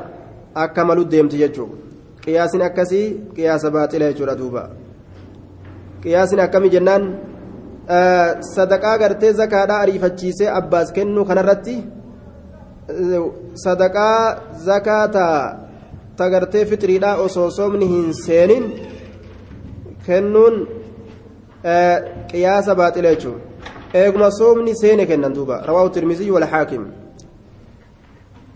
akka 0.54 0.84
malu 0.84 1.04
deemti 1.04 1.38
jechuudha 1.42 1.76
qiyaasin 2.24 2.62
akkasii 2.68 3.06
qiyaasa 3.36 3.70
baaxila 3.70 4.10
jechuudha 4.10 4.38
duuba 4.40 4.62
qiyaasin 6.02 6.40
akkami 6.46 6.70
jennaan 6.74 7.04
sadaqaa 8.54 8.96
gartee 9.02 9.32
zakaadhaa 9.40 9.80
ariifachiisee 9.84 10.50
abbaas 10.60 10.92
kennuu 10.98 11.24
kanarratti 11.30 11.76
sadaqaa 13.64 14.20
zakaata 14.68 15.26
tagartee 16.22 16.64
fixiriidhaa 16.70 17.16
osoo 17.26 17.50
soomni 17.58 17.88
hin 17.94 18.14
seenin 18.24 18.64
kennuun 20.06 20.56
qiyaasa 22.32 22.78
baaxila 22.80 23.14
jechuudha 23.14 23.47
eeguma 23.94 24.30
soomni 24.30 24.74
seene 24.76 25.06
kennan 25.06 25.32
duuba. 25.32 25.62
Rawaahu 25.66 26.44
haakim. 26.50 26.86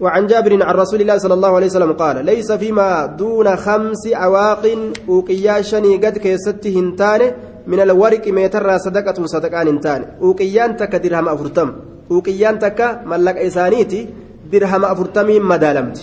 وعن 0.02 0.26
جابر 0.26 0.62
عن 0.62 0.74
رسول 0.74 1.00
الله 1.00 1.18
صلى 1.18 1.34
الله 1.34 1.52
عليه 1.56 1.66
وسلم 1.66 1.92
قال 1.92 2.24
ليس 2.24 2.52
فيما 2.52 3.06
دون 3.06 3.56
خمس 3.56 4.02
عواق 4.12 4.64
أوقيا 5.08 5.62
شني 5.62 5.96
قد 5.96 6.18
كيست 6.18 6.66
هنتان 6.66 7.32
من 7.66 7.80
الورق 7.80 8.28
ميتر 8.28 8.78
صدقة 8.78 9.26
صدقان 9.26 9.68
هنتان 9.68 10.18
أوقيان 10.22 10.76
تك 10.76 10.96
درهم 10.96 11.28
أفرتم 11.28 11.68
أوقيان 12.10 12.58
تك 12.58 12.80
ملك 13.06 13.36
إسانيتي 13.36 14.08
درهم 14.52 14.84
أفرتم 14.84 15.28
مدالمت 15.48 15.98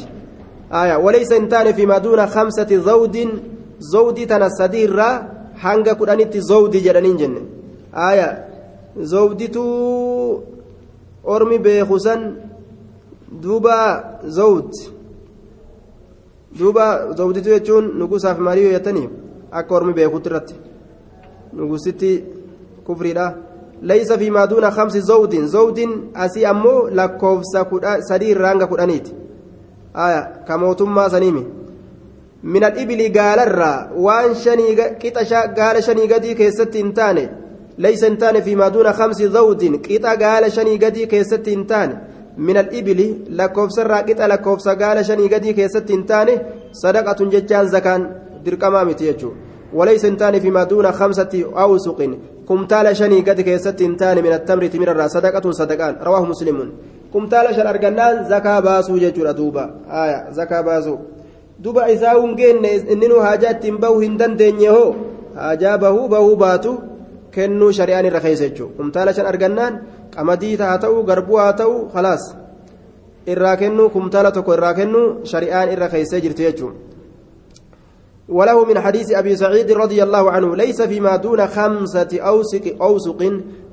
آية 0.74 0.96
وليس 0.96 1.34
هنتان 1.34 1.74
فيما 1.74 1.98
دون 1.98 2.28
خمسة 2.28 2.72
زود 2.72 3.16
زود 3.80 4.18
تنسدير 4.28 4.96
hanga 5.60 5.92
kudhanitti 5.96 6.42
zawdi 6.42 6.80
jedhaniin 6.86 7.18
jenne. 7.18 7.42
Aya 7.92 8.49
zawditu 9.00 9.64
ormi 11.24 11.60
beekusan 11.60 12.36
duuba 13.42 14.20
zawd 14.28 14.72
duuba 16.58 17.14
zawditu 17.16 17.50
jechuun 17.50 17.92
nugusaaf 17.98 18.40
maalii 18.40 18.64
yooyatanii 18.64 19.10
akka 19.52 19.76
ormi 19.76 19.94
beekutti 19.94 20.30
irratti 20.30 20.56
nugusitti 21.54 22.24
kufriidha 22.86 23.36
laysa 23.82 24.18
fi 24.18 24.32
maa 24.32 24.48
duuna 24.48 24.72
kamsi 24.72 25.02
zawdin 25.02 25.48
zawdin 25.48 26.12
asii 26.14 26.46
ammoo 26.46 26.90
lakkoofsa 26.90 27.66
sadii 28.10 28.30
irraa 28.30 28.50
hanga 28.50 28.68
kudhaniiti 28.68 29.14
ka 30.48 30.58
mootummaa 30.58 31.10
saniimi 31.10 31.46
min 32.44 32.64
alibili 32.64 33.10
gaalarraa 33.10 33.90
waan 33.96 34.36
gaala 35.56 35.82
shanii 35.82 36.08
gadii 36.08 36.36
keessatti 36.36 36.78
hin 36.78 36.94
taane 36.94 37.30
hin 37.80 38.42
fi 38.46 38.56
maa 38.56 38.70
duuna 38.70 38.94
kamsi 38.94 39.28
zawdin 39.28 39.82
qixa 39.82 40.16
gaala 40.16 40.50
shanii 40.50 40.78
gadii 40.78 41.08
keessatti 41.08 41.52
hin 41.52 41.66
taane 41.66 41.96
من 42.40 42.58
الإبل 42.58 43.16
لكوفس 43.30 43.80
الراقطة 43.80 44.28
لكوفس 44.28 44.68
قال 44.68 45.06
شني 45.06 45.28
قدي 45.28 45.54
كيست 45.54 45.92
انتاني 45.92 46.42
صدقة 46.72 47.20
ججان 47.26 47.68
زكان 47.68 48.02
دركما 48.46 48.84
متيجو. 48.84 49.32
وليس 49.74 50.06
انتاني 50.06 50.40
فيما 50.40 50.64
دون 50.64 50.92
خمسة 50.92 51.44
أوسق. 51.58 52.00
كمتال 52.50 52.96
شني 52.96 53.20
قد 53.22 53.42
كيست 53.42 53.82
انتاني 53.82 54.22
من 54.22 54.34
التمر 54.34 54.68
تمر 54.68 55.08
صدقة 55.08 55.52
صدقان. 55.52 55.96
رواه 56.02 56.26
مسلم. 56.26 56.72
كمتال 57.14 57.56
شن 57.56 57.68
أرقنان 57.68 58.30
زكا 58.30 58.60
باسو 58.60 58.98
ججو 58.98 59.32
دوبا. 59.32 59.66
آية. 59.92 60.32
زكا 60.32 60.62
باسو. 60.62 60.96
دوبا 61.60 61.94
إساهم 61.94 62.36
جن 62.36 62.66
إننو 62.66 63.22
حاجات 63.22 63.64
تنبو 63.64 64.00
هندن 64.00 64.36
دينيهو. 64.36 64.94
حاجا 65.36 65.76
بهو 65.76 66.08
بهو 66.08 66.36
باتو. 66.36 66.74
Kennuu 67.32 67.72
shari'aan 67.80 68.06
irra 68.10 68.20
keessa 68.26 68.50
jechuudha 68.50 68.76
kumtaala 68.78 69.14
shan 69.14 69.26
argannaan 69.32 69.80
qamadii 70.16 70.56
haa 70.58 70.78
ta'u 70.78 71.04
garbuu 71.10 71.38
haa 71.44 71.54
ta'u 71.54 71.90
khalaas 71.94 72.24
irraa 73.34 73.56
kennuu 73.58 73.90
kumtaala 73.90 74.32
tokko 74.32 74.54
irraa 74.58 74.74
kennuu 74.74 75.08
shari'aan 75.32 75.74
irra 75.76 75.90
keessa 75.90 76.22
jirti 76.26 76.44
jechuudha. 76.50 76.90
وله 78.30 78.66
من 78.66 78.80
حديث 78.80 79.12
أبي 79.12 79.36
سعيد 79.36 79.72
رضي 79.72 80.04
الله 80.04 80.32
عنه 80.32 80.56
ليس 80.56 80.82
فيما 80.82 81.16
دون 81.16 81.48
خمسة 81.48 82.12
أوسق 82.14 82.66
أوسق 82.82 83.22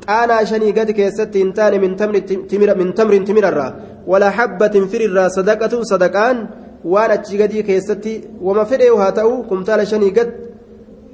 أنا 0.09 0.45
شني 0.45 0.71
قد 0.73 0.91
كيست 0.91 1.37
انتان 1.37 1.81
من 1.81 1.97
تمر 1.97 2.19
تمر 2.19 2.75
من 2.81 2.95
تمر 2.95 3.17
تمر 3.29 3.73
ولا 4.07 4.31
حبة 4.31 4.75
فر 4.93 5.29
صدقة 5.29 5.83
صدقان 5.83 6.37
وأنا 6.85 7.17
تشغدي 7.17 7.63
كيستي 7.63 8.15
وما 8.43 8.65
فريوها 8.65 9.11
تأو 9.11 9.43
كمتال 9.43 9.87
شني 9.87 10.11
قد 10.11 10.29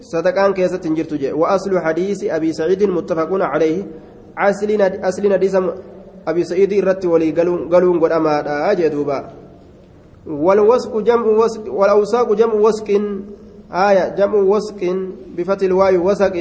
صدقان 0.02 0.52
كيست 0.52 0.86
انجرت 0.86 1.14
جي. 1.14 1.32
وأصل 1.32 1.78
حديث 1.78 2.24
أبي 2.24 2.52
سعيد 2.52 2.82
متفقون 2.82 3.42
عليه. 3.42 3.86
أصلنا 4.38 5.08
أصلنا 5.08 5.36
ديسم 5.36 5.70
أبي 6.28 6.44
سعيد 6.44 6.72
الرت 6.72 7.06
ولي 7.06 7.30
قالون 7.30 8.00
قد 8.02 8.12
أما 8.12 8.34
أجدوبا 8.72 9.18
والوسق 10.26 10.98
جمع 10.98 11.26
وسق 11.26 11.72
والأوساق 11.72 12.32
جمع 12.32 12.54
وسق. 12.54 12.88
آية 13.72 14.08
جمع 14.18 14.34
وسق 14.34 14.80
بفتح 15.36 15.62
الواي 15.62 15.96
وسق. 15.96 16.36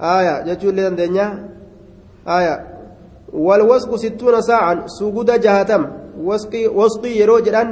آية 0.00 0.34
جتول 0.46 0.76
لدنيا 0.76 1.48
آية. 2.28 2.54
والوسق 3.32 3.96
ستون 3.96 4.40
ساعة 4.40 4.86
سجود 4.86 5.40
جهاتم. 5.40 5.86
وسقي 6.18 6.66
وسقي 6.66 7.10
يروجران 7.22 7.68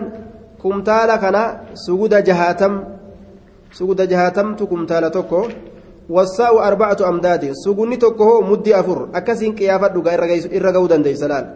كمتالا 0.62 1.16
كان 1.16 1.36
سجود 1.74 2.14
جهاتم. 2.24 2.95
Suguda 3.70 4.06
jahatamtu 4.06 4.66
kumtaala 4.66 5.10
tokko 5.10 5.48
wasaa'u 6.08 6.58
arbacatu 6.58 7.04
amdaadin 7.04 7.54
sugunni 7.64 7.98
tokko 7.98 8.24
hoo 8.24 8.42
muddi 8.42 8.74
afur 8.74 9.08
akkasiin 9.12 9.54
qiyaafadhuga 9.54 10.12
irra 10.50 10.72
ga'uu 10.72 10.88
dandeeysa 10.88 11.28
laal 11.28 11.46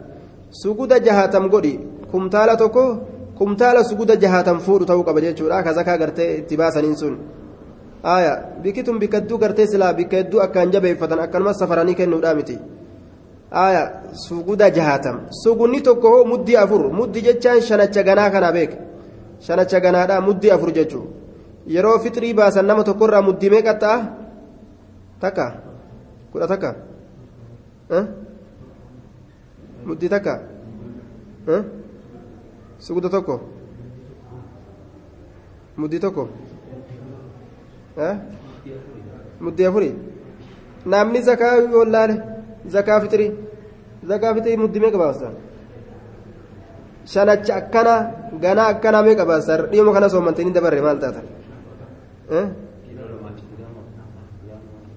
suguda 0.51 0.99
jahatam 0.99 1.49
godhi 1.49 1.79
kumtaala 2.11 2.57
tokko 2.57 2.85
kumtaala 3.39 3.85
suguda 3.85 4.17
jahatam 4.17 4.59
fuudhu 4.61 4.87
ta'uu 4.87 5.05
qaba 5.05 5.21
jechuudha 5.21 5.63
ka 5.63 5.73
zakaa 5.73 5.99
gartee 5.99 6.39
itti 6.39 6.57
baasaniin 6.57 6.97
sun 6.97 7.15
aya 8.03 8.33
bikki 8.63 8.83
tun 8.83 8.99
bikka 8.99 9.21
hedduu 9.21 9.39
gartee 9.39 9.67
silaa 9.67 9.93
bikka 9.93 10.17
hedduu 10.17 10.41
akkaan 10.41 10.73
jabeeffatan 10.73 11.21
akkanuma 11.21 11.55
safaranii 11.55 11.95
kennuudha 11.95 12.35
miti 12.35 12.59
aya 13.51 14.03
suguda 14.27 14.71
jahatam 14.71 15.21
sugunni 15.43 15.81
tokko 15.83 16.09
hoo 16.09 16.25
muddi 16.25 16.57
afur 16.57 16.91
muddi 16.93 17.23
jechaan 17.23 17.61
shanacha 17.63 18.03
ganaa 18.03 18.31
kana 18.31 18.53
beek 18.53 18.73
shanacha 19.47 19.81
ganaadha 19.81 20.21
muddi 20.21 20.51
afur 20.51 20.73
jechuudha 20.73 21.20
yeroo 21.67 21.99
fixrii 21.99 22.35
baasan 22.35 22.67
nama 22.67 22.85
tokkorraa 22.85 23.23
muddimee 23.23 23.63
qaxxa'a 23.63 23.97
takka 25.21 25.47
kudha 26.33 26.47
takka 26.53 26.71
muddii 29.87 30.09
takka 30.15 30.35
suguda 32.79 33.09
tokko 33.09 33.35
muddii 35.77 36.01
tokko 36.01 36.25
muddii 39.41 39.67
afuri 39.69 39.91
namni 40.87 41.21
zakaa 41.29 41.55
yollaale 41.75 42.15
zakaa 42.75 43.01
fixrii 43.01 43.31
zakaa 44.09 44.35
fixrii 44.35 44.57
muddimee 44.63 44.91
qabaasa 44.95 45.29
shanacha 47.13 47.53
akkana 47.61 47.95
ganaa 48.43 48.69
akkanaa 48.73 49.03
mee 49.03 49.17
qabaasa 49.21 49.53
dhiyuma 49.71 49.93
kana 49.93 50.09
soomantanii 50.09 50.55
dabarre 50.57 50.81
maal 50.87 50.99
taata 51.05 51.21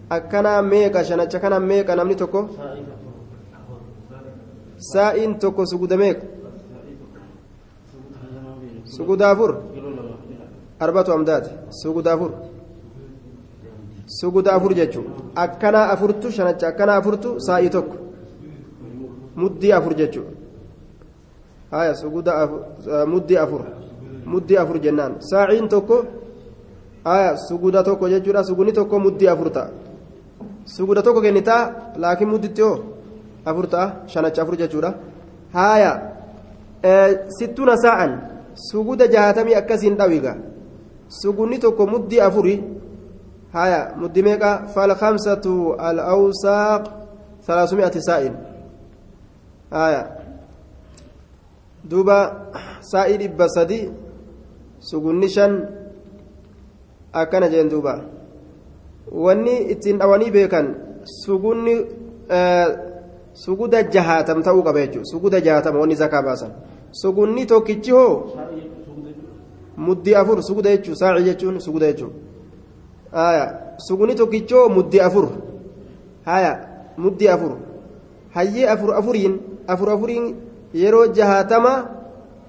akkanaa 0.09 0.61
meeqa 0.61 1.03
shanacha 1.03 1.39
kana 1.39 1.59
meeqa 1.59 1.95
namni 1.95 2.15
tokko? 2.15 2.49
Saa'iin 4.91 5.39
tokko 5.39 5.65
suguda 5.65 5.97
meeqa? 5.97 6.25
Suguda 8.95 9.29
afur? 9.31 9.51
Arbatu 10.79 11.11
amdaati. 11.13 11.49
Suguda 11.81 12.13
afur? 12.13 12.31
Suguda 14.19 14.53
afur 14.53 14.73
jechuun. 14.75 15.07
Akkanaa 15.35 15.89
afurtu 15.93 16.31
shanacha 16.31 16.67
akkanaa 16.67 16.97
afurtu 17.01 17.39
saa'ii 17.39 17.69
tokko. 17.69 17.95
Muddii 19.35 19.73
afur 19.73 19.93
jechuun. 19.95 20.27
Haya 21.71 21.95
suguda 21.95 22.49
muddii 23.13 23.37
afur. 23.45 23.61
Muddii 24.25 24.57
afur 24.57 24.77
jennaan. 24.83 25.13
Saa'iin 25.29 25.67
tokko 25.69 26.05
suguda 27.47 27.83
tokko 27.83 28.09
jechuudha 28.09 28.43
suguni 28.43 28.73
tokko 28.73 28.99
muddii 28.99 29.27
afur 29.27 29.49
ta'a 29.51 29.69
suguda 30.65 31.01
tokko 31.01 31.21
kennitaa 31.21 31.93
laakiin 31.97 32.29
mudditti 32.29 32.61
hoo 32.61 32.77
afur 33.45 33.67
ta'a 33.67 34.07
shanacha 34.07 34.41
afur 34.41 34.55
jechuudha 34.57 34.93
haya 35.53 35.91
sittuna 37.37 37.75
saa'an 37.77 38.11
suguda 38.55 39.07
jaatamii 39.07 39.55
akkasiin 39.55 39.97
dhawiga 39.97 40.35
sugunni 41.07 41.59
tokko 41.59 41.87
muddii 41.87 42.21
afurii 42.21 42.59
haya 43.53 43.93
muddii 44.01 44.23
meeqa 44.23 44.67
falkamsatu 44.73 45.75
al-awsaaq 45.77 46.83
salaasumi'ati 47.45 47.99
saa'in 48.01 48.35
haya. 49.71 50.23
Duuba 51.83 52.47
saa'ii 52.79 53.17
dhibba 53.17 53.49
sadi 53.49 53.91
sugunni 54.79 55.27
shan 55.29 55.82
akkana 57.13 57.49
jeen 57.49 57.69
duuba 57.69 58.01
wanni 59.11 59.55
ittiin 59.73 59.97
dhawanii 59.99 60.31
beekan 60.31 60.75
sugunni 61.05 61.75
suguda 63.33 63.83
jahaatam 63.83 64.43
ta'uu 64.43 64.63
qaba 64.63 64.79
jechuudha 64.85 65.05
suguda 65.11 65.41
jahaatam 65.41 65.75
wanni 65.79 65.95
zakaa 65.95 66.21
baasan 66.21 66.51
sugunni 66.91 67.45
tokkichi 67.45 67.91
hoo 67.91 68.33
muddii 69.77 70.15
afur 70.15 70.43
suguda 70.43 70.69
jechuun 70.75 70.95
saacii 70.95 71.25
jechuun 71.25 71.59
suguda 71.59 71.91
jechuun 71.91 72.13
sugunni 73.87 74.15
tokkichi 74.15 74.53
hoo 74.53 74.69
muddii 74.69 74.99
afur 75.07 75.27
haya 76.25 76.51
muddii 76.97 77.27
afur 77.35 77.57
hayyee 78.35 78.67
afur 78.69 78.93
afuriin 78.95 79.35
afur 79.67 79.89
afuriin 79.89 80.35
yeroo 80.73 81.07
jahaatama 81.07 81.73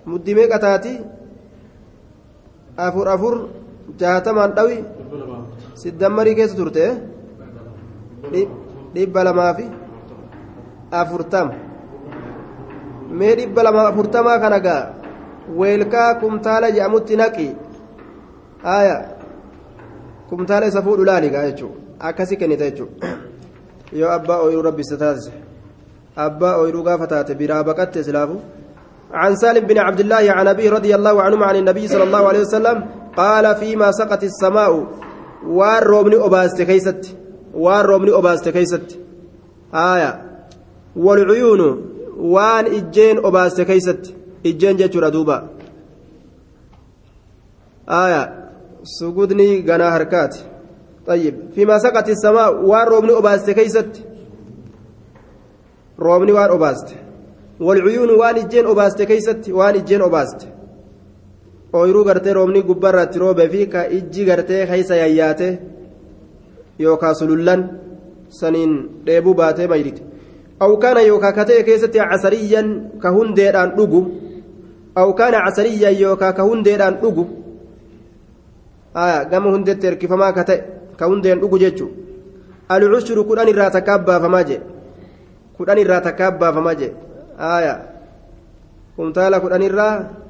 muddii 0.07 0.35
meeqa 0.35 0.59
taati 0.59 0.95
afur 2.77 3.09
afur 3.09 3.35
jahaatamaan 4.02 4.54
dhawi 4.58 4.78
siddammarii 5.82 6.36
keessa 6.40 6.60
turte 6.62 6.84
dhibba 8.96 9.24
lamaa 9.30 9.54
fi 9.58 9.66
afurtama 11.02 11.54
mee 13.12 13.36
dhibba 13.36 13.64
lama 13.64 13.88
afurtamaa 13.88 14.40
kana 14.40 14.60
gaa 14.60 14.84
weelkaa 15.60 16.10
kumtaala 16.22 16.72
jedhamutti 16.76 17.16
naqi 17.22 17.48
haya 18.64 18.96
kumtaala 20.30 20.68
isa 20.72 20.82
fuudhu 20.88 21.10
laali 21.10 21.30
gaa 21.36 21.46
jechuudha 21.50 22.10
akkasi 22.10 22.38
kennita 22.38 22.70
jechuudha 22.70 23.08
yoo 24.02 24.12
abbaa 24.18 24.40
ooyiruu 24.46 24.66
rabbisa 24.70 24.98
taasise 25.04 25.34
abbaa 26.28 26.56
ooyiruu 26.62 26.84
gaafa 26.90 27.08
taate 27.14 27.36
biraa 27.44 27.64
baqatte 27.72 28.00
islaafu 28.06 28.40
عن 29.14 29.36
سالم 29.36 29.66
بن 29.66 29.78
عبد 29.78 30.00
الله 30.00 30.32
عن 30.32 30.48
أبيه 30.48 30.70
رضي 30.70 30.96
الله 30.96 31.22
عنهما 31.22 31.46
عن 31.46 31.56
النبي 31.56 31.88
صلى 31.88 32.04
الله 32.04 32.28
عليه 32.28 32.40
وسلم 32.40 32.78
قال 33.17 33.57
فيما 33.57 33.91
سقط 33.93 34.23
السماء 34.23 34.87
والرومني 35.47 36.17
أباست 36.17 36.63
كيست 36.63 37.17
والرومني 37.55 38.13
أباست 38.13 38.49
كيست. 38.49 38.99
آية. 39.75 40.23
والعيون 40.97 41.61
وان 42.19 42.67
إجين 42.67 43.19
أباست 43.27 43.61
كيست. 43.61 44.15
إجين 44.47 44.77
جتشورا 44.77 45.09
دوبا. 45.09 45.49
آية. 47.89 48.51
سجودني 48.83 49.65
غنا 49.71 49.91
حركات. 49.91 50.37
طيب. 51.07 51.35
فيما 51.55 51.79
سقط 51.79 52.09
السماء 52.09 52.65
والرومني 52.65 53.19
أباست 53.19 53.51
كيست. 53.51 54.05
رومني 55.99 56.33
وان 56.33 56.51
أباست 56.51 56.89
والعيون 57.61 58.11
وان 58.11 58.37
إجين 58.37 58.67
أباست 58.67 59.03
كيست 59.03 59.41
وان 59.49 59.75
إجين 59.75 60.03
أباست 60.03 60.49
ooyiruu 61.75 62.05
gartee 62.05 62.35
roobni 62.39 62.63
gubbarratti 62.63 63.19
roobee 63.19 63.49
fi 63.53 63.67
ka 63.73 63.81
ijji 63.99 64.25
gartee 64.29 64.67
keessa 64.67 64.97
yayyaate 65.03 65.49
yookaan 66.79 67.15
sulullan 67.21 67.63
saniin 68.39 68.73
dheebuu 69.07 69.35
baatee 69.41 69.67
mayrite 69.73 70.03
awkaana 70.67 71.01
yookaan 71.09 71.35
katee 71.35 71.63
keessatti 71.69 71.99
casariyyan 72.11 72.69
ka 73.03 73.11
hundeedhaan 73.17 73.75
dhugu 73.77 74.01
awkaana 75.03 75.45
casariyyan 75.47 76.01
yookaan 76.03 76.35
ka 76.39 76.43
hundeedhaan 76.49 76.99
dhugu 77.03 77.25
gama 79.31 79.51
hundeetti 79.55 79.87
hirkifamaa 79.87 80.33
ka 80.33 80.45
ta'e 80.49 80.59
ka 80.99 81.07
hundeen 81.11 81.41
dhugu 81.43 81.59
jechuun 81.59 81.93
alcushuru 82.69 83.25
kudhan 83.31 83.49
irraa 83.53 83.71
takkaa 83.77 83.99
baafamaa 84.09 84.45
jee 84.51 84.61
kudhan 85.57 85.79
irraa 85.85 86.01
takkaa 86.07 86.31
baafamaa 86.43 86.75
jee 86.81 86.93
kumtaala 88.97 89.41
kudhan 89.41 89.63
irraa. 89.71 90.24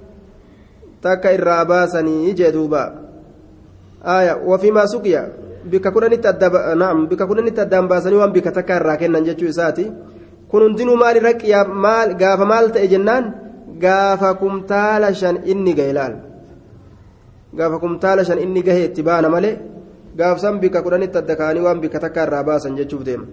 Takka 1.05 1.33
irraa 1.37 1.65
baasanii 1.71 2.35
jee 2.39 2.53
duuba 2.57 2.83
aya 4.17 4.35
wafimaa 4.51 4.87
suqiya 4.95 5.23
bika 5.71 5.91
kudhanitti 5.95 6.29
adda 6.33 6.75
naam 6.83 7.07
bika 7.09 7.27
kudhanitti 7.31 7.61
addaan 7.65 7.89
baasanii 7.89 8.21
waan 8.23 8.33
bika 8.37 8.53
takka 8.59 8.77
irraa 8.81 8.97
kennan 9.03 9.25
jechuu 9.29 9.49
isaati 9.55 9.85
kun 10.51 10.63
hundinuu 10.67 10.97
maal 11.03 11.17
irra 11.21 11.33
qiyaaf 11.41 11.69
maal 11.87 12.15
gaafa 12.23 12.45
maal 12.53 12.67
ta'e 12.75 12.89
jennaan 12.93 13.25
gaafa 13.85 14.35
kumtaala 14.41 15.15
shan 15.21 15.37
inni 15.53 15.73
gahe 15.79 15.93
laal 15.99 16.15
gaafa 17.59 17.79
kumtaala 17.85 18.25
shan 18.29 18.39
inni 18.45 18.63
gahe 18.69 18.85
itti 18.89 19.03
baana 19.09 19.29
malee 19.35 19.57
gaafsan 20.19 20.61
bika 20.63 20.83
kudhanitti 20.85 21.19
adda 21.23 21.37
kaanii 21.41 21.65
waan 21.67 21.81
bika 21.85 21.99
takka 22.05 22.27
irraa 22.27 22.45
baasan 22.51 22.77
jechuuf 22.79 23.03
deema 23.09 23.27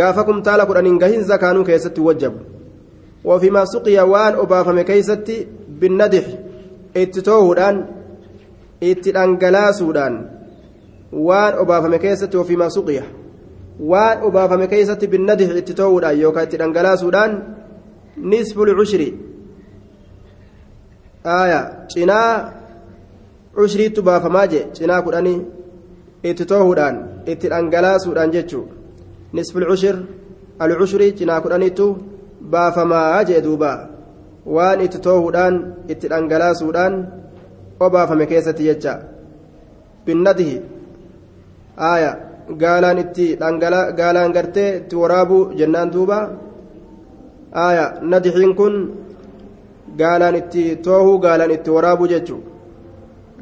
gaafa 0.00 0.24
kumtaala 0.28 0.66
kudhaniin 0.66 0.98
gahin 1.02 1.24
zakaanuu 1.30 1.64
keessatti 1.64 2.00
wajjabu 2.08 2.38
wafimaa 3.24 3.66
suqiya 3.66 4.04
waan 4.12 4.34
obaafame 4.42 4.84
keeysatti 4.84 5.36
binnadix 5.80 6.26
itti 7.02 7.22
toohuudhaan 7.28 7.76
itti 8.90 9.12
dhangalaasuudhaan 9.16 10.14
waan 11.12 11.58
obaafame 11.62 11.98
keessatti 12.04 12.36
ofiimaa 12.42 12.70
suqiya 12.76 13.04
waan 13.92 14.22
obaafame 14.28 14.66
keessatti 14.72 15.06
binnadix 15.14 15.50
itti 15.62 15.74
toohuudhaan 15.80 16.20
yookaan 16.20 16.46
itti 16.48 16.60
dhangalaasuudhaan 16.62 17.32
nisful 18.32 18.70
cushri 18.78 19.08
aya 21.24 21.60
cinaa 21.92 22.32
cushriittu 23.56 24.02
baafamaa 24.08 24.46
je 24.52 24.60
cinaa 24.78 25.02
kudhanii 25.06 25.38
itti 26.30 26.44
toohuudhaan 26.52 26.96
itti 27.32 27.50
dhangalaasuudhaan 27.52 28.32
jechuu 28.36 28.64
nisful 29.32 29.66
cushir 29.70 29.96
alcushri 30.64 31.12
cinaa 31.18 31.40
kudhaniittu 31.44 31.86
baafamaa 32.52 33.24
jee 33.28 33.40
duubaa 33.46 33.97
waan 34.54 34.80
itti 34.86 34.98
toohuudhaan 35.06 35.54
itti 35.92 36.06
dhangalaasuudhaan 36.12 36.94
obaafame 37.86 38.24
keessatti 38.30 38.68
jecha 38.68 38.94
binnadihi 40.04 40.56
aya 41.92 42.10
gaalaan 42.62 42.98
itti 43.04 43.26
dhangala 43.40 43.80
gaalaan 43.98 44.32
gartee 44.36 44.70
itti 44.80 44.96
waraabuu 45.02 45.42
jennaan 45.58 45.92
duuba 45.94 46.18
aya 47.66 47.84
nadihiin 48.10 48.52
kun 48.60 48.74
gaalaan 50.00 50.36
itti 50.40 50.62
toohuu 50.86 51.16
gaalaan 51.24 51.54
itti 51.56 51.70
waraabuu 51.76 52.10
jechuu 52.12 52.40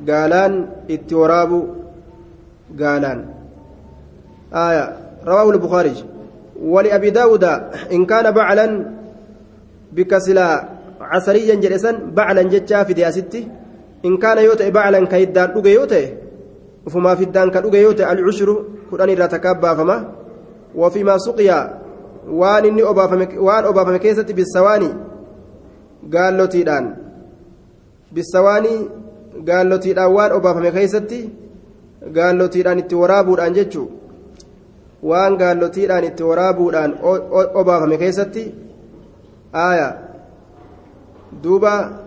gaalaan 0.09 0.55
itti 0.95 1.14
waraabuu 1.23 1.64
gaalaan 2.81 3.21
aya 4.66 4.85
رواه 5.27 5.51
البخاري 5.51 5.95
ولأبي 6.62 7.11
داود 7.11 7.45
إن 7.92 8.07
كان 8.07 8.31
بعلا 8.31 8.66
بكسلا 9.92 10.49
casariyyan 11.12 11.62
jedhe 11.64 11.79
san 11.85 11.97
baclan 12.16 12.49
jechaa 12.55 12.85
fide 12.88 13.03
asitti 13.11 13.40
in 14.03 14.19
kaana 14.23 14.40
yoo 14.49 14.57
ta'e 14.61 14.71
baclan 14.79 15.07
ka 15.12 15.16
hiddaan 15.23 15.49
dhuge 15.55 15.73
yoo 15.79 15.87
ta'e 15.92 16.07
ufumaaf 16.87 17.19
hiddaan 17.25 17.51
ka 17.55 17.61
dhuge 17.64 17.81
yoo 17.87 17.95
ta'e 17.99 18.07
alcushru 18.12 18.55
kudhan 18.90 19.11
irraa 19.14 19.29
takkaa 19.35 19.55
baafama 19.64 19.97
wafimaa 20.81 21.19
suqiyaa 21.27 21.64
waan 22.40 22.64
inni 22.69 22.83
waan 23.49 23.64
obaafame 23.71 23.99
keessatti 24.05 24.35
bisawaanii 24.38 24.95
gaallotiidhaan 26.14 26.87
bisawaanii 28.14 28.79
gaallotiidhaan 29.49 30.12
waan 30.16 30.33
obaafame 30.38 30.71
keessatti 30.79 31.21
gaallotiidhaan 32.16 32.79
itti 32.83 32.95
waraabuudhaan 33.03 33.55
jechuu 33.59 33.88
waan 35.11 35.37
gaallotiidhaan 35.42 36.05
itti 36.11 36.23
waraabuudhaan 36.31 36.99
obaafame 37.55 37.99
keessatti 38.03 38.45
aayaa 39.66 39.92
دوبا 41.43 42.03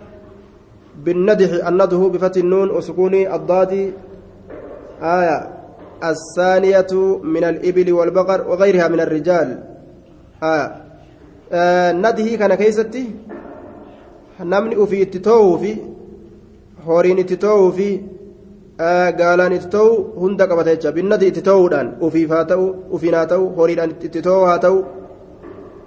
بالندح 1.05 1.67
النده 1.67 1.97
بفتح 1.97 2.37
النون 2.37 2.69
وسكون 2.69 3.13
الضاد 3.13 3.93
آية 5.01 5.37
الثانية 6.03 6.93
من 7.23 7.43
الإبل 7.43 7.93
والبقر 7.93 8.47
وغيرها 8.47 8.87
من 8.87 8.99
الرجال 8.99 9.63
آية 10.43 10.75
آه 11.51 11.91
نده 11.91 12.35
كان 12.35 12.55
كيستي 12.55 13.05
namni 14.45 14.75
ufii 14.75 15.01
itti 15.01 15.19
to'uu 15.19 15.57
fi 15.61 15.71
horiin 16.85 17.17
itti 17.23 17.37
to'uu 17.37 17.71
fi 17.77 17.87
gaalaan 19.19 19.53
itti 19.53 19.69
to'u 19.73 19.95
hunda 20.21 20.47
qabata 20.47 20.75
jecha 20.75 20.91
binnati 20.97 21.27
itti 21.31 21.41
to'uudhaan 21.49 21.89
ufiif 22.07 22.29
haa 22.35 22.45
ta'u 22.51 22.67
ufiin 22.95 23.15
haa 23.19 23.25
ta'u 23.31 23.49
horiidhaan 23.57 23.91
itti 24.05 24.21
to'u 24.27 24.45
haa 24.49 24.59
ta'u 24.65 24.77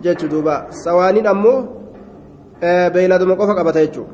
jechu 0.05 0.29
duuba 0.33 0.57
sawaaniin 0.85 1.27
ammoo 1.33 1.61
beeyladuma 2.94 3.35
qofa 3.40 3.55
qabata 3.59 3.81
jechuudha. 3.85 4.12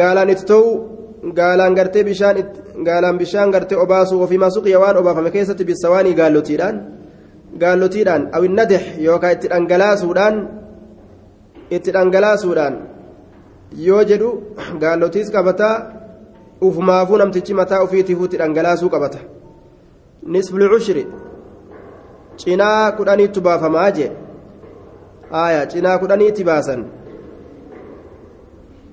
Gaalaan 0.00 0.30
itti 0.34 0.44
to'u 0.50 0.68
gaalaan 1.38 1.74
gartee 1.78 2.04
bishaan 2.04 2.36
gaalaan 2.86 3.18
bishaan 3.18 3.50
gartee 3.54 3.78
obaasuu 3.84 4.22
ofii 4.24 4.38
masuqiya 4.44 4.78
waan 4.82 4.96
obaafame 5.00 5.30
keessatti 5.30 5.64
bisawaanii 5.64 6.14
gaallotiidhaan 6.20 6.76
gaallotiidhaan 7.62 8.22
awinnadex 8.36 8.82
yookaan 9.06 9.32
itti 9.36 9.48
dhangalaasuudhaan 9.52 10.36
itti 11.76 11.90
dhangalaasuudhaan 11.96 12.74
yoo 13.86 14.02
jedhu 14.10 14.28
gaallotiis 14.82 15.28
qabataa 15.34 15.76
ufumaafuu 16.66 17.16
namtichi 17.22 17.54
mataa 17.60 17.80
ofiitiifuu 17.86 18.24
itti 18.28 18.38
dhangalaasuu 18.42 18.90
qabata. 18.94 19.18
Nisful 20.32 20.64
cushri 20.72 21.04
cinaa 22.40 22.92
kudhaniitu 22.98 23.40
baafamaa 23.46 23.90
jee 23.96 24.10
aayaa 25.40 25.66
cinaa 25.72 25.98
kudhaniitti 25.98 26.44
baasan. 26.44 26.84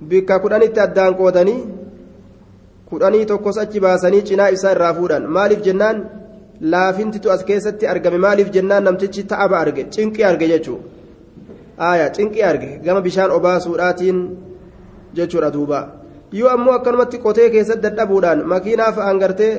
Bikka 0.09 0.39
kudhanitti 0.43 0.79
addaan 0.79 1.15
qoodanii 1.19 1.61
kudhanii 2.89 3.25
tokkos 3.31 3.57
achi 3.63 3.79
baasanii 3.85 4.21
cinaa 4.29 4.47
isaa 4.57 4.71
irraa 4.75 4.93
fuudhan. 4.93 5.27
Maaliif 5.35 5.61
jennaan? 5.67 5.97
Laafintitu 6.61 7.31
as 7.31 7.43
keessatti 7.49 7.87
argame. 7.87 8.17
Maaliif 8.17 8.49
jennaan 8.55 8.83
namtichi 8.83 9.23
ta'aba 9.23 9.59
arge? 9.59 9.83
Cinqii 9.95 10.23
arge 10.31 10.47
jechuudha 10.53 10.83
aayaa 11.87 12.09
cinqii 12.15 12.43
arge. 12.51 12.69
Gama 12.85 13.01
bishaan 13.01 13.31
obaasuudhaatiin 13.37 14.17
jechuudha 15.17 15.53
duuba. 15.55 15.79
Yoo 16.39 16.49
ammoo 16.55 16.73
akkanumatti 16.77 17.17
qotee 17.25 17.49
keessatti 17.53 17.83
dadhabuudhaan 17.85 18.43
makiinaa 18.51 18.91
fa'aan 18.97 19.19
gartee 19.23 19.53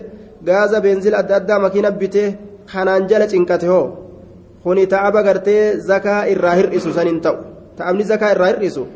gaaza 0.47 0.81
beenzila 0.85 1.19
adda 1.23 1.37
addaa 1.40 1.59
makiina 1.64 1.90
bitee 2.03 2.29
kanaan 2.73 3.09
jala 3.11 3.27
cinqate 3.33 3.66
hoo 3.73 3.87
kuni 4.62 4.87
ta'aba 4.87 5.23
gartee 5.23 5.77
zakaa 5.90 6.27
irraa 6.33 6.55
hir'isu 6.61 6.92
san 6.92 7.07
hin 7.07 7.20
ta'u 7.20 7.37
ta'abni 7.77 8.05
zakaa 8.05 8.31
irraa 8.35 8.51
hir'isu 8.53 8.87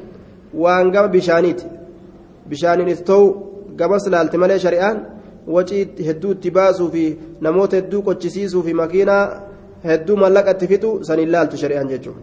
waan 0.63 0.91
gama 0.91 1.09
bishaaniiti 1.09 1.65
bishaaniin 2.49 2.89
itti 2.95 3.05
ta'u 3.05 3.25
gamas 3.77 4.07
laalte 4.15 4.37
malee 4.37 4.59
shari'aan 4.67 5.01
wacii 5.57 5.85
hedduu 6.07 6.33
itti 6.37 6.51
baasuu 6.51 6.91
fi 6.95 7.05
namoota 7.41 7.77
hedduu 7.77 8.03
qochisiisuu 8.09 8.63
fi 8.63 8.75
makiinaa 8.83 9.25
hedduu 9.91 10.17
mallaqa 10.17 10.51
itti 10.57 10.67
fixu 10.73 10.91
san 11.05 11.19
hin 11.19 11.33
laaltu 11.33 11.57
shari'aan 11.57 11.89
jechuudha. 11.89 12.23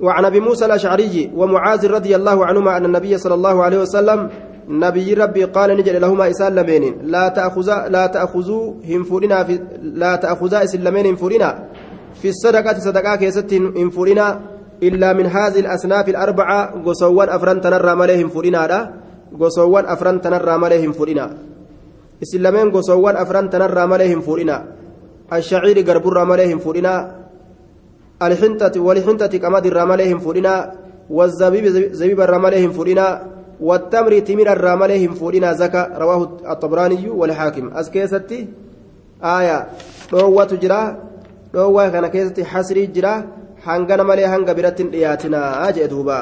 وعن 0.00 0.24
ابي 0.24 0.40
موسى 0.40 0.64
الاشعري 0.66 1.30
ومعاذ 1.36 1.86
رضي 1.86 2.16
الله 2.16 2.46
عنهما 2.46 2.76
ان 2.76 2.84
النبي 2.84 3.18
صلى 3.18 3.34
الله 3.34 3.62
عليه 3.64 3.78
وسلم 3.78 4.30
نبي 4.70 5.14
ربي 5.14 5.44
قال 5.44 5.76
نجد 5.76 5.96
لهما 5.96 6.30
اسال 6.30 6.54
لمين؟ 6.54 6.94
لا 7.02 7.28
تاخذا 7.28 7.88
لا 7.88 8.06
تأخذوا 8.06 8.74
هنفورنا 8.88 9.44
في 9.44 9.60
لا 9.82 10.16
تأخذا 10.16 10.64
اسلمين 10.64 11.06
هنفورنا 11.06 11.68
في 12.22 12.28
الصدقه 12.28 12.78
صدقه 12.78 13.16
كيست 13.16 13.52
هنفورنا 13.52 14.40
إلا 14.82 15.12
من 15.12 15.26
هذه 15.26 15.60
الأصناف 15.60 16.08
الأربعة 16.08 16.82
غسوان 16.86 17.28
أفرن 17.28 17.60
تنرى 17.60 17.94
مليهم 17.94 18.28
فورنا 18.28 18.92
غسوان 19.40 19.84
أفرن 19.84 20.20
تنرى 20.20 20.58
مليهم 20.58 20.92
فورنا. 20.92 21.26
اسلمين 22.22 22.68
غسوان 22.68 23.16
أفرن 23.16 23.50
تنرى 23.50 23.86
مليهم 23.86 24.20
فورنا. 24.20 24.64
الشعير 25.32 25.86
غربر 25.88 26.24
مليهم 26.24 26.58
فورنا. 26.58 27.20
الحنطة 28.22 28.80
والحنطة 28.80 29.26
كما 29.26 29.58
در 29.58 29.72
رمالهم 29.72 30.18
فرنا 30.18 30.72
والزبيب 31.10 31.66
زبيب 31.92 32.20
الرمالهم 32.20 32.70
فرنا 32.72 33.22
والتمر 33.60 34.18
تمر 34.18 34.52
الرمالهم 34.52 35.14
فرنا 35.14 35.52
زكا 35.52 35.82
رواه 35.98 36.20
الطبراني 36.52 37.10
والحاكم. 37.10 37.70
أسكيستي 37.76 38.48
آية. 39.24 39.66
روى 40.12 40.46
تجرى 40.46 40.96
روى 41.54 41.90
كان 41.90 42.06
كيستي 42.06 42.44
حسري 42.44 42.86
جرى 42.86 43.24
حنغنا 43.64 44.02
مالي 44.02 44.24
هنغ 44.24 44.52
برت 44.52 44.80
إياتنا 44.80 45.68
أجدوبا 45.68 46.20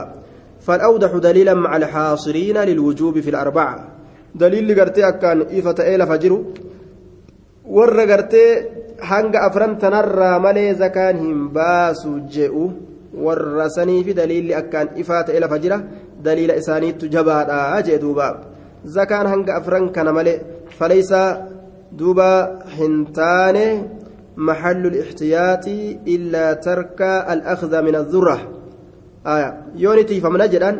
فالأوضح 0.61 1.12
دليلا 1.16 1.55
مع 1.55 1.77
الحاصرين 1.77 2.59
للوجوب 2.59 3.20
في 3.20 3.31
الأربعة 3.31 3.88
دليل 4.35 4.68
لقرتي 4.68 5.09
أكان 5.09 5.40
إفة 5.40 5.85
إيلا 5.85 6.05
فجروا 6.05 6.42
ورقرتي 7.64 8.44
hanga 9.01 9.46
afran 9.46 9.79
tanarraa 9.79 10.38
malee 10.42 10.74
zakaan 10.74 11.18
hin 11.22 11.48
baasu 11.55 12.20
je'u 12.35 12.64
warra 13.24 13.68
sanii 13.70 14.03
fi 14.05 14.14
daliilli 14.14 14.55
akkaan 14.61 14.88
ifaa 15.03 15.22
ta'e 15.29 15.40
isaaniittu 16.61 17.09
jabaadha 17.09 17.83
jee 17.83 17.99
duuba 17.99 18.27
zakaan 18.85 19.27
hanga 19.27 19.57
afran 19.61 19.91
kana 19.93 20.13
malee 20.13 20.41
faleysa 20.79 21.23
duuba 21.99 22.29
hin 22.79 23.07
taane 23.13 23.67
محل 24.39 24.87
الاحتياط 24.87 25.67
إلا 26.15 26.53
ترك 26.53 27.01
الأخذ 27.03 27.83
من 27.83 27.95
الذرة 27.95 28.39
آية 29.27 29.51
يونيتي 29.75 30.21
فمن 30.21 30.41
أجدان 30.41 30.77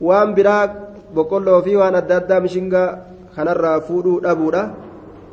وان 0.00 0.34
براك 0.34 0.70
بقول 1.14 1.62
في 1.62 1.76
وان 1.76 1.94
أدادا 1.94 2.38
مشنغا 2.38 3.02
فودو 3.88 4.22
أبودا 4.24 4.62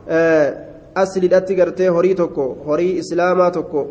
آه 0.10 0.70
asliidhatti 0.96 1.56
gartee 1.56 1.88
horii 1.88 2.16
tokko 2.16 2.58
horii 2.68 2.98
islaamaa 3.02 3.52
tokko 3.52 3.82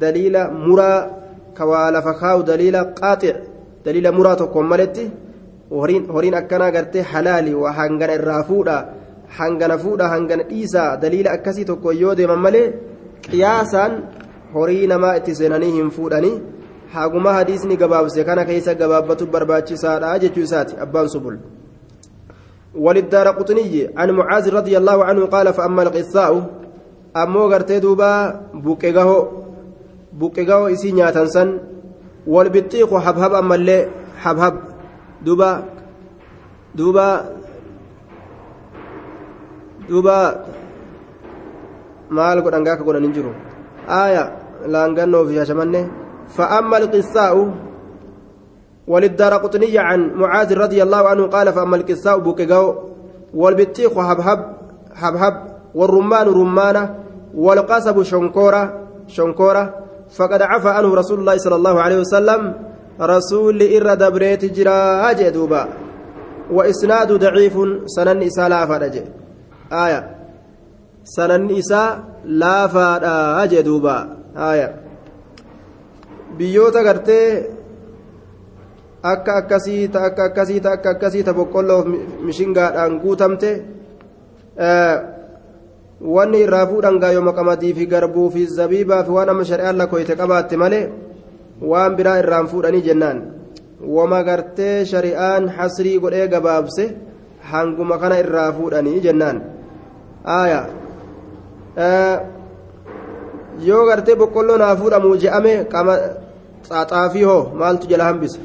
daliila 0.00 0.50
muraa 0.50 1.08
kawaa 1.54 1.90
lafa 1.96 2.14
kaa'u 2.14 2.42
daliila 3.86 4.12
muraa 4.18 4.36
tokko 4.42 4.62
maletti 4.72 5.06
horiin 6.14 6.38
akkanaa 6.40 6.70
gartee 6.76 7.08
halaali 7.12 7.54
waa 7.62 7.72
hangana 7.80 8.18
irraa 8.18 8.42
fuudha 8.50 8.76
hangana 9.38 9.78
fuudha 9.84 10.08
hangana 10.14 10.48
dhiisaa 10.50 10.90
daliila 11.02 11.34
akkasii 11.36 11.68
tokko 11.70 11.92
yoo 12.02 12.14
deeman 12.20 12.44
malee 12.46 12.66
qiyaasaan 13.30 13.98
horii 14.54 14.86
namaa 14.94 15.16
itti 15.20 15.34
seenanii 15.40 15.72
hin 15.80 15.90
fuudhanii 15.98 16.36
haguma 16.94 17.36
hadiisni 17.38 17.76
gabaabse 17.82 18.24
kana 18.30 18.48
keessa 18.50 18.74
gabaabbatu 18.80 19.26
barbaachisaadha 19.36 20.18
jechuu 20.24 20.48
isaati 20.48 20.82
abbaan 20.86 21.08
subul 21.14 21.38
وللدار 22.84 23.28
قطني 23.28 23.90
عن 23.96 24.10
معاذ 24.10 24.54
رضي 24.54 24.78
الله 24.78 25.04
عنه 25.04 25.26
قال 25.26 25.52
فأما 25.52 25.82
القصاء 25.82 26.32
أمو 27.16 27.42
غرتي 27.52 27.80
دوبا 27.80 28.40
بوكيغاهو 28.54 29.28
بوكيغاهو 30.12 30.66
إسي 30.66 30.92
نياتنسن 30.92 31.48
والبطيق 32.26 32.90
حبهب 32.98 33.32
أما 33.34 33.54
اللي 33.54 33.88
حبهب 34.22 34.54
دوبا 35.24 35.50
دوبا 36.74 37.08
دوبا 39.88 40.18
maal 42.06 42.38
godhan 42.38 42.62
gaaka 42.62 42.86
godhan 42.86 43.02
hin 43.02 43.14
jiru? 43.14 43.30
Aaya 43.88 44.30
laangannoo 44.66 45.26
fi 45.26 45.38
hashamanne 45.42 45.82
فأما 46.26 46.78
القصاء 46.78 47.54
وللدار 48.88 49.34
قطنية 49.34 49.80
عن 49.80 50.10
معاذ 50.14 50.58
رضي 50.58 50.82
الله 50.82 51.08
عنه 51.08 51.26
قال 51.26 51.52
فأما 51.52 51.76
القساء 51.76 52.18
بوكيغاو 52.18 52.74
والبطيخ 53.34 53.92
حبهب 53.98 54.56
حبهب 54.94 55.34
والرمان 55.74 56.26
رمانة 56.26 56.94
والقصب 57.34 58.02
شنكورة 58.02 58.62
شنكورة 59.06 59.85
فقد 60.10 60.42
عفى 60.42 60.68
عنه 60.68 60.94
رسول 60.94 61.18
الله 61.20 61.36
صلى 61.36 61.56
الله 61.56 61.80
عليه 61.80 61.98
وسلم. 62.00 62.54
رسول 63.00 63.62
إر 63.62 63.94
دبريت 63.94 64.44
جرا 64.44 65.12
جدوبا 65.12 65.68
وإسناد 66.50 67.12
ضعيف 67.12 67.54
سنن 67.86 68.22
إساء 68.22 68.48
لا 68.48 68.66
فرج 68.66 68.96
آية. 69.72 70.00
سنن 71.04 71.50
إساء 71.50 72.04
لا 72.24 72.66
فرج 72.66 73.50
جدوبا 73.50 73.96
آية. 74.36 74.68
بيوتا 76.38 76.80
قرتي 76.88 77.22
akka 79.06 79.32
akkasii 79.40 79.88
ta 79.88 80.00
akka 80.08 80.22
akkasii 80.24 80.60
ta 80.60 80.70
akka 80.76 80.90
akkasii 80.90 81.22
ta 81.22 81.32
boqqolloo 81.32 81.84
mishingaadhaan 82.26 82.98
guutamte 82.98 83.50
wanni 86.00 86.40
irraa 86.44 86.66
fuudhan 86.66 86.98
gaayoma 87.00 87.32
qamadii 87.32 87.74
fi 87.74 87.86
garbuu 87.86 88.30
fi 88.30 88.46
zabiibaa 88.46 89.04
fi 89.04 89.10
waan 89.10 89.28
amma 89.28 89.44
shari'aan 89.44 89.76
lakkooyte 89.80 90.16
qabaatte 90.16 90.56
malee 90.56 90.84
waan 91.60 91.96
biraa 91.96 92.18
irraan 92.22 92.46
fuudhanii 92.52 92.82
jennaan 92.88 93.22
wama 93.96 94.22
gartee 94.24 94.84
shari'aan 94.84 95.48
hasrii 95.48 95.98
godhee 96.00 96.28
gabaabse 96.28 96.84
hanguma 97.50 97.98
kana 97.98 98.18
irraa 98.24 98.52
fuudhanii 98.52 99.00
jennaan 99.00 99.40
aaya 100.38 100.60
yoo 103.68 103.86
gartee 103.88 104.16
boqqolloo 104.20 104.58
naa 104.58 104.76
fuudhamu 104.76 105.16
je'ame 105.24 105.52
xaaxaafii 106.68 107.24
hoo 107.30 107.42
maaltu 107.60 107.88
jala 107.90 108.04
hambisa 108.10 108.40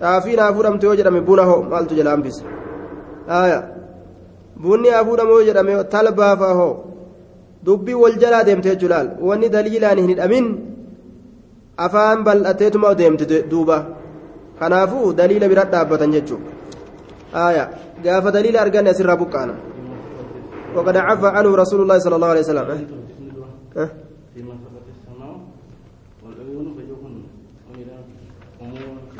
xaafii 0.00 0.36
naa 0.36 0.52
fuudhamte 0.52 0.86
yoo 0.86 0.96
jedhame 1.00 1.20
buna 1.20 1.44
hoo 1.50 1.62
maaltu 1.72 1.94
jala 1.98 2.10
hambisa 2.10 2.44
aya 3.28 3.58
bunni 4.62 4.88
hafuudhamoo 4.96 5.42
jedhame 5.48 5.72
talbaafa 5.94 6.48
hoo 6.58 6.74
dubbii 7.66 8.00
wal 8.02 8.16
jalaa 8.22 8.44
deemte 8.48 8.68
jechuu 8.72 8.90
laal 8.94 9.08
wanni 9.28 9.52
daliilaan 9.54 9.98
hin 10.02 10.10
hidhamin 10.12 10.46
afaan 11.86 12.24
bal'ateetuma 12.26 12.94
deemte 13.00 13.24
duuba 13.52 13.78
kanaafuu 14.60 15.06
daliila 15.20 15.48
bira 15.52 15.64
dhaabbatan 15.72 16.12
jechuu 16.16 16.40
aya 17.46 17.64
gaafa 18.04 18.34
daliila 18.36 18.60
arganne 18.66 18.90
asirraa 18.94 19.22
buqqaana 19.24 19.56
وقد 20.76 20.96
عفى 20.96 21.26
عنه 21.26 21.56
رسول 21.56 21.80
الله 21.82 21.98
صلى 21.98 22.16
الله 22.16 22.26
عليه 22.26 22.40
وسلم 22.40 22.86
أه؟ 23.76 23.90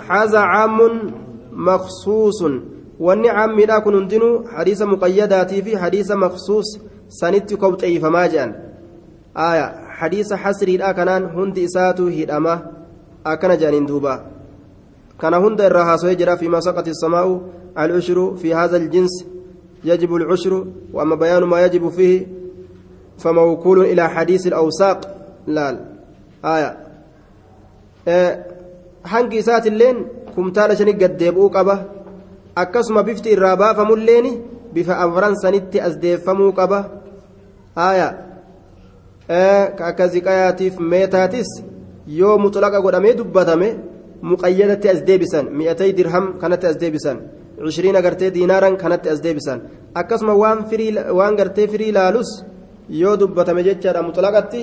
هذا 0.08 0.38
عام 0.38 0.78
مخصوص 1.52 2.44
والنعم 3.00 3.60
لا 3.60 3.78
كن 3.78 3.94
هندنو 3.94 4.48
حديث 4.48 4.82
مقيداتي 4.82 5.62
في 5.62 5.78
حديث 5.78 6.12
مخصوص 6.12 6.78
سنت 7.08 7.54
كوتي 7.54 8.00
فما 8.00 8.26
جان 8.26 8.54
آية 9.36 9.66
حديث 9.88 10.32
حسري 10.32 10.76
لا 10.76 10.92
كنان 10.92 11.24
هند 11.24 11.58
إساتو 11.58 12.08
هدأما 12.08 12.54
أكن 13.26 13.56
جانين 13.58 13.86
دوبا 13.86 14.26
كان 15.20 15.34
هند 15.34 15.60
الرها 15.60 15.96
سيجرى 15.96 16.36
فيما 16.36 16.60
سقط 16.60 16.88
السماء 16.88 17.40
العشر 17.78 18.36
في 18.36 18.54
هذا 18.54 18.76
الجنس 18.76 19.24
يجب 19.84 20.14
العشر 20.14 20.66
وأما 20.92 21.14
بيان 21.14 21.44
ما 21.44 21.64
يجب 21.64 21.88
فيه 21.88 22.26
فموكول 23.18 23.80
إلى 23.80 24.08
حديث 24.08 24.46
الأوساق 24.46 24.98
لا 25.46 25.80
آية 26.44 26.76
آه 28.08 28.56
hangi 29.06 29.38
isaatilleen 29.38 29.98
kumtaala 30.34 30.76
shani 30.76 30.92
gaddeebi'uu 31.02 31.50
qaba. 31.56 31.74
akkasuma 32.56 33.02
bifti 33.02 33.28
irraa 33.36 33.56
baafamulleen 33.56 34.26
bifa 34.74 34.94
afran 35.04 35.34
sanitti 35.42 35.80
as 35.80 35.94
deeffamuu 36.02 36.52
qaba. 36.52 36.78
Haaya. 37.76 38.08
Akka 39.88 40.08
ziqayaatiif 40.08 40.78
meetaatis 40.78 41.48
yoo 42.06 42.38
muxlaqa 42.38 42.80
godhamee 42.84 43.14
dubbatame 43.18 43.68
muqayyadatti 44.22 44.88
as 44.88 45.00
deebisan 45.08 45.44
mi'atay 45.58 45.90
dirham 45.98 46.38
kanatti 46.40 46.66
as 46.66 46.76
deebisan 46.82 47.16
cishiriin 47.64 47.96
agartee 48.00 48.30
diinaaran 48.36 48.76
kanatti 48.82 49.08
as 49.08 49.20
deebisan. 49.20 49.58
Akkasuma 49.94 50.34
waan 51.18 51.36
gartee 51.36 51.66
firii 51.72 51.92
laalus 51.92 52.30
yoo 52.88 53.16
dubbatame 53.20 53.62
jechaadha 53.68 54.02
muxlaqatti 54.08 54.62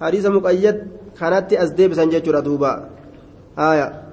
hadiisa 0.00 0.30
muqayyad 0.36 0.76
kanatti 1.18 1.54
as 1.62 1.70
deebisan 1.78 2.10
jechuudha 2.12 2.40
duuba. 2.46 2.70
Haaya. 3.56 4.11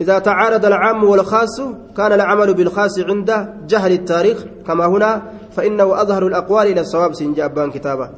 إذا 0.00 0.18
تعارض 0.18 0.64
العام 0.64 1.04
والخاص 1.04 1.60
كان 1.96 2.12
العمل 2.12 2.54
بالخاص 2.54 2.98
عند 2.98 3.48
جهل 3.68 3.92
التاريخ 3.92 4.44
كما 4.66 4.86
هنا 4.86 5.22
فإنه 5.50 6.02
أظهر 6.02 6.26
الأقوال 6.26 6.66
إلى 6.66 6.80
الصواب 6.80 7.14
سنجابان 7.14 7.70
كتابة. 7.70 8.10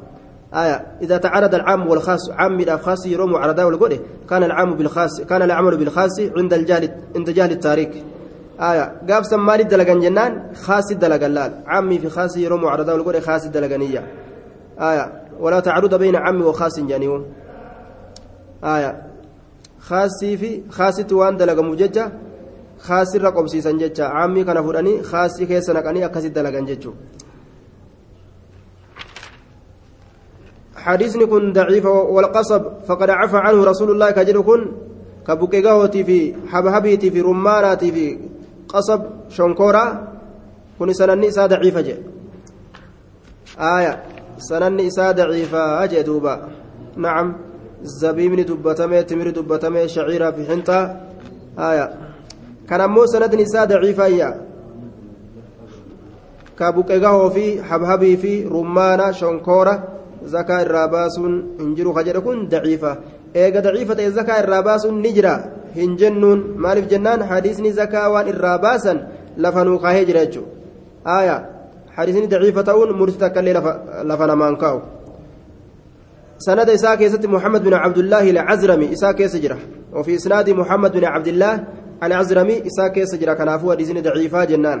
آية 0.53 0.85
إذا 1.01 1.17
تعارض 1.17 1.55
العام 1.55 1.87
والخاص 1.87 2.29
عام 2.31 2.59
الخاص 2.59 3.05
يروم 3.05 3.35
عرضاء 3.35 3.65
والقوله 3.65 3.99
كان 4.29 4.43
العام 4.43 4.73
بالخاص 4.73 5.21
كان 5.21 5.41
العمل 5.41 5.77
بالخاص 5.77 6.19
عند 6.37 6.53
الجهل 6.53 6.89
عند 7.15 7.29
جهل 7.29 7.51
التاريخ. 7.51 7.89
آية 8.61 9.01
قاب 9.09 9.23
سمالي 9.23 9.63
دلقان 9.63 9.99
جنان 9.99 10.55
خاص 10.55 10.93
دلقان 10.93 11.63
عمي 11.67 11.99
في 11.99 12.09
خاص 12.09 12.37
يروم 12.37 12.65
عرضاء 12.65 12.95
والقوله 12.95 13.19
خاص 13.19 13.47
دلقانية 13.47 14.07
آية 14.79 15.11
ولا 15.39 15.59
تعارض 15.59 15.95
بين 15.95 16.15
عام 16.15 16.41
وخاص 16.41 16.79
جانيو 16.79 17.25
آية 18.63 19.08
kaasii 19.87 20.35
fi 20.41 20.49
kaasitti 20.77 21.13
waan 21.19 21.37
dalagamu 21.37 21.75
jecha 21.81 22.11
kaasirra 22.85 23.31
qobsiisan 23.37 23.79
jecha 23.81 24.05
caammii 24.13 24.45
kana 24.47 24.63
fudhanii 24.67 25.01
kaasii 25.11 25.49
keessa 25.51 25.73
naqanii 25.77 26.03
akkasitti 26.07 26.35
dalagan 26.39 26.65
jechuudha. 26.71 27.19
حديثني 30.79 31.25
كن 31.25 31.53
ضعيف 31.53 31.85
والقصب 31.85 32.63
فقد 32.87 33.09
عفى 33.09 33.37
عنه 33.37 33.63
رسول 33.63 33.91
الله 33.91 34.11
كجر 34.11 34.41
كن 34.41 34.61
كبكيغاوتي 35.27 36.03
في 36.03 36.19
حبهبيتي 36.47 37.11
في 37.11 37.21
رماناتي 37.21 37.91
في 37.91 38.17
قصب 38.69 39.01
شنكورا 39.29 39.85
كن 40.79 40.93
سنني 40.93 41.27
إساء 41.27 41.47
ضعيفة 41.47 41.81
جي 41.81 41.95
آية 43.59 43.93
سنني 44.37 44.87
إساء 44.87 45.11
ضعيفة 45.11 45.83
أجي 45.83 46.01
دوبا 46.01 46.33
نعم 46.95 47.48
shaciiraa 49.87 50.31
fi 50.31 50.43
xinxaa 50.49 50.85
haya 51.55 51.85
kan 52.69 52.81
ammoo 52.81 53.07
sanadni 53.07 53.43
isaa 53.43 53.65
daciifayya 53.65 54.29
ka 56.55 56.71
buqegahoo 56.75 57.29
fi 57.31 57.45
habhabii 57.69 58.17
fi 58.17 58.33
rummaana 58.43 59.13
shonkoora 59.13 59.73
zakaa 60.33 60.61
irraa 60.65 60.87
baasuun 60.87 61.33
hin 61.59 61.75
jiru 61.75 61.93
ka 61.93 62.03
jedhe 62.03 62.21
kun 62.21 62.49
daciifa 62.51 62.91
eega 63.33 63.61
daciifa 63.61 63.95
ta'e 63.95 64.11
zakaa 64.11 64.41
irraa 64.43 64.63
baasuun 64.63 65.01
ni 65.01 65.13
jira 65.17 65.33
hin 65.75 65.95
jennuun 65.97 66.39
maaliif 66.57 66.89
jennaan 66.91 67.23
hadiisni 67.31 67.71
zakaa 67.79 68.09
waan 68.13 68.27
irraa 68.33 68.57
baasan 68.65 68.99
lafa 69.37 69.63
nuu 69.63 69.79
kaahee 69.79 70.05
jira 70.09 70.25
jechuudha 70.25 70.51
haya 71.03 71.35
hadiisni 71.95 72.27
daciifa 72.27 72.63
ta'uun 72.63 72.91
murtii 73.01 73.21
takka 73.23 73.39
illee 73.39 73.55
lafa 74.11 74.27
namaan 74.27 74.57
kaa'u. 74.57 74.98
سند 76.39 76.69
إساء 76.69 76.95
كيست 76.95 77.25
محمد 77.25 77.63
بن 77.63 77.73
عبد 77.73 77.97
الله 77.97 78.29
العزرمي 78.29 78.93
إساء 78.93 79.11
كيس 79.11 79.35
جرة 79.35 79.59
وفي 79.93 80.15
إسناد 80.15 80.49
محمد 80.49 80.91
بن 80.91 81.05
عبد 81.05 81.27
الله 81.27 81.53
العزرمي 82.03 82.67
إساء 82.67 82.87
كيس 82.87 83.15
جرة 83.15 83.33
كان 83.33 83.49
أفوى 83.49 83.75
ديزين 83.75 84.01
ضعيفة 84.01 84.43
جنان. 84.43 84.79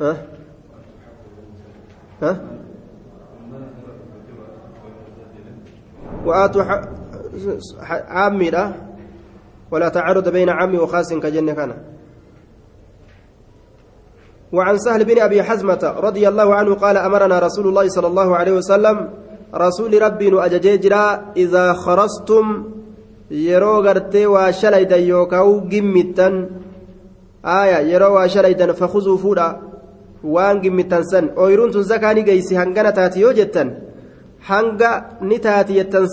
ها؟ 0.00 0.16
ها؟ 2.22 2.40
وآتوا 6.26 6.62
عامي 7.88 8.50
لا؟ 8.50 8.72
ولا 9.70 9.88
تعرض 9.88 10.28
بين 10.28 10.48
عامي 10.48 10.78
وخاص 10.78 11.14
كجنة 11.14 11.52
كان. 11.52 11.99
وعن 14.52 14.78
سهل 14.78 15.04
بن 15.04 15.20
أبي 15.20 15.42
حزمة 15.42 15.94
رضي 15.98 16.28
الله 16.28 16.54
عنه 16.54 16.74
قال 16.74 16.96
أمرنا 16.96 17.38
رسول 17.38 17.66
الله 17.68 17.88
صلى 17.88 18.06
الله 18.06 18.36
عليه 18.36 18.52
وسلم 18.52 19.10
رسول 19.54 20.02
ربي 20.02 20.44
أجججرا 20.44 21.32
إذا 21.36 21.72
خرستم 21.72 22.64
yeroo 23.30 23.82
gartee 23.82 24.26
waa 24.26 24.50
shalaydan 24.52 25.06
yookaan 25.06 25.70
gimmittan 25.70 26.50
aaya 27.46 27.78
yeroo 27.86 28.14
waa 28.18 28.28
shalaydan 28.28 28.74
fakuzuu 28.74 29.18
fuudha 29.22 29.46
waan 30.34 30.58
gimmittan 30.58 31.04
san 31.06 31.30
ooyiruun 31.38 31.70
tun 31.70 31.86
zakaa 31.86 32.14
ni 32.14 32.26
geessi 32.26 32.58
hangana 32.58 32.90
taati 32.92 33.22
yoo 33.22 33.32
jettan 33.32 33.70
hanga 34.50 34.90
ni 35.22 35.38
taati 35.38 35.78
jettan 35.78 36.10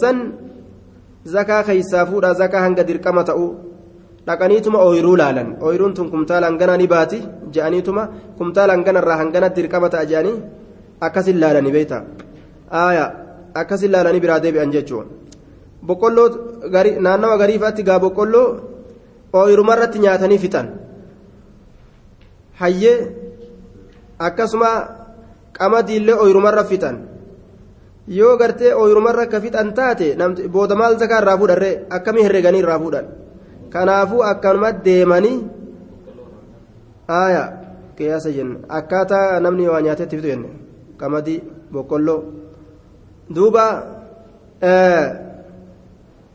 dhaqaniituma 4.28 4.80
ooyiruu 4.88 5.16
laalan 5.22 5.50
ooyiruun 5.66 5.94
tun 5.98 6.10
kumtaala 6.14 6.48
hangana 6.50 6.78
ni 6.78 6.88
baati 6.94 7.20
je'aniituma 7.54 8.04
kumtaala 8.38 8.74
hangana 8.76 9.00
irraa 9.04 9.20
hangana 9.22 9.50
dirqama 9.56 9.90
ta'a 9.94 10.06
je'anii 10.12 10.36
akkasin 11.08 11.40
laalanii 11.44 11.76
beeyta 11.78 11.98
aaya 12.82 13.06
akkasin 13.62 13.92
laalanii 13.94 14.24
biraa 14.26 14.40
deebi'an 14.44 14.72
jechuudha. 14.76 15.18
boqqolloo 15.88 16.28
naannawa 17.06 17.38
gariifaatti 17.42 17.84
gaa 17.90 18.00
boqqolloo 18.06 18.48
ooyirumarratti 19.40 20.00
nyaatanii 20.06 20.40
fixan 20.44 20.68
hayyee 22.62 22.98
akkasuma 24.28 24.72
qamadiillee 25.58 26.18
ooyirumarra 26.24 26.64
fixan 26.72 26.98
yoo 28.20 28.34
gartee 28.42 28.74
ooyirumarra 28.82 29.24
akka 29.28 29.42
fixan 29.46 29.74
taate 29.80 30.08
booda 30.56 30.76
maal 30.76 30.98
zakaa 31.02 31.22
irraa 31.22 31.38
fuudharree 31.42 31.74
akkamii 31.98 32.26
herreganii 32.28 32.64
irraa 32.66 32.80
fuudhan 32.84 33.06
kanaafuu 33.74 34.24
akkanuma 34.32 34.72
deemanii 34.86 35.38
haaya 37.12 37.44
qiyaasa 37.98 38.32
jenna 38.38 38.60
akkaataa 38.80 39.40
namni 39.46 39.68
waa 39.74 39.82
nyaatetti 39.88 40.16
fixu 40.18 40.30
jenne 40.34 40.50
qamadii 41.00 41.40
boqqolloo 41.74 42.20
duuba. 43.36 43.64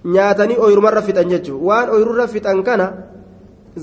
nyaatanii 0.04 0.56
ooyirumarra 0.64 1.02
fixan 1.08 1.28
jechuun 1.32 1.62
waan 1.68 1.90
ooyirurra 1.94 2.26
fixan 2.34 2.62
kana 2.68 2.86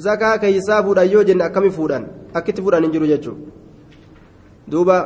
zakaa 0.06 0.38
keeysaa 0.44 0.84
fuudhan 0.84 1.12
yoo 1.12 1.24
jenne 1.30 1.44
akkami 1.44 1.72
fuudhan 1.78 2.06
akkitti 2.40 2.62
fuudhan 2.62 2.84
hin 2.84 2.92
jiru 2.96 3.08
jechuun 3.12 3.38
duuba 4.72 4.98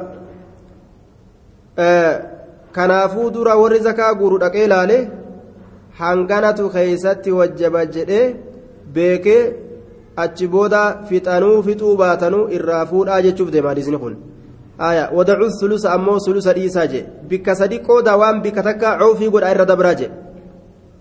kanaafuu 2.77 3.29
dura 3.35 3.55
warri 3.61 3.79
zakaa 3.89 4.13
guuru 4.21 4.39
dhaqee 4.45 4.65
ilaale 4.69 4.97
hanganatu 6.01 6.69
keeysatti 6.75 7.31
wajjaba 7.39 7.85
jedhee 7.95 8.35
beekee 8.93 9.41
achi 10.23 10.47
booda 10.47 10.81
fixanuu 11.09 11.63
fixuu 11.67 11.95
baatanuu 12.01 12.49
irraa 12.57 12.85
fuudhaa 12.91 13.21
jechuuf 13.25 13.51
deema 13.55 13.69
hadiisni 13.73 13.97
kun 14.03 14.15
aya 14.89 15.09
wadacuu 15.17 15.49
sulusa 15.59 15.93
ammoo 15.95 16.19
sulusa 16.25 16.53
dhiisaa 16.57 16.87
jee 16.93 17.05
bikka 17.29 17.55
sadi 17.55 17.79
qooda 17.87 18.17
waan 18.21 18.41
bikka 18.45 18.63
takka 18.69 18.97
coofii 19.01 19.29
godha 19.35 19.51
irra 19.55 19.65
dabraa 19.71 19.95
jee 20.01 20.11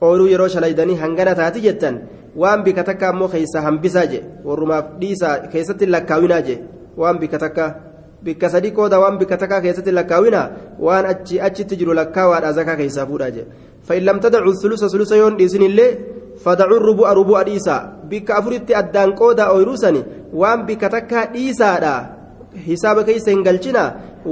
ooluu 0.08 0.26
yeroo 0.32 0.48
shalaydanii 0.54 0.96
hangana 1.04 1.34
taati 1.40 1.60
jettan 1.66 1.96
waan 2.36 2.62
bika 2.66 2.84
takka 2.84 3.08
ammoo 3.08 3.28
keessa 3.34 3.60
hambisaa 3.66 4.06
je 4.12 4.20
warrumaaf 4.44 4.84
dhiisaa 5.00 5.38
keessatti 5.52 5.86
lakkaawinaa 5.94 6.40
je 6.48 6.58
waan 7.02 7.18
bika 7.22 7.38
takka 7.44 7.66
bikka 8.24 8.50
sadii 8.54 8.70
qooda 8.78 9.00
waan 9.02 9.18
bikka 9.18 9.36
takka 9.42 9.60
keessatti 9.66 9.92
lakkaawinaa 9.98 10.46
waan 10.86 11.06
achi 11.12 11.40
achitti 11.48 11.76
jiru 11.76 11.94
lakkaawaadha 12.00 12.52
zakaa 12.58 12.76
keessaa 12.80 13.06
fuudhaa 13.10 13.30
je 13.36 13.46
lam 14.08 14.20
tadacuu 14.20 14.54
sulusa 14.54 14.88
sulusa 14.88 15.16
yoon 15.16 15.36
dhiisin 15.36 15.62
illee 15.62 15.98
fadacuu 16.44 16.78
rubu'a 16.78 17.14
rubu'a 17.14 17.44
dhiisaa 17.44 17.80
bikka 18.10 18.36
afuritti 18.36 18.74
addaan 18.74 19.14
qooda 19.14 19.50
ooyiruusani 19.52 20.04
waan 20.32 20.66
bikka 20.66 20.88
takka 20.88 21.26
dhiisaadha 21.34 21.94
hisaaba 22.66 23.04
keessa 23.04 23.30
hin 23.30 23.42
galchina 23.42 23.84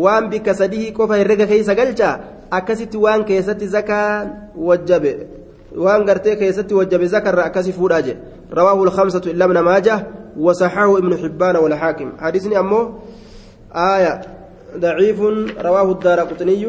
waan 0.04 0.30
bikka 0.30 0.54
sadii 0.54 0.92
qofa 0.92 1.16
herrega 1.20 1.46
keessa 1.46 1.74
galcha 1.74 2.10
akkasitti 2.50 2.96
waan 3.04 3.24
keessatti 3.24 3.68
zakaan 3.68 4.32
wajjabe 4.56 5.12
waan 5.76 6.04
gartee 6.04 6.36
keessatti 6.36 6.74
wajjabe 6.74 7.06
zakarra 7.06 7.44
akkasi 7.50 7.72
fuudhaa 7.72 8.02
je 8.02 8.16
rawaahu 8.50 8.86
lkamsatu 8.90 9.30
illa 9.30 9.44
ibna 9.50 9.62
maajah 9.62 10.00
wasaxahu 10.46 10.98
ibnu 10.98 11.16
xibbaana 11.22 11.60
walxaakim 11.60 12.12
hadisni 12.24 12.56
ammoo 12.56 12.84
آية 13.74 14.20
ضعيف 14.76 15.20
رواه 15.62 15.92
الدار 15.92 16.20
قطني 16.20 16.66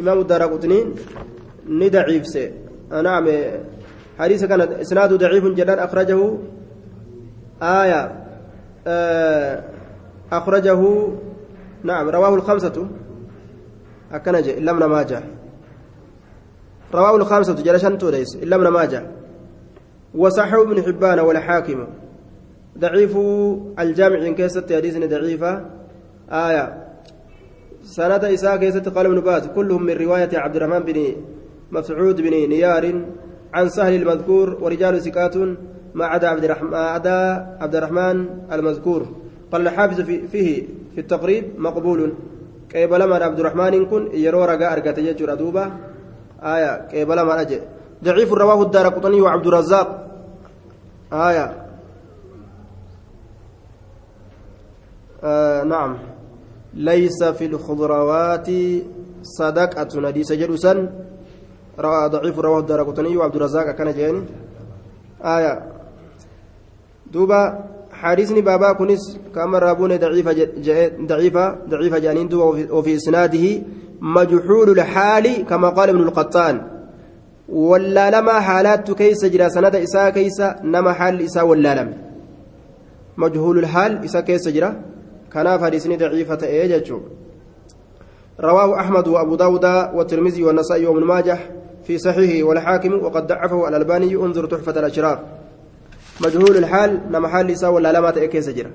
إمام 0.00 0.18
الدار 0.18 0.42
قطني 0.42 0.84
ندعيف 1.68 2.26
سي 2.26 2.52
نعم 2.90 3.28
حديث 4.18 4.44
كان 4.44 4.60
إسناده 4.60 5.16
ضعيف 5.16 5.44
جدا 5.44 5.84
أخرجه 5.84 6.38
آية 7.62 8.22
أخرجه 10.32 11.08
نعم 11.82 12.08
رواه 12.08 12.34
الخمسة 12.34 12.88
أكنج 14.12 14.48
إلا 14.48 14.72
من 14.72 14.84
ماجه 14.84 15.22
رواه 16.94 17.16
الخمسة 17.16 17.54
جلشان 17.54 17.98
توليس 17.98 18.36
إلا 18.36 18.56
من 18.56 18.68
ماجه 18.68 19.06
وصحه 20.14 20.62
ابن 20.62 20.82
حبان 20.82 21.18
والحاكم 21.20 21.86
ضعيف 22.78 23.16
الجامع 23.78 24.26
إن 24.26 24.34
كيست 24.34 24.72
حديث 24.72 24.96
ضعيفة 24.98 25.64
آية 26.30 26.82
سنة 27.82 28.34
إساء 28.34 28.56
كيست 28.56 28.88
قال 28.88 29.06
ابن 29.06 29.20
باز 29.20 29.46
كلهم 29.46 29.82
من 29.82 29.92
رواية 29.92 30.28
عبد 30.34 30.56
الرحمن 30.56 30.78
بن 30.78 31.16
مسعود 31.72 32.20
بن 32.20 32.48
نيار 32.48 33.04
عن 33.54 33.68
سهل 33.68 33.94
المذكور 34.02 34.58
ورجال 34.60 35.02
سكات 35.02 35.36
ما 35.94 36.04
عدا 36.06 36.28
عبد 36.28 36.44
الرحمن 36.44 36.74
عدا 36.74 37.20
عبد 37.60 37.76
الرحمن 37.76 38.26
المذكور. 38.52 39.06
قال 39.52 39.60
الحافظ 39.62 40.00
في 40.00 40.28
فيه 40.28 40.66
في 40.94 41.00
التقريب 41.00 41.44
مقبول. 41.58 42.12
قيبل 42.74 43.04
ما 43.04 43.16
عبد 43.16 43.40
الرحمن 43.40 43.86
كن 43.86 44.08
يرو 44.12 44.44
رجاء 44.44 44.72
أرجت 44.72 44.98
يجر 44.98 45.32
أدوبة 45.32 45.70
آية 46.42 46.88
قيبل 46.88 47.20
ما 47.20 47.40
أجي 47.40 47.60
ضعيف 48.04 48.32
رواه 48.32 48.62
الدار 48.62 48.88
قطني 48.88 49.20
وعبد 49.20 49.46
الرزاق. 49.46 49.88
آية. 51.12 51.46
آه 55.24 55.64
نعم. 55.64 55.98
ليس 56.74 57.24
في 57.24 57.46
الخضروات 57.46 58.48
صدقة 59.22 60.00
نديس 60.00 60.32
جلسا 60.32 60.92
روى 61.78 62.08
ضعيف 62.08 62.38
رواه 62.38 62.58
الدار 62.58 62.82
قطني 62.82 63.16
وعبد 63.16 63.36
الرزاق 63.36 63.70
كان 63.70 63.92
جين 63.92 64.26
آية. 65.24 65.62
دوبا 67.12 67.64
حديثني 67.92 68.40
بابا 68.40 68.72
كنس 68.72 69.18
كما 69.34 69.58
رابون 69.58 69.96
ضعيفة 69.96 70.48
ضعيفة 71.06 71.58
ضعيفة 71.68 71.98
جانين 71.98 72.28
دوبا 72.28 72.72
وفي 72.72 72.94
إسناده 72.94 73.62
مجحول 74.00 74.70
الحال 74.70 75.46
كما 75.46 75.68
قال 75.68 75.88
ابن 75.88 76.00
القطان. 76.00 76.62
ولا 77.48 78.10
لما 78.10 78.40
حالات 78.40 78.90
كيس 78.90 79.24
جرى 79.24 79.50
سند 79.50 79.76
إساء 79.76 80.10
كيس 80.10 80.40
نما 80.64 80.92
حال 80.92 81.22
إساء 81.22 81.46
ولا 81.46 81.74
لم. 81.74 81.94
مجهول 83.16 83.58
الحال 83.58 84.04
إساء 84.04 84.22
كيس 84.22 84.48
جرى. 84.48 84.72
كان 85.32 85.64
حديثني 85.64 85.96
ضعيفة 85.96 86.46
إيجاجو 86.46 87.00
رواه 88.40 88.80
أحمد 88.80 89.08
وأبو 89.08 89.34
داود 89.34 89.64
والترمذي 89.64 90.44
والنسائي 90.44 90.86
وابن 90.86 91.04
ماجه. 91.04 91.38
في 91.84 91.98
صحيحه 91.98 92.48
والحاكم 92.48 92.92
وقد 93.04 93.26
ضعفه 93.26 93.68
الألباني. 93.68 94.14
انظر 94.14 94.46
تحفة 94.46 94.80
الأشراف 94.80 95.18
مجهول 96.20 96.56
الحال 96.56 97.00
نما 97.10 97.28
حال 97.28 97.50
إساء 97.50 97.72
ولا 97.72 97.92
لما 97.92 98.10
تأكيس 98.10 98.48
جرى. 98.48 98.70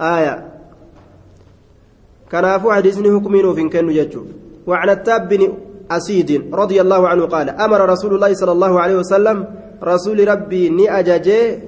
آية. 0.00 0.50
كنافو 2.32 2.72
حديثني 2.72 3.08
حكمين 3.20 3.54
في 3.54 3.68
كنو 3.68 3.90
ججو 3.92 4.24
وعن 4.66 4.88
التاب 4.90 5.28
بن 5.28 5.52
أسيد 5.90 6.54
رضي 6.54 6.80
الله 6.80 7.08
عنه 7.08 7.26
قال 7.26 7.50
أمر 7.50 7.88
رسول 7.88 8.14
الله 8.14 8.34
صلى 8.34 8.52
الله 8.52 8.80
عليه 8.80 8.96
وسلم 8.96 9.46
رسول 9.82 10.28
ربي 10.28 10.68
ني 10.68 10.98
أجاجي 10.98 11.58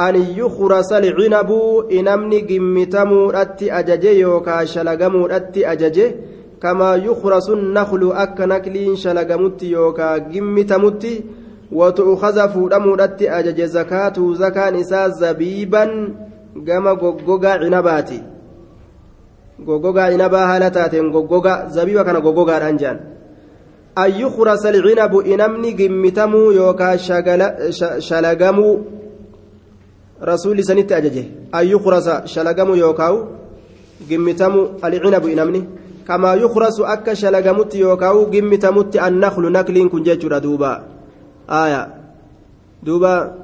أن 0.00 0.14
يخرس 0.14 0.92
العنب 0.92 1.50
إنمني 1.92 2.40
قمتمو 2.40 3.30
أتي 3.30 3.72
أجاجي 3.72 4.18
يوكا 4.18 4.62
أتي 4.62 5.72
أجاجي. 5.72 6.14
كما 6.62 6.94
يخرس 6.94 7.50
النخل 7.50 8.12
أك 8.12 8.40
نكلين 8.40 8.96
شلقمت 8.96 9.62
يوكا 9.62 10.12
قمتمت 10.12 11.06
وتؤخذ 11.72 12.48
فودمو 12.48 12.94
أتي 12.94 13.30
أجاجي 13.30 13.66
زكاة 13.66 14.16
زكاة 14.32 14.70
نساء 14.70 15.08
زبيبا 15.08 15.84
قم 16.68 16.88
قوقا 16.88 17.48
عنباتي 17.50 18.22
inabaa 20.14 20.46
haala 20.46 20.70
taateen 20.70 21.10
goggoga 21.10 21.66
zabiiba 21.70 22.04
kana 22.04 22.20
goggogaadhaan 22.20 22.78
jedhan 22.78 22.98
an 23.96 24.10
yukrasa 24.20 24.68
alcinabu 24.68 25.22
inamni 25.22 25.72
gimmitamuu 25.74 26.52
yookaa 26.52 26.96
shalagamuu 28.08 28.74
rasuulli 30.30 30.64
sanitti 30.64 30.94
ajaje 30.94 31.24
an 31.52 31.66
yukrasa 31.66 32.22
shalagamuu 32.26 32.76
yookaawu 32.76 33.26
gimmitamuu 34.08 34.68
alcinabu 34.82 35.28
inamni 35.28 35.60
kamaa 36.08 36.40
yukrasu 36.40 36.88
akka 36.88 37.16
shalagamutti 37.16 37.80
yookaawu 37.84 38.26
gimmitamutti 38.32 38.98
annaklu 38.98 39.50
nakliin 39.52 39.90
kun 39.92 40.04
jechuudha 40.08 40.40
duuba 40.40 40.72
aya 41.48 41.82
duuba 42.82 43.36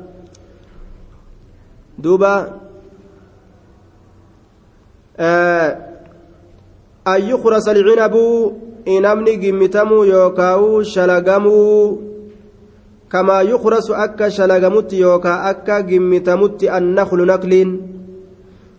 duuba 1.99 2.33
أن 7.05 7.21
يخرس 7.23 7.69
العنب 7.69 8.15
إنمني 8.89 9.37
جمتمو 9.37 10.05
يوكاو 10.05 10.83
شلقمو 10.83 11.99
كما 13.12 13.41
يخرس 13.41 13.91
أكا 13.91 14.29
شلقمت 14.29 14.93
يوكا 14.93 15.51
أكا 15.51 15.81
جمتمت 15.81 16.65
النخل 16.65 17.27
نقل 17.27 17.53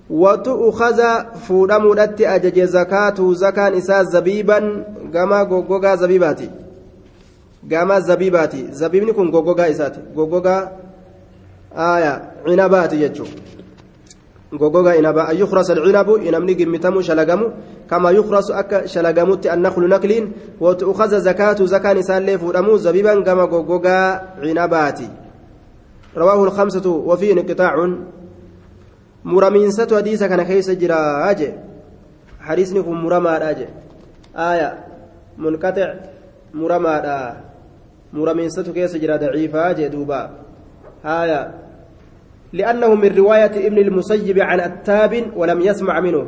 وتؤخذ 0.10 1.01
فودمو 1.47 1.93
دت 1.93 2.22
أجج 2.22 2.64
زكاة 2.64 3.34
زكان 3.34 3.74
إساء 3.74 4.03
زبيبا 4.03 4.84
كما 5.14 5.41
غوغوغا 5.41 5.95
زبيباتي. 5.95 6.49
كما 7.72 7.99
زبيباتي. 7.99 8.68
زبيبني 8.72 9.14
كن 9.14 9.30
غوغوغا 9.30 9.70
إساتي. 9.70 9.99
غوغوغا 10.16 10.72
آية 11.74 12.32
عنباتي 12.47 13.01
يجو 13.01 13.26
غوغوغا 14.53 14.91
عنبا. 14.91 15.32
أن 15.32 15.38
يخرس 15.38 15.72
العنب؟ 15.72 16.10
إنمني 16.10 16.53
جمتمو 16.53 17.01
شلقمو 17.01 17.49
كما 17.89 18.12
يخرس 18.12 18.51
أك 18.51 18.86
شلقمت 18.86 19.47
النخل 19.47 19.89
نكلين 19.89 20.32
وتؤخذ 20.62 21.20
زكاة 21.20 21.66
زكاة 21.66 21.93
نسال 21.93 22.39
فودمو 22.39 22.78
زبيبا 22.78 23.24
كما 23.24 23.43
غوغوغا 23.43 24.22
عنباتي. 24.43 25.10
رواه 26.18 26.43
الخمسة 26.43 26.89
وفيه 26.89 27.34
انقطاع. 27.34 27.89
مرمينسة 29.26 29.98
حديث 29.98 30.24
كان 30.24 30.42
كيس 30.44 30.70
جرا 30.70 31.32
أجي 31.32 31.50
حديثني 32.40 32.82
كن 32.82 32.94
مرمى 32.94 33.30
أجي 33.30 33.68
آية 34.36 34.70
منقطع 35.38 35.94
مرمى 36.54 36.96
مرمينسة 38.14 38.74
كيس 38.74 38.96
جرا 38.98 39.16
ضعيفة 39.18 39.70
أجي 39.70 39.88
دوبا 39.88 40.22
آية 41.06 41.42
لأنه 42.54 42.96
من 42.96 43.16
رواية 43.18 43.68
ابن 43.68 43.78
المسيب 43.78 44.40
عن 44.40 44.60
التاب 44.60 45.32
ولم 45.36 45.62
يسمع 45.62 46.00
منه 46.00 46.28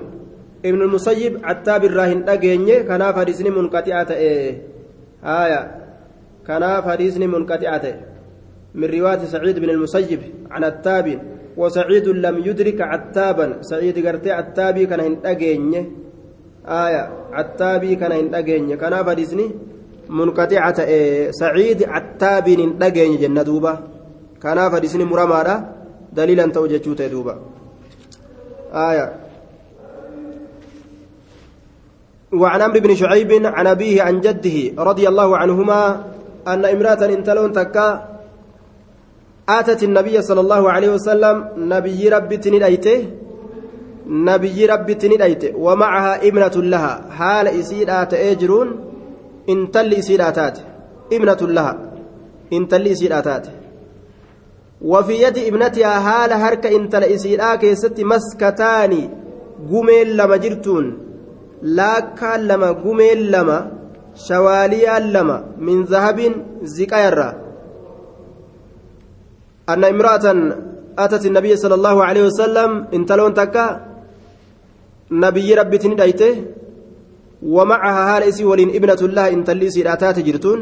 ابن 0.66 0.82
المسيب 0.82 1.40
عتاب 1.44 1.86
الراهن 1.86 2.30
أجيني 2.30 2.84
كان 2.84 3.14
فريسني 3.14 3.50
منقطعة 3.50 4.08
إيه 4.12 4.62
آية 5.24 5.62
كان 6.48 6.82
فريسني 6.82 7.28
منقطعة 7.28 7.86
من 8.76 8.86
رواية 8.86 9.18
سعيد 9.18 9.60
بن 9.60 9.70
المسيب 9.70 10.22
عن 10.52 10.64
التاب 10.64 11.37
وسعيد 11.58 12.08
لم 12.08 12.36
يدرك 12.46 12.82
عتابا. 12.82 13.58
سعيد 13.62 14.08
قرتي 14.08 14.32
عتابي 14.32 14.86
كان 14.86 15.00
هندأجيني 15.00 15.82
آية 16.66 17.04
عتابي 17.34 17.96
كان 17.96 18.12
هندأجيني 18.12 18.78
كان 18.78 19.04
فريسني 19.04 19.52
منقطعة 20.10 20.78
إيه 20.80 21.32
سعيد 21.32 21.84
عتابي 21.84 22.54
هندأجيني 22.64 23.18
جنة 23.18 23.42
دوبة. 23.42 23.74
كان 24.44 24.70
فريسني 24.70 25.04
مرمى 25.04 25.64
دليلا 26.14 26.46
توجه 26.56 27.08
دوبا 27.08 27.36
آية. 28.74 29.08
وعن 32.34 32.62
عمرو 32.62 32.80
بن 32.80 32.96
شعيب 32.96 33.32
عن 33.46 33.68
أبيه 33.68 34.02
عن 34.02 34.20
جده 34.22 34.84
رضي 34.84 35.08
الله 35.08 35.38
عنهما 35.38 36.04
أن 36.48 36.66
امرأة 36.66 37.06
انتلون 37.06 37.52
تكا 37.52 38.17
آتت 39.50 39.84
النبي 39.84 40.22
صلى 40.22 40.42
الله 40.42 40.72
عليه 40.72 40.90
وسلم 40.90 41.50
نبي 41.58 42.10
ربي 42.10 42.38
تندأيته 42.38 43.06
نبي 44.08 44.66
ربي 44.66 44.94
تندأيته 44.94 45.56
ومعها 45.56 46.28
ابنة 46.28 46.56
لها. 46.56 47.12
حال 47.12 47.48
إسيد 47.48 47.90
آتأجرون 47.90 48.68
إن 49.50 49.72
تل 49.72 49.94
إسيد 49.94 50.22
آتات. 50.22 50.60
ابنة 51.14 51.38
لها. 51.42 51.92
إن 52.54 52.68
تل 52.68 52.88
إسيد 52.88 53.12
آتات. 53.12 53.48
وفي 54.82 55.14
يد 55.24 55.38
ابنتها 55.38 56.00
حال 56.00 56.34
هرك 56.34 56.66
إن 56.66 56.90
تل 56.90 57.04
إسيد 57.04 57.40
آكيست 57.40 58.00
مسكتان 58.00 59.10
قميل 59.72 60.18
لما 60.18 60.38
جرتون. 60.38 60.98
لاكا 61.62 62.38
لما 62.38 62.72
قميل 62.72 63.32
لما 63.32 63.72
شواليا 64.16 65.00
لما 65.00 65.46
من 65.58 65.84
ذهب 65.84 66.32
زكايرا. 66.64 67.47
أن 69.70 69.84
امرأة 69.84 70.26
أتت 71.00 71.26
النبي 71.26 71.56
صلى 71.56 71.76
الله 71.76 72.04
عليه 72.06 72.24
وسلم 72.26 72.70
انتلون 72.94 73.34
تكا 73.34 73.66
نبي 75.12 75.54
ربي 75.54 75.78
تندايته 75.78 76.34
ومعها 77.44 78.18
هالئسي 78.18 78.46
ولين 78.46 78.70
ابنة 78.70 79.02
الله 79.02 79.28
انتلي 79.30 79.70
سيراتات 79.70 80.20
جرتون 80.20 80.60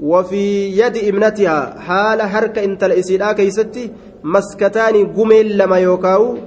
وفي 0.00 0.44
يد 0.80 0.96
ابنتها 0.96 1.80
حال 1.86 2.22
حركة 2.22 2.64
انتل 2.64 2.92
إسيرا 2.92 3.32
كيستي 3.32 3.90
مسكتان 4.24 4.94
قميل 5.16 5.58
لما 5.58 5.78
يوكاو 5.78 6.38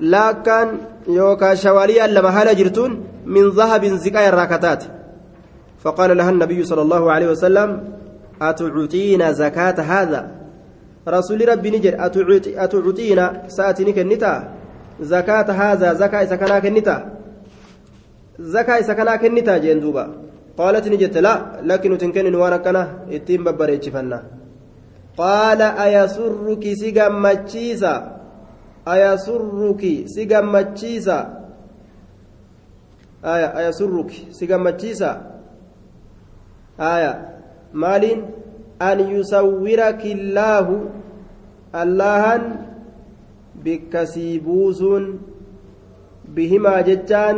لكن 0.00 0.66
يوكا 1.08 1.54
شواليا 1.54 2.06
لما 2.06 2.30
هالا 2.40 2.52
جرتون 2.52 3.04
من 3.26 3.48
ذهب 3.48 3.84
زكايا 3.84 4.28
الراكتات 4.28 4.84
فقال 5.82 6.16
لها 6.16 6.30
النبي 6.30 6.64
صلى 6.64 6.82
الله 6.82 7.12
عليه 7.12 7.28
وسلم 7.30 7.68
أتعطين 8.42 9.32
زكاة 9.32 9.80
هذا؟ 9.80 10.30
رسول 11.08 11.48
ربي 11.48 11.70
نجر 11.70 11.94
أتعطين 12.64 13.20
سأتني 13.56 13.92
كنتا. 13.92 14.32
زكاة 15.00 15.48
هذا 15.60 15.88
زكاة 15.92 16.24
سكنا 16.24 16.58
كنتا. 16.64 16.96
زكاة 18.38 18.80
سكنا 18.88 19.16
كنتا 19.16 19.58
جندوبا 19.58 20.04
قالت 20.58 20.88
نجت 20.88 21.16
لا 21.18 21.34
لكن 21.62 21.98
تنكن 21.98 22.34
وانا 22.34 22.56
كنا 22.56 22.82
اتيم 23.14 23.44
ببريتش 23.44 23.88
فنا 23.88 24.20
قال 25.18 25.60
أيسرك 25.62 26.64
سيغمتشيسا 26.80 27.94
أيسرك 28.88 29.82
سيغمتشيسا 30.14 31.18
آية 33.24 33.48
أيسرك 33.58 34.10
سيغمتشيسا 34.30 35.10
آية. 36.80 37.12
مالين؟ 37.74 38.18
أن 38.82 38.98
يصورك 39.00 40.02
الله 40.04 40.66
اللهن 41.74 42.42
بكسيبوس 43.64 44.80
بهما 46.34 46.80
جتان 46.80 47.36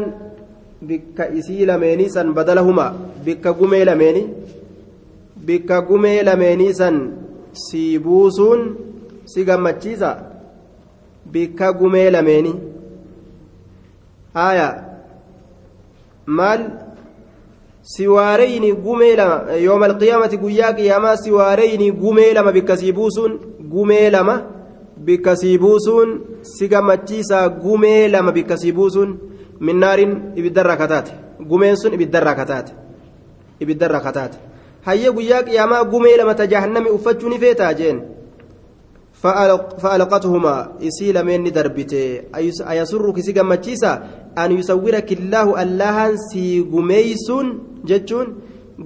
بك 0.83 1.21
إسي 1.21 1.65
لميني 1.65 2.09
سن 2.09 2.33
بدلهما 2.33 2.87
بك 3.27 3.49
قمي 3.49 3.85
لميني 3.85 4.27
بك 5.37 5.73
قمي 5.73 6.23
لميني 6.23 6.73
سن 6.73 6.97
سيبوسون 7.53 8.61
سيغمتشيسا 9.27 10.13
بك 11.33 11.63
قمي 11.63 12.11
لميني 12.11 12.55
آية. 14.37 14.91
مال 16.27 16.90
siwaareyni 17.83 18.73
gumee 18.73 19.17
lama 19.17 19.53
yooma 19.53 19.87
alqiyaamati 19.87 20.37
guyyaa 20.37 20.73
qiyaamaa 20.73 21.17
siwaareyni 21.17 21.93
gumee 21.93 22.35
lama 22.35 22.53
bikka 22.53 22.77
sii 22.77 22.93
buusuun 22.93 23.39
gumee 23.73 24.11
lama 24.11 24.43
bikka 24.97 25.37
sii 25.37 25.59
buusuun 25.59 26.21
si 26.43 26.69
gammachiisaa 26.69 27.49
gumee 27.49 28.09
lama 28.09 28.33
bikka 28.33 28.57
sii 28.57 28.73
buusuun 28.73 29.19
minnaarin 29.61 30.13
ibiddarraa 30.37 30.77
kataate. 30.77 31.13
Gumeen 31.49 31.77
sun 31.77 31.95
ibiddarraa 31.95 32.35
kataate. 32.35 32.73
Ibiddarraa 33.61 34.01
kataate. 34.01 34.39
Hayyee 34.83 35.13
guyyaa 35.13 35.43
qiyaamaa 35.43 35.85
gumee 35.85 36.17
lama 36.17 36.35
ta 36.35 36.47
jahannami 36.47 36.91
uffachuu 36.91 37.29
ni 37.29 37.39
feetaa 37.39 37.75
فألقتهما 39.83 40.69
إسي 40.83 41.13
لمن 41.13 41.53
دربته. 41.53 42.21
أيسرك 42.35 43.21
سي 43.21 43.33
gammachiisa 43.33 43.99
أن 44.39 44.53
يصورك 44.59 45.13
الله 45.13 45.63
الله 45.63 46.17
سي 46.33 46.61
قميسون 46.73 47.59
جتون 47.85 48.27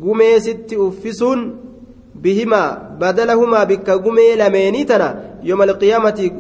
قميست 0.02 0.72
أفسون 0.72 1.56
بهما 2.14 2.62
بدلهما 3.00 3.64
بك 3.64 3.90
قمي 3.90 4.36
لمينيتنا. 4.36 5.08
يوم 5.42 5.62
القيامة 5.62 6.30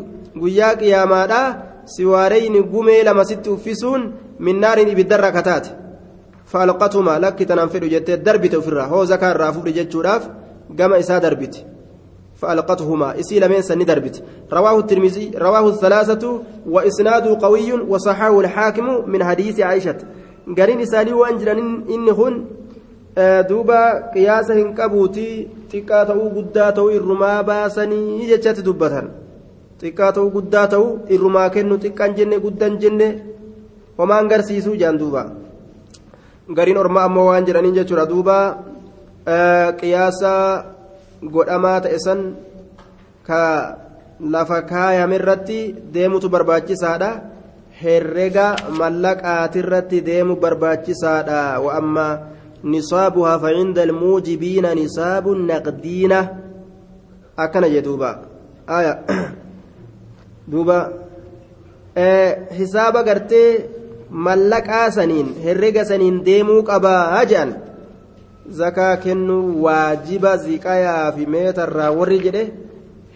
قياك 0.42 0.82
يا 0.82 1.04
مادا 1.04 1.62
سوارين 1.86 2.62
قمي 2.72 3.02
لما 3.02 3.24
ست 3.24 3.48
أفسون 3.48 4.12
من 4.40 4.60
نار 4.60 4.94
بالدرة 4.94 5.30
كتات. 5.30 5.66
فألقتهما 6.46 7.18
لك 7.18 7.38
تنفذ 7.38 7.88
جت 7.88 8.10
دربته 8.10 8.60
في 8.60 8.70
هو 8.70 9.04
زكاة 9.04 9.32
رافور 9.32 9.68
جتشوراف 9.68 10.28
قام 10.78 10.92
إسا 10.92 11.18
دربته. 11.18 11.73
فألقتهما 12.44 13.08
إسي 13.20 13.40
لمن 13.40 13.62
سن 13.62 13.84
دربت 13.84 14.16
رواه 14.52 14.78
الترمذي 14.78 15.30
رواه 15.46 15.68
الثلاثة 15.68 16.24
وإسناده 16.74 17.38
قوي 17.44 17.72
وصححه 17.72 18.40
الحاكم 18.40 18.86
من 19.12 19.24
حديث 19.24 19.60
عائشة 19.60 19.98
قرين 20.58 20.80
إساني 20.80 21.12
وأنجلن 21.12 21.84
إن 21.94 22.08
هن 22.18 22.34
دوبا 23.48 23.82
قياسا 24.14 24.54
هنقبوتي 24.54 25.48
xiqqaa 25.74 26.04
ta'uu 26.06 26.30
guddaa 26.36 26.70
ta'uu 26.76 26.90
irrumaa 26.96 27.42
baasanii 27.42 28.26
jechatti 28.30 28.62
dubbatan 28.66 29.06
xiqqaa 29.80 30.10
ta'uu 30.16 30.30
guddaa 30.36 30.66
ta'uu 30.74 30.90
irrumaa 31.14 31.48
kennu 31.54 31.78
xiqqaan 31.84 32.14
jenne 32.18 32.36
guddaan 32.44 32.74
jenne 32.82 33.08
homaan 33.98 34.28
garsiisuu 34.32 34.76
jaan 34.82 35.00
duuba 35.00 35.22
gariin 36.56 36.78
ormaa 36.84 37.04
ammoo 37.08 37.26
waan 37.30 37.46
jedhaniin 37.48 37.74
jechuudha 37.78 38.06
duuba 38.12 38.36
qiyaasa 39.80 40.32
godhamaa 41.32 41.80
ta'e 41.80 41.98
san 41.98 42.20
ka 43.26 43.42
lafa 44.20 44.62
kaayame 44.62 45.16
irratti 45.16 45.74
deemutu 45.92 46.28
barbaachisaadha. 46.28 47.10
Herrega 47.82 48.56
mallaqaatirratti 48.80 50.02
deemu 50.08 50.36
barbaachisaadha. 50.36 51.60
Wa 51.60 51.76
amma 51.80 52.06
nisaabuhaa 52.62 53.38
facinda 53.38 53.82
almuujibiina 53.82 54.74
nisaabu 54.74 55.34
naqdiina. 55.34 56.18
Akkana 57.36 57.68
jee 57.68 57.82
duuba. 57.82 58.10
Duuba. 60.52 60.78
Hisaaba 62.58 63.02
gartee 63.02 63.74
mallaqaa 64.10 64.90
saniin 64.90 65.34
herrega 65.44 65.84
saniin 65.84 66.24
deemuu 66.26 66.62
qabaa 66.62 67.24
jedhan 67.24 67.54
zakaa 68.50 68.96
kennuu 68.96 69.62
waajiba 69.64 70.36
ziqayaa 70.36 71.12
fi 71.16 71.26
meetarraa 71.26 71.90
warri 71.98 72.18
jedhe 72.26 72.44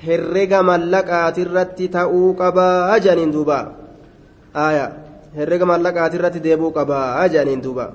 herrega 0.06 0.62
mallaqaatirratti 0.62 1.88
ta'uu 1.88 2.34
qabaa 2.34 2.98
jedhaniin 3.00 3.32
duuba. 3.32 3.58
Aya 4.54 4.84
herrega 5.36 5.66
mallaqaatirratti 5.66 6.40
deebuu 6.40 6.70
qabaa 6.72 7.28
jedhaniin 7.28 7.62
duuba. 7.62 7.86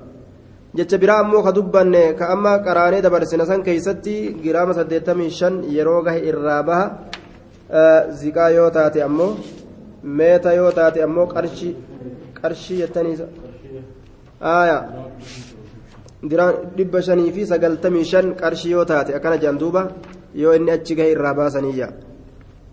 Jecha 0.74 0.98
biraa 0.98 1.20
ammoo 1.22 1.42
ka 1.42 1.52
dubbanne 1.54 2.14
ka 2.18 2.28
amma 2.34 2.58
qaraanee 2.58 3.02
dabarsina 3.02 3.46
san 3.46 3.62
keeysatti 3.62 4.14
giraama 4.42 4.74
85 4.74 5.70
yeroo 5.76 6.02
gahe 6.02 6.20
irraa 6.30 6.62
baha 6.62 6.86
ziqaa 8.20 8.50
yoo 8.50 8.70
taate 8.70 9.02
ammoo 9.02 9.36
meeta 10.02 10.52
yoo 10.54 10.70
taate 10.78 11.02
ammoo 11.06 11.26
qarshii 11.34 11.74
qarshii 12.42 12.78
jettaniisa 12.82 13.26
aya 16.24 16.52
dhibba 16.76 17.02
shanii 17.02 17.32
fi 17.32 17.46
sagaltamii 17.46 18.04
shan 18.04 18.34
qarshii 18.34 18.72
yoo 18.72 18.84
taate 18.84 19.14
akkana 19.14 19.36
jedhan 19.36 19.58
duuba 19.58 19.82
yoo 20.34 20.52
inni 20.56 20.70
achi 20.70 20.94
gahe 20.96 21.10
irraa 21.12 21.34
baasaniyya 21.34 21.88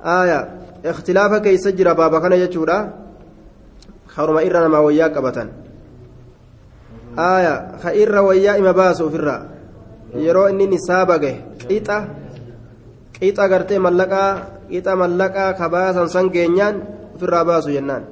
aya 0.03 0.39
ikhtilaafa 0.83 1.39
keeysa 1.43 1.71
jira 1.71 1.95
baaba 1.95 2.21
kana 2.21 2.37
jechuudha 2.37 2.77
haruma 4.15 4.43
irra 4.43 4.59
namaa 4.61 4.81
wayyaa 4.87 5.09
qabatan 5.09 5.49
aya 7.17 7.75
ka 7.81 7.93
irra 7.93 8.23
wayyaa 8.23 8.57
ima 8.57 8.73
baasu 8.73 9.05
ofirraa 9.11 9.41
yeroo 10.15 10.47
inni 10.49 10.67
nisaaba 10.67 11.19
gahe 11.19 11.43
qixa 11.67 11.97
qixa 13.19 13.43
gartee 13.51 13.79
mallaqaa 13.79 14.31
qixa 14.71 14.95
mallaqaa 14.95 15.53
ka 15.59 15.65
baasan 15.69 16.07
san 16.09 16.31
geenyaan 16.31 16.75
ofirraa 17.15 17.43
baasu 17.45 17.69
jennaan 17.75 18.03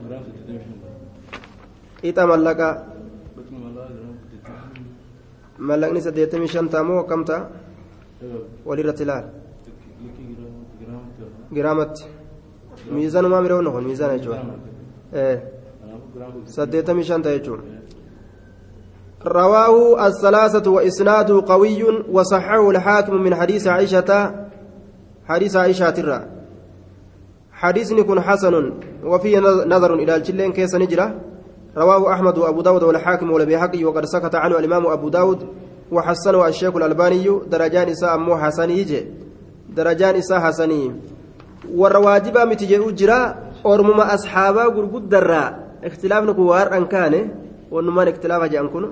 qixa 2.01 2.23
mallaqaa 2.27 2.88
mallaqni 5.60 6.01
saddeettamii 6.01 6.47
shan 6.47 6.70
taamoo 6.70 6.99
akkam 7.03 7.26
ta'a 7.26 7.41
walirratti 8.66 9.03
ilaal 9.03 9.26
giraamatti 11.53 12.03
miizanumaa 12.91 13.41
miroo 13.41 13.62
noqon 13.62 13.84
miizana 13.89 14.18
jechuudha 14.18 14.43
saddeettamii 16.57 17.03
shan 17.12 17.22
ta'a 17.22 17.38
jechuudha 17.38 17.80
رواه 19.26 20.07
الثلاثة 20.07 20.72
وإسناده 20.72 21.43
قوي 21.47 21.84
وصححه 22.12 22.70
الحاكم 22.70 23.16
من 23.16 23.36
حديث 23.36 23.68
عائشة 23.68 24.12
حديث 25.26 25.55
عائشة 25.55 25.89
ترى 25.89 26.20
حديثني 27.51 28.03
كن 28.03 28.22
حسن 28.22 28.74
وفيه 29.03 29.39
نظر 29.74 29.93
إلى 29.93 30.16
الجلين 30.16 30.51
كيس 30.51 30.76
نجرة 30.76 31.16
رواه 31.78 32.13
أحمد 32.13 32.38
وأبو 32.38 32.61
داود 32.61 32.84
والحاكم 32.84 33.32
والبيهقي 33.32 33.86
وقد 33.86 34.05
سكت 34.05 34.36
عنه 34.36 34.59
الإمام 34.59 34.88
أبو 34.88 35.09
داود 35.09 35.47
وحسنه 35.91 36.47
الشيخ 36.47 36.76
الألباني 36.76 37.39
درجان 37.51 37.89
إساء 37.89 38.15
أمو 38.15 38.38
حسني 38.38 38.78
يجي. 38.78 39.05
درجان 39.76 40.15
إساء 40.15 40.39
حسني. 40.39 40.91
والرواجب 41.76 42.38
متجئ 42.38 42.91
جرا 42.91 43.36
أرمم 43.65 43.99
أصحابا 44.01 44.63
قرقود 44.63 45.09
درا. 45.09 45.55
اختلاف 45.84 46.24
نكوار 46.24 46.78
أن 46.78 46.86
كان 46.86 47.30
ونمان 47.72 48.07
اختلاف 48.07 48.43
جان 48.43 48.67
كنو 48.67 48.89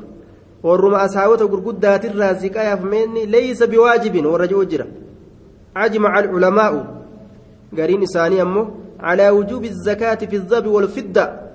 ورم 0.63 0.93
أصحابة 0.93 1.37
قرقود 1.37 1.79
دات 1.79 2.05
الرازقة 2.05 2.61
يفمني 2.73 3.25
ليس 3.25 3.63
بواجب 3.63 4.25
ورجو 4.25 4.63
جرا. 4.63 4.87
أجمع 5.77 6.19
العلماء. 6.19 6.73
قرين 7.77 8.03
إساني 8.03 8.41
أمه 8.41 8.67
على 8.99 9.29
وجوب 9.29 9.63
الزكاة 9.63 10.15
في 10.15 10.35
الذهب 10.35 10.67
والفضة. 10.67 11.46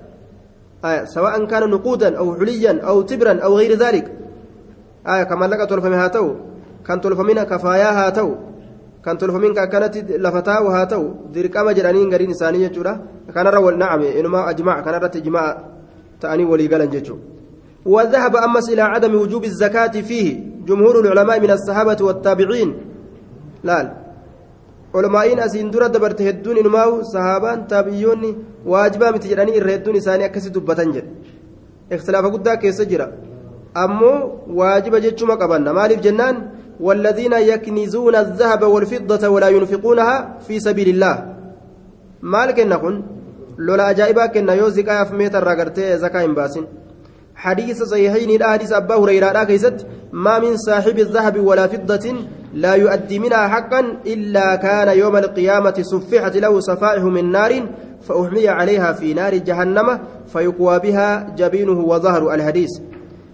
آية 0.85 1.05
سواء 1.05 1.45
كان 1.45 1.69
نقودا 1.69 2.17
أو 2.17 2.35
حليا 2.35 2.81
أو 2.81 3.01
تبرا 3.01 3.39
أو 3.39 3.57
غير 3.57 3.73
ذلك. 3.77 4.11
آية 5.07 5.23
كما 5.23 5.45
لك 5.45 5.69
تلفمي 5.69 5.95
هاتو. 5.95 6.35
كان 6.87 7.01
تلفمين 7.01 7.43
كفايا 7.43 7.91
هاتو. 7.99 8.29
كان 9.05 9.17
تلفمين 9.17 9.53
كانت 9.53 9.97
لفتاو 9.97 10.67
هاتو. 10.67 11.03
درقام 11.33 11.69
جرانين 11.71 12.13
قرين 12.13 12.31
إساني 12.31 12.63
يجورا 12.63 12.93
كان 13.35 13.47
رول 13.47 13.77
نعم 13.77 14.01
إنما 14.01 14.49
أجمع. 14.49 14.81
كان 14.81 14.93
رت 14.93 15.15
إجماع 15.15 15.45
تأني 16.21 16.45
ولي 16.45 16.67
جيتشو 16.67 17.17
وذهب 17.85 18.35
أمس 18.35 18.69
إلى 18.69 18.81
عدم 18.81 19.15
وجوب 19.15 19.43
الزكاة 19.43 20.01
فيه 20.01 20.27
جمهور 20.67 20.99
العلماء 20.99 21.39
من 21.39 21.51
الصحابة 21.51 21.97
والتابعين. 22.01 22.69
لا, 23.63 23.83
لا. 23.83 24.02
Olmaa'iin 24.93 25.39
asiin 25.45 25.71
dura 25.73 25.89
dabarte 25.93 26.23
hedduun 26.29 26.57
inumaa'u 26.63 27.03
sahaabaan 27.13 27.67
taabiyyoonni 27.67 28.31
waajibaa 28.71 29.11
miti 29.15 29.31
jedhanii 29.31 29.57
irra 29.59 29.75
hedduun 29.75 29.99
isaanii 30.01 30.27
akkasi 30.29 30.53
dubbatan 30.57 30.93
jedhe 30.95 31.09
ikhtilaafa 31.95 32.33
guddaa 32.35 32.57
keessa 32.63 32.89
jira 32.91 33.07
ammoo 33.85 34.17
waajiba 34.59 35.03
jechuma 35.05 35.39
qabanna 35.43 35.77
maaliif 35.79 36.03
jennaan 36.07 36.43
والذين 36.79 37.33
يكنزون 37.33 38.15
الذهب 38.15 38.61
والفضة 38.63 39.23
ولا 39.29 39.49
ينفقونها 39.55 40.15
في 40.47 40.59
سبيل 40.59 40.89
الله 40.89 41.15
لولا 43.57 43.89
أجائبا 43.89 44.25
كنا 44.25 44.53
يو 44.53 44.69
زكاة 44.69 45.03
في 45.03 45.15
ميتر 45.15 45.43
راقرتي 45.43 45.97
زكاة 45.97 46.25
باسن 46.25 46.65
حديث 47.35 47.83
صحيحين 47.83 48.29
الحديث 48.41 48.71
أبا 48.73 48.95
هريرة 48.95 49.43
كيست 49.43 49.85
ما 50.11 50.39
من 50.39 50.57
صاحب 50.57 50.99
الذهب 50.99 51.39
ولا 51.39 51.67
فضة 51.67 52.05
لا 52.53 52.73
يؤدي 52.73 53.19
منها 53.19 53.47
حقا 53.47 53.79
إلا 54.05 54.55
كان 54.55 54.97
يوم 54.97 55.15
القيامة 55.17 55.77
صفحت 55.81 56.37
له 56.37 56.59
صفائح 56.59 57.03
من 57.03 57.31
نار 57.31 57.63
فأحمي 58.01 58.47
عليها 58.47 58.93
في 58.93 59.13
نار 59.13 59.37
جهنم 59.37 59.99
فيقوى 60.27 60.79
بها 60.79 61.35
جبينه 61.37 61.79
وظهر 61.79 62.33
الحديث 62.33 62.69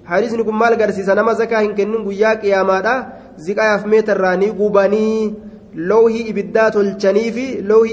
حديث 0.06 0.34
نكون 0.34 0.56
مال 0.56 0.82
قرسيسا 0.82 1.14
نما 1.14 1.34
زكاة 1.34 1.66
كنن 1.66 2.08
قياك 2.08 2.44
يا 2.44 2.64
مادا 2.64 3.08
زكاة 3.38 3.78
في 3.78 3.88
ميتر 3.88 4.18
راني 4.22 4.50
قباني 4.50 5.34
loohii 5.76 6.22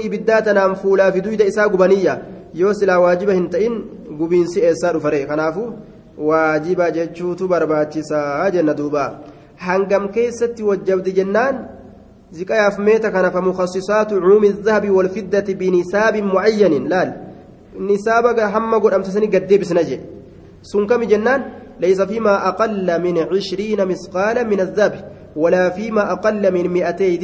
ibiddaa 0.05 0.41
tanaan 0.41 0.75
fuulaa 0.75 1.11
fi 1.11 1.21
duyda 1.21 1.45
isaa 1.45 1.67
gubaniyya 1.69 2.19
yoo 2.53 2.73
silaa 2.73 2.99
waajiba 2.99 3.33
hin 3.33 3.49
ta'in 3.49 3.75
gubiinsi 4.19 4.61
eessaa 4.69 4.93
dhufare 4.93 5.25
kanaafu 5.25 5.73
waajiba 6.29 6.91
jechuutu 6.91 7.47
barbaachisaa 7.47 8.51
jenna 8.51 8.73
duuba 8.73 9.19
hangam 9.57 10.09
keessatti 10.11 10.63
wajjabdi 10.63 11.13
jennaan 11.13 11.55
ziqayaaf 12.31 12.79
meeta 12.79 13.11
kana 13.11 13.31
famukhasisaatu 13.31 14.19
cumuumi 14.21 14.47
الذهب 14.47 14.89
والفدة 14.89 15.47
بنساب 15.53 16.15
معين 16.17 16.89
laal? 16.89 17.09
Nisaaba 17.79 18.33
hamma 18.49 18.79
godhamsisanii 18.79 19.27
gaddeebisna 19.27 19.83
je 19.83 19.99
sun 20.61 20.87
kami 20.87 21.07
jennaan? 21.07 21.67
ليس 21.79 22.01
فيما 22.01 22.47
أقل 22.47 23.01
من 23.01 23.17
عشرين 23.17 23.87
مثقالا 23.87 24.43
من 24.43 24.59
الذهب 24.59 25.11
ولا 25.35 25.69
فيما 25.69 26.11
أقل 26.11 26.53
من 26.53 26.69
مئتي 26.69 27.17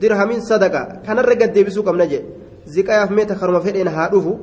درهم 0.00 0.40
صدقة 0.40 1.00
كان 1.06 1.18
الرقد 1.18 1.52
ديبسو 1.52 1.82
كم 1.82 2.02
نجي 2.02 2.20
زكاة 2.66 3.06
في 3.06 3.14
ميتا 3.14 3.34
خرم 3.34 3.60
فدين 3.60 3.88
هادوفو 3.88 4.36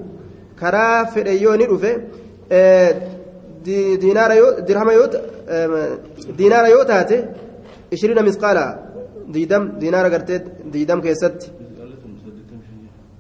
كرا 0.60 1.04
فديوني 1.04 1.66
روفي 1.66 1.94
دينار 2.52 2.94
دينار 6.38 6.66
يو 6.66 6.84
تاتي 6.84 7.26
20 7.94 8.26
مثقالا 8.26 8.80
ديدم 9.28 9.64
دينار 9.80 10.14
قرتيت 10.14 10.44
ديدم 10.72 11.02
كيست 11.02 11.52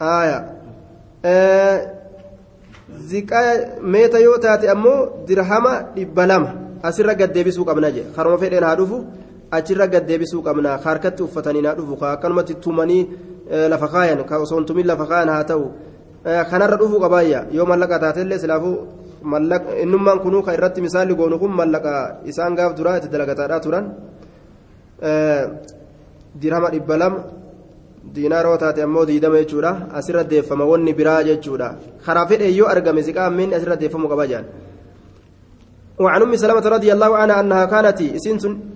آية 0.01 0.57
ziqaa 3.09 3.81
meeta 3.81 4.19
yoo 4.19 4.37
taate 4.37 4.69
ammoo 4.69 5.25
dirhama 5.27 5.71
dhibba 5.95 6.25
lama 6.25 6.49
asirra 6.83 7.15
gaddeebisuu 7.15 7.65
qabna 7.65 7.91
je 7.91 8.03
haruma 8.15 8.37
fedheen 8.37 8.63
haa 8.63 8.75
dhufu 8.75 8.97
achirra 9.51 9.87
gaddeebisuu 9.87 10.41
qabna 10.47 10.77
harkatti 10.85 11.23
uffatanii 11.23 11.65
haa 11.65 11.75
dhufu 11.79 12.05
akkanumatti 12.05 12.55
tumanii 12.55 13.03
lafa 13.73 13.87
kaayan 13.87 14.23
ka 14.29 14.39
osoo 14.39 14.61
tumin 14.63 14.87
lafa 14.87 15.05
kaayan 15.11 15.29
haa 15.29 15.43
ta'u 15.43 15.65
kanarra 16.51 16.77
dhufuu 16.77 16.99
qabaayya 16.99 17.45
yoo 17.51 17.65
mallaqa 17.65 17.99
taatellee 17.99 18.39
silaafuu 18.39 18.77
innummaan 19.83 20.19
kunuu 20.19 20.41
kan 20.43 20.53
irratti 20.53 20.81
misaalli 20.81 21.15
goonu 21.15 21.39
kun 21.39 21.51
mallaqa 21.51 22.21
isaan 22.25 22.55
gaaf 22.55 22.75
duraa 22.77 22.97
itti 22.97 23.09
dalagataadhaa 23.13 23.59
turan 23.59 23.85
dirhama 26.41 26.69
dhibba 26.71 26.97
lama 26.97 27.19
diinaaroo 28.15 28.57
taate 28.57 28.81
ammoo 28.83 29.05
diidama 29.05 29.37
jechuudha 29.41 29.71
asirra 29.97 30.23
deeffama 30.23 30.65
wanni 30.71 30.93
biraa 30.93 31.23
jechuudha 31.29 31.67
karaa 32.05 32.27
fedhe 32.29 32.47
yoo 32.59 32.67
argame 32.73 33.01
ziqaa 33.07 33.27
ammeen 33.31 33.53
asirra 33.53 33.75
deeffamuu 33.75 34.09
qaba 34.13 34.27
jaan 34.33 34.47
وعن 35.99 36.21
ام 36.21 36.35
سلمه 36.35 36.61
رضي 36.61 36.93
الله 36.93 37.17
عنها 37.17 37.39
انها 37.39 37.65
كانت 37.65 37.99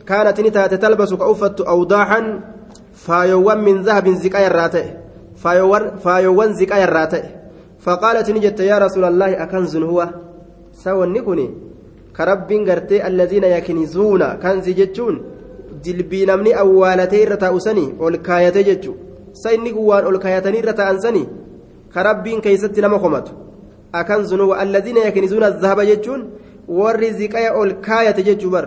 كانت 0.09 0.37
نتات 0.41 0.73
تلبس 0.73 1.13
كأفت 1.13 1.61
اوضاحا 1.61 2.21
فايوان 2.93 3.59
من 3.61 3.81
ذهب 3.81 4.09
زكايا 4.09 4.47
الراتئ 4.47 4.85
فايوان 6.03 6.53
زكايا 6.53 6.83
الراتئ 6.83 7.23
فقالت 7.79 8.29
نجت 8.29 8.59
يا 8.59 8.77
رسول 8.77 9.03
الله 9.05 9.43
أكنز 9.43 9.77
هو 9.77 9.99
سوى 10.74 11.03
النكني 11.05 11.49
كرب 12.17 12.51
قرتي 12.67 13.07
الذين 13.07 13.43
يكنزون 13.43 14.24
كنز 14.24 14.69
جتون 14.69 15.32
dilbii 15.84 16.26
namni 16.30 16.51
awwaalatee 16.63 17.22
irra 17.26 17.38
taa'u 17.43 17.59
sanii 17.67 17.93
ol 18.05 18.15
kaayatee 18.28 18.63
jechuun 18.69 18.97
inni 19.55 19.72
kun 19.76 19.86
waan 19.89 20.05
ol 20.09 20.17
kaayatanii 20.24 20.59
irra 20.63 20.74
taa'an 20.80 20.99
sanii 21.05 21.28
karabbiin 21.93 22.41
keessatti 22.45 22.82
nama 22.82 22.99
komatu 23.03 23.32
akan 24.01 24.28
sunu 24.32 24.51
alladhiina 24.63 25.05
yaknisuuna 25.07 25.51
zahaba 25.63 25.86
jechuun 25.91 26.22
warri 26.80 27.13
ziqaya 27.19 27.55
ol 27.61 27.72
kaayate 27.88 28.24
jechuu 28.30 28.51
bar 28.55 28.65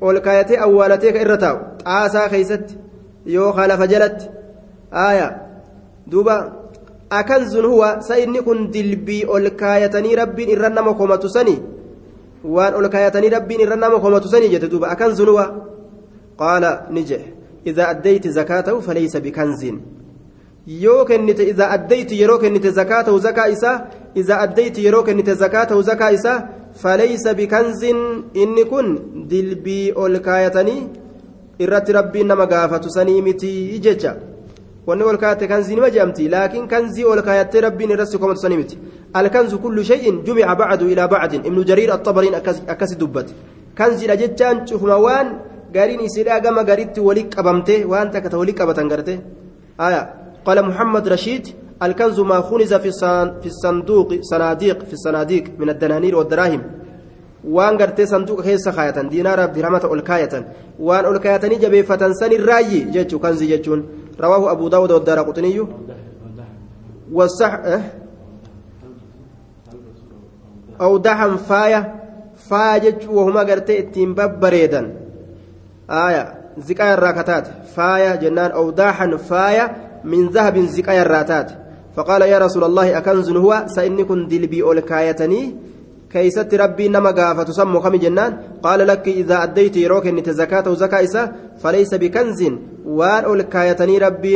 ol 0.00 0.20
kaayatee 0.26 0.62
awwaalatee 0.66 1.12
ka 1.14 1.24
irra 1.24 1.38
taa'u 1.44 1.58
xaasaa 1.84 2.28
keessatti 2.34 2.78
yookaan 3.36 3.68
lafa 3.72 3.86
jalatti 3.92 4.30
aaya 5.06 5.28
duuba 6.10 6.36
akan 7.10 7.50
sunu 7.50 7.78
sa 8.00 8.18
inni 8.18 8.42
kun 8.42 8.70
dilbii 8.70 9.24
ol 9.28 9.50
kaayatanii 9.50 10.16
rabbiin 10.16 10.50
irra 10.50 10.68
nama 10.68 10.94
komatu 10.94 11.28
sanii 11.28 11.58
waan 12.44 12.74
ol 12.74 12.88
kaayatanii 12.88 13.30
rabbiin 13.30 13.60
irra 13.60 13.76
nama 13.76 14.00
komatu 14.00 14.28
sanii 14.28 14.48
jette 14.48 14.68
duuba 14.68 14.88
akan 14.88 15.16
sunu 15.16 15.34
قال 16.38 16.78
نجح 16.90 17.20
إذا 17.66 17.90
أديت 17.90 18.28
زكاته 18.28 18.80
فليس 18.80 19.16
بكنز 19.16 19.64
yoo 20.66 21.04
kennite 21.04 21.48
iza 21.48 21.70
addaytu 21.70 22.14
yeroo 22.14 22.38
kennite 22.38 22.70
zakaatahu 22.70 23.18
zakaa 23.18 23.46
isaa 23.48 23.80
iza 24.14 24.38
addaytu 24.40 24.80
yeroo 24.80 25.02
kennite 25.02 25.34
zakaatahu 25.34 25.82
zakaa 25.82 26.10
isaa 26.10 26.48
falaysa 26.82 27.34
bikanzin 27.34 28.24
inni 28.34 28.64
kun 28.64 28.88
dilbii 29.30 29.92
ol 29.94 30.18
kaayatanii 30.18 30.86
irratti 31.58 31.92
rabbiin 31.92 32.26
nama 32.26 32.46
gaafatu 32.46 32.90
sanii 32.90 33.22
miti 33.22 33.78
jecha 33.78 34.16
wanni 34.86 35.04
ol 35.04 35.18
kaayate 35.22 35.46
kanzii 35.52 35.74
nima 35.74 35.90
jedhamti 35.90 36.28
laakiin 36.34 36.66
kanzii 36.68 37.04
ol 37.04 37.22
kaayattee 37.22 37.60
rabbiin 37.66 37.90
irratti 37.94 38.18
komatu 38.18 38.56
miti 38.60 38.78
alkanzu 39.14 39.58
kullu 39.58 39.82
shay'in 39.84 40.24
jumica 40.26 40.54
bacdu 40.60 40.88
ilaa 40.92 41.08
bacdin 41.08 41.42
ibnu 41.48 41.64
jariir 41.70 41.90
axabariin 41.96 42.34
akkasi 42.72 42.96
dubbate 43.00 43.32
kanziidha 43.74 44.16
jechaan 44.22 44.64
cufuma 44.68 44.96
waan 45.06 45.28
gariin 45.72 46.00
isiidhaa 46.08 46.40
gama 46.40 46.62
garitti 46.70 47.00
wali 47.00 47.22
qabamte 47.34 47.84
waan 47.92 48.10
takka 48.10 48.28
ta 48.30 48.38
wali 48.38 48.52
qabatan 48.60 48.88
garte 48.88 49.14
aya 49.78 50.02
قال 50.46 50.62
محمد 50.62 51.08
رشيد 51.08 51.44
الكنز 51.82 52.20
ما 52.20 52.40
خنز 52.40 52.74
في 52.74 53.46
الصندوق 53.46 54.14
صناديق 54.20 54.78
في 54.84 54.92
الصناديق 54.92 55.44
من 55.58 55.68
الدنانير 55.70 56.16
والدراهم 56.16 56.62
وان 57.44 57.76
غرتي 57.76 58.06
صندوق 58.06 58.42
كيس 58.42 58.68
خاية 58.68 58.90
دينار 58.90 59.46
درهمة 59.46 59.84
الكاية 59.94 60.34
وان 60.78 61.04
الكاية 61.06 61.58
جبي 61.62 61.82
فتنسن 61.82 62.32
الراي 62.32 62.80
جتشو 62.94 63.18
كنز 63.18 63.42
جتشون 63.42 63.80
رواه 64.20 64.50
أبو 64.52 64.68
داود 64.68 64.90
والدار 64.92 65.20
قطني. 65.20 65.66
والصح 67.12 67.54
آه 67.54 67.80
أو 70.80 70.96
دحم 70.96 71.36
فاية. 71.36 71.94
فاجج 72.36 73.08
وهما 73.08 73.42
غرتي 73.42 73.78
إتين 73.78 74.14
بريدا. 74.14 74.96
آية. 75.90 76.34
زكاية 76.58 76.94
الراكتات. 76.94 77.48
فاية 77.74 78.14
جنان. 78.14 78.50
أو 78.50 78.70
داحا 78.70 79.16
فاية 79.16 79.76
من 80.04 80.28
ذهب 80.28 80.58
زكاية 80.58 81.02
الراتات 81.02 81.50
فقال 81.96 82.22
يا 82.22 82.38
رسول 82.38 82.64
الله 82.64 82.98
أكنز 82.98 83.30
هو؟ 83.30 83.64
سإنكم 83.66 84.28
دلبي 84.28 84.62
أولكايتني. 84.62 85.56
كيست 86.16 86.54
ربي 86.54 86.88
نما 86.88 87.10
غافة 87.18 87.42
تسمى 87.42 87.78
كم 87.84 87.96
جنان 88.04 88.32
قال 88.62 88.80
لك 88.90 89.08
إذا 89.08 89.36
أديت 89.42 89.76
يروك 89.76 90.06
أن 90.06 90.18
زكاة 90.40 90.66
وزكاة 90.70 91.32
فليس 91.62 91.94
بكنز 92.02 92.40
وان 92.98 93.24
أولكايتني 93.24 93.98
ربي 93.98 94.34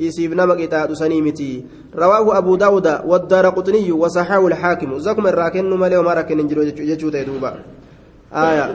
يسيب 0.00 0.32
نما 0.38 0.54
قطاع 0.60 0.94
سنيمتي 0.94 1.64
رواه 2.02 2.38
أبو 2.38 2.52
داود 2.56 2.86
والدار 3.10 3.46
قطني 3.48 3.92
وصححه 3.92 4.46
الحاكم 4.46 4.98
زكم 4.98 5.26
الراكن 5.26 5.70
مالي 5.80 5.96
وما 5.96 6.12
راكن 6.14 6.40
انجلو 6.40 6.62
يجو 6.62 7.08
تيدوبا 7.10 7.50
آية 8.32 8.66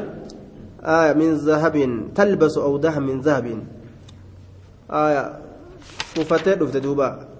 آية 0.84 1.14
من 1.14 1.34
ذهب 1.34 1.76
تلبس 2.16 2.58
أو 2.58 2.78
ده 2.78 3.00
من 3.00 3.22
ذهب 3.22 3.46
آية 4.92 5.26
وفتر 6.20 6.64
دوبا 6.64 7.33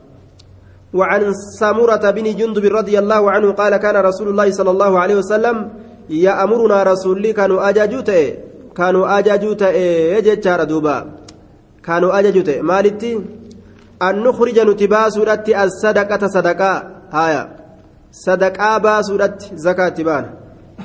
وعن 0.94 1.34
سامرة 1.60 2.12
بن 2.12 2.24
جندب 2.36 2.66
رضي 2.66 3.00
الله 3.00 3.32
عنه 3.32 3.52
قال 3.52 3.78
كان 3.78 3.96
رسول 3.96 4.28
الله 4.30 4.52
صلى 4.52 4.72
الله 4.72 5.00
عليه 5.00 5.16
وسلم 5.16 5.70
يأمرنا 6.10 6.84
رسول 6.84 7.22
لي 7.22 7.34
كانوا 7.34 7.70
أجاجوت 7.70 8.12
كانوا 8.78 9.20
أجاجوت 9.20 9.62
يجتشار 9.62 10.64
دوبا. 10.64 10.98
كانوا 11.84 12.20
أجاجوت 12.20 12.50
مالتي؟ 12.50 13.22
أن 14.02 14.16
نخرج 14.24 14.60
نتباس 14.60 15.18
الصدقة 15.18 16.28
صدقة. 16.28 16.84
هايا. 17.12 17.44
صدقة 18.12 18.78
باس 18.78 19.06
زكاة 19.54 19.90
تبان 19.90 20.26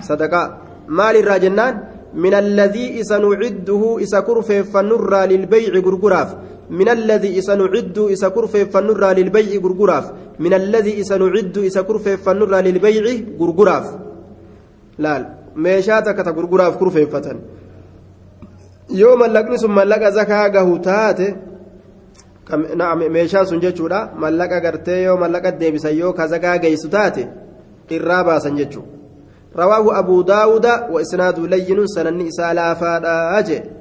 صدقة. 0.01 0.43
مال 0.89 1.17
الراجنان؟ 1.17 1.75
من 2.15 2.35
الذي 2.35 3.03
سنعده 3.05 3.99
إسا 4.03 4.21
كرفه 4.21 4.63
فنرى 4.63 5.27
للبيع 5.27 5.73
غرغراف. 5.85 6.35
من 6.71 6.89
الذي 6.89 7.41
سنعد 7.41 7.99
إسا 7.99 8.29
كرفه 8.29 8.65
فنرى 8.65 9.23
للبيع 9.23 9.61
غرغراف 9.65 10.13
من 10.39 10.55
الذي 10.55 11.05
سنعد 11.05 11.59
إسا 11.59 11.83
كرفه 11.83 12.17
فنرى 12.17 12.63
للبيع 12.63 13.05
غرغراف 13.41 13.87
لا 14.99 15.39
gurguraaf 15.59 16.79
kurfeeffatan 16.79 17.39
yoo 18.91 19.17
mallaqni 19.17 19.59
sun 19.59 19.73
mallaqa 19.73 20.11
zakaa 20.11 20.49
gahu 20.51 20.79
taate 20.79 21.27
meeshaan 23.11 23.47
sun 23.47 23.61
jechuudha 23.61 24.13
mallaqa 24.23 24.61
gartee 24.61 25.03
yoo 25.03 25.17
mallaqa 25.17 25.51
deebisan 25.61 25.99
yoo 25.99 26.13
ka 26.13 26.29
zakaa 26.29 26.59
geessu 26.59 26.89
taate 26.89 27.23
irraa 27.91 28.23
baasan 28.25 28.57
jechuudha 28.57 28.99
رواه 29.57 29.99
أبو 29.99 30.23
داود 30.23 30.67
وإسناده 30.93 31.47
لين 31.47 31.87
سنن 31.87 32.27
إسالا 32.27 32.75
فادا 32.75 33.78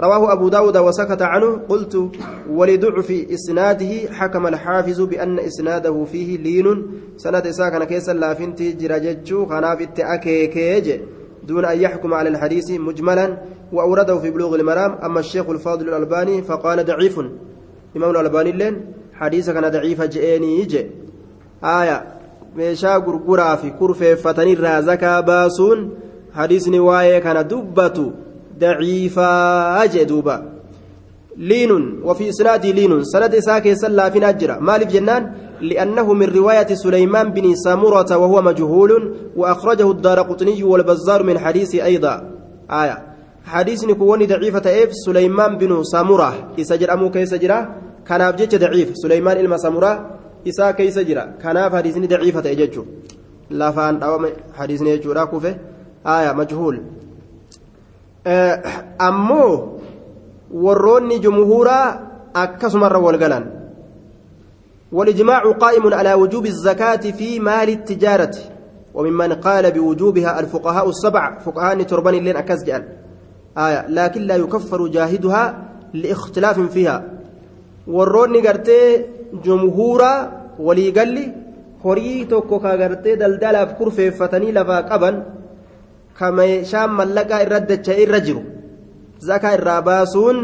رواه 0.00 0.32
أبو 0.32 0.48
داود 0.48 0.76
وسكت 0.76 1.22
عنه 1.22 1.60
قلت 1.68 2.10
ولضعف 2.50 3.10
إسناده 3.10 4.12
حكم 4.12 4.46
الحافظ 4.46 5.00
بأن 5.00 5.38
إسناده 5.38 6.04
فيه 6.04 6.38
لين. 6.38 6.86
سند 7.16 7.46
إساكن 7.46 7.84
كيسا 7.84 8.12
لافنتي 8.12 8.72
جرججو 8.72 9.46
خنافت 9.46 10.00
أكيكيج 10.00 11.00
دون 11.42 11.64
أن 11.64 11.80
يحكم 11.80 12.14
على 12.14 12.28
الحديث 12.28 12.70
مجملا 12.70 13.38
وأورده 13.72 14.18
في 14.18 14.30
بلوغ 14.30 14.54
المرام. 14.54 14.92
أما 15.04 15.20
الشيخ 15.20 15.50
الفاضل 15.50 15.88
الألباني 15.88 16.42
فقال 16.42 16.84
ضعيف. 16.84 17.18
إمام 17.96 18.10
الألباني 18.10 18.52
لين 18.52 18.80
حديث 19.12 19.50
كان 19.50 19.70
ضعيف 19.70 20.02
جئني 20.02 20.60
يجي. 20.60 20.86
آية 21.64 22.16
meeshaa 22.56 23.00
gurguraa 23.00 23.56
fi 23.56 23.70
kurfeeffatanirraa 23.70 24.82
zakaa 24.82 25.22
baasuun 25.22 25.90
hadiisni 26.32 26.78
waa'ee 26.80 27.20
kana 27.20 27.42
dubbatu 27.44 28.04
jee 28.60 30.04
duuba 30.06 30.42
liinun 31.38 32.00
وفي 32.04 32.28
إسناده 32.28 32.70
لين. 32.70 33.04
سند 33.04 33.34
إساك 33.34 33.66
يسلى 33.66 34.10
في 34.10 34.20
نجرة 34.20 34.58
مالك 34.58 34.86
جنان؟ 34.86 35.32
لأنه 35.60 36.12
من 36.12 36.28
رواية 36.32 36.74
سليمان 36.74 37.32
بن 37.32 37.54
سامورة 37.54 38.16
وهو 38.16 38.42
مجهول 38.42 39.14
وأخرجه 39.36 39.90
الدار 39.90 40.20
قطني 40.20 40.62
والبزار 40.62 41.22
من 41.22 41.38
حديث 41.38 41.74
أيضا. 41.74 42.14
آية. 42.70 42.96
حديث 43.44 43.84
نكون 43.84 44.26
ضعيفة 44.26 44.66
إف 44.82 44.90
سليمان 44.92 45.58
بن 45.58 45.84
سامورة. 45.84 46.56
إسجر 46.60 46.92
أمو 46.92 47.10
كيسجرة 47.10 47.58
كان 48.08 48.20
أبجيت 48.20 48.54
ضعيف. 48.54 48.88
سليمان 48.94 49.36
إلما 49.36 49.56
سامورة 49.56 50.16
keeysa 50.46 51.04
jira 51.04 51.22
kanaaf 51.42 51.72
hadiisni 51.72 52.06
daciifa 52.08 52.42
ta'e 52.42 52.56
jechuun 52.56 52.86
lafaan 53.50 53.98
dhawame 53.98 54.28
hadiisni 54.58 54.90
jechuudha 54.90 55.26
kufe 55.26 55.56
aya 56.04 56.34
majhuul 56.34 56.76
ammoo 58.98 59.80
warroonni 60.52 61.18
jumhuuraa 61.20 61.86
akkasumarra 62.34 62.98
walgalan 62.98 63.44
والإجماع 64.92 65.42
قائم 65.52 65.94
على 65.94 66.14
وجوب 66.14 66.46
الزكاة 66.46 66.96
في 67.18 67.40
مال 67.40 67.68
التجارة 67.68 68.34
وممن 68.94 69.32
قال 69.32 69.70
بوجوبها 69.72 70.40
الفقهاء 70.40 70.88
السبع 70.88 71.38
فقهاء 71.38 71.82
تربان 71.82 72.14
لين 72.14 72.36
أكزجان 72.36 72.82
آية 73.58 73.86
لكن 73.88 74.20
لا 74.22 74.36
يكفر 74.36 74.86
جاهدها 74.86 75.42
لاختلاف 75.94 76.60
فيها 76.60 77.16
warroonni 77.86 78.42
gartee 78.42 79.06
jumhuura 79.44 80.10
waliigalli 80.58 81.32
horii 81.84 82.26
tokko 82.26 82.58
ka 82.58 82.76
gartee 82.76 83.16
daldalaaf 83.16 83.74
kurfeeffatanii 83.78 84.52
lafaa 84.52 84.82
qaban 84.82 85.22
ka 86.18 86.32
meeshaan 86.38 86.90
mallaqaa 86.98 87.42
irra 87.46 87.60
dacha'e 87.70 88.02
irra 88.04 88.20
jiru 88.26 88.42
zakaa 89.28 89.54
irraa 89.58 89.80
baasuun 89.88 90.38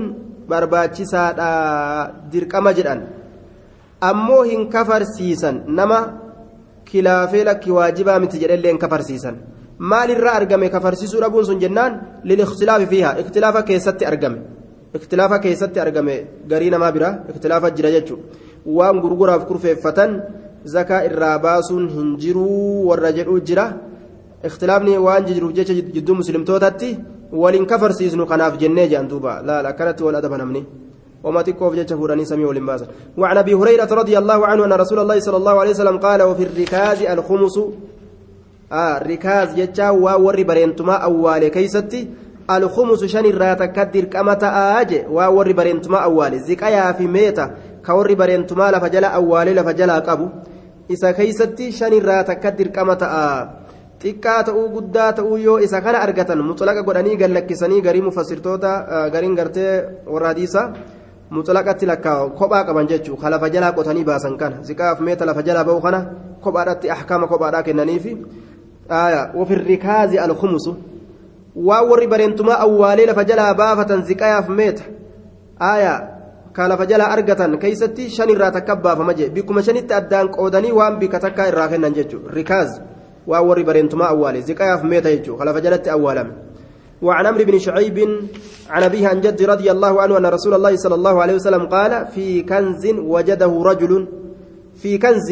barbaachisaadha 0.51 1.51
dirqama 2.33 2.73
jedhan 2.79 3.01
ammoo 4.11 4.43
hin 4.51 4.63
kafarsiisan 4.75 5.57
nama 5.79 5.99
kilaafee 6.89 7.45
lakki 7.49 7.71
waajibaa 7.79 8.19
miti 8.25 8.43
jedhellee 8.43 8.73
hin 8.75 8.83
kafarsiisan 8.85 9.37
maalirraa 9.91 10.35
argame 10.41 10.69
kafarsiisuu 10.75 11.21
dhabuun 11.25 11.47
sun 11.49 11.61
jennaan 11.65 12.01
lilikhtilaafi 12.31 12.87
fiiha 12.93 13.11
ikhtilaafa 13.23 13.63
keessatti 13.71 14.09
argame 14.11 14.39
ikhtilaafa 14.97 15.39
keessatti 15.45 15.81
argame 15.85 16.17
garii 16.51 16.71
namaa 16.75 16.93
bira 16.97 17.11
ikhtilaafa 17.31 17.71
jira 17.77 17.91
jechuudha 17.97 18.25
waan 18.79 19.01
gurguraaf 19.05 19.47
kurfeeffatan 19.51 20.11
zakaa 20.75 21.01
irraa 21.09 21.39
baasuun 21.47 21.89
hin 21.95 22.11
jiruu 22.23 22.89
warra 22.89 23.13
jedhuu 23.19 23.41
jira 23.49 23.65
ikhtilaafni 24.45 24.99
waan 24.99 25.25
jiruuf 25.27 25.53
jecha 25.53 25.75
jidduu 25.75 26.15
muslimtootatti 26.15 26.99
waliin 27.33 27.67
kafarsiisnu 27.67 28.27
kanaaf 28.27 28.59
jennee 28.63 28.89
jedhan 28.89 29.09
duuba 29.09 29.43
laala 29.43 29.69
akkanatti 29.69 30.03
wal 30.03 30.17
adaban 30.17 30.39
namni 30.39 30.65
وما 31.25 31.43
تكوف 31.43 31.75
جتش 31.75 31.93
فوراني 31.93 32.25
سمي 32.25 32.45
ولمباسا 32.45 32.87
وعن 33.19 33.37
أبي 33.39 33.55
هريرة 33.55 33.95
رضي 33.95 34.19
الله 34.19 34.47
عنه 34.47 34.65
أن 34.65 34.73
رسول 34.73 34.99
الله 34.99 35.21
صلى 35.21 35.37
الله 35.37 35.61
عليه 35.61 35.71
وسلم 35.71 35.99
قال 35.99 36.23
وفي 36.23 36.43
الركاز 36.43 37.03
الخمس. 37.03 37.57
آه 38.73 38.99
ركاز 38.99 39.55
جتشا 39.55 39.91
ووري 39.91 40.45
برينتما 40.45 40.93
اول 40.93 41.49
كيستي. 41.49 42.11
الخمس 42.51 43.05
شن 43.05 43.27
الراتكدر 43.27 44.05
كما 44.05 44.35
تاج 44.35 45.07
ووري 45.11 45.53
برينتما 45.53 45.99
اول 45.99 46.41
زكايا 46.41 46.93
في 46.93 47.07
ميتا. 47.07 47.55
كوري 47.87 48.15
برينتما 48.15 48.71
لفجلا 48.71 49.09
اول 49.09 49.47
لفجلا 49.47 49.99
قبو. 49.99 50.29
keeysatti 50.89 51.73
shan 51.73 51.93
irraa 51.93 52.25
takka 52.25 52.51
dirqama 52.51 52.97
ta'a 52.97 53.62
xiqqaa 54.03 54.43
ta'uu 54.45 54.69
guddaa 54.75 55.13
ta'uu 55.13 55.37
yoo 55.39 55.59
isa 55.59 55.81
kana 55.81 55.99
argatan 56.07 56.43
muxlaqa 56.43 56.83
godhanii 56.83 57.17
gallakkisanii 57.17 57.81
garii 57.87 58.03
mufassirtoota 58.03 58.71
gariin 59.13 59.35
gartee 59.35 59.73
warra 60.07 60.29
hadiisa 60.29 60.63
muxlaqatti 61.31 61.87
lakkaa'a 61.87 62.31
kophaa 62.39 62.65
qaban 62.65 62.89
jechuu 62.89 63.17
ka 63.17 63.31
lafa 63.31 63.51
jalaa 63.51 63.73
qotanii 63.73 64.05
baasan 64.05 64.37
kana 64.37 64.63
ziqaaf 64.63 65.01
meeta 65.01 65.27
lafa 65.27 65.43
jalaa 65.43 65.65
ba'u 65.65 65.81
kana 65.81 66.01
kophaadhaatti 66.45 66.91
ahkaama 66.91 67.27
kophaadhaa 67.27 67.63
kennaniifi 67.63 68.17
wafirrikaazi 69.35 70.19
alkhumusu 70.19 70.77
waan 71.57 71.89
warri 71.91 72.07
bareentumaa 72.07 72.59
awwaalee 72.67 73.07
lafa 73.07 73.25
jalaa 73.25 73.55
baafatan 73.55 74.05
ziqayaaf 74.05 74.49
meeta 74.49 74.83
aayaa 75.61 76.01
ka 76.53 76.69
lafa 76.69 76.87
jalaa 76.87 77.13
argatan 77.17 77.59
keeysatti 77.59 78.11
shan 78.11 78.31
irraa 78.31 78.51
takka 78.51 78.77
baafama 78.77 79.15
jee 79.15 79.31
bikkuma 79.31 79.63
shanitti 79.63 79.95
addaan 79.95 80.29
qoodanii 80.29 80.73
waan 80.73 80.99
bika 80.99 81.21
takkaa 81.21 81.47
irraa 81.53 81.69
kennan 81.69 81.95
jechuu 81.95 82.21
rikaaz 82.39 82.81
waan 83.27 83.45
warri 83.49 83.65
bareentumaa 83.65 84.09
awwaale 84.15 84.41
ziqayaaf 84.43 84.83
meeta 84.85 85.11
jechuu 85.11 85.37
ka 85.37 85.45
lafa 85.45 85.61
jalatti 85.61 85.91
awwaalame 85.91 86.33
وعن 87.03 87.27
عمرو 87.27 87.45
بن 87.45 87.59
شعيب 87.59 87.99
عن 88.71 88.83
أبيه 88.83 89.09
عن 89.09 89.21
جد 89.21 89.43
رضي 89.43 89.71
الله 89.71 90.03
عنه 90.03 90.19
أن 90.19 90.27
رسول 90.27 90.55
الله 90.55 90.77
صلى 90.77 90.95
الله 90.95 91.23
عليه 91.23 91.35
وسلم 91.35 91.67
قال 91.67 92.07
في 92.15 92.43
كنز 92.43 92.87
وجده 92.87 93.53
رجل 93.63 94.07
في 94.83 94.99
كنز 94.99 95.29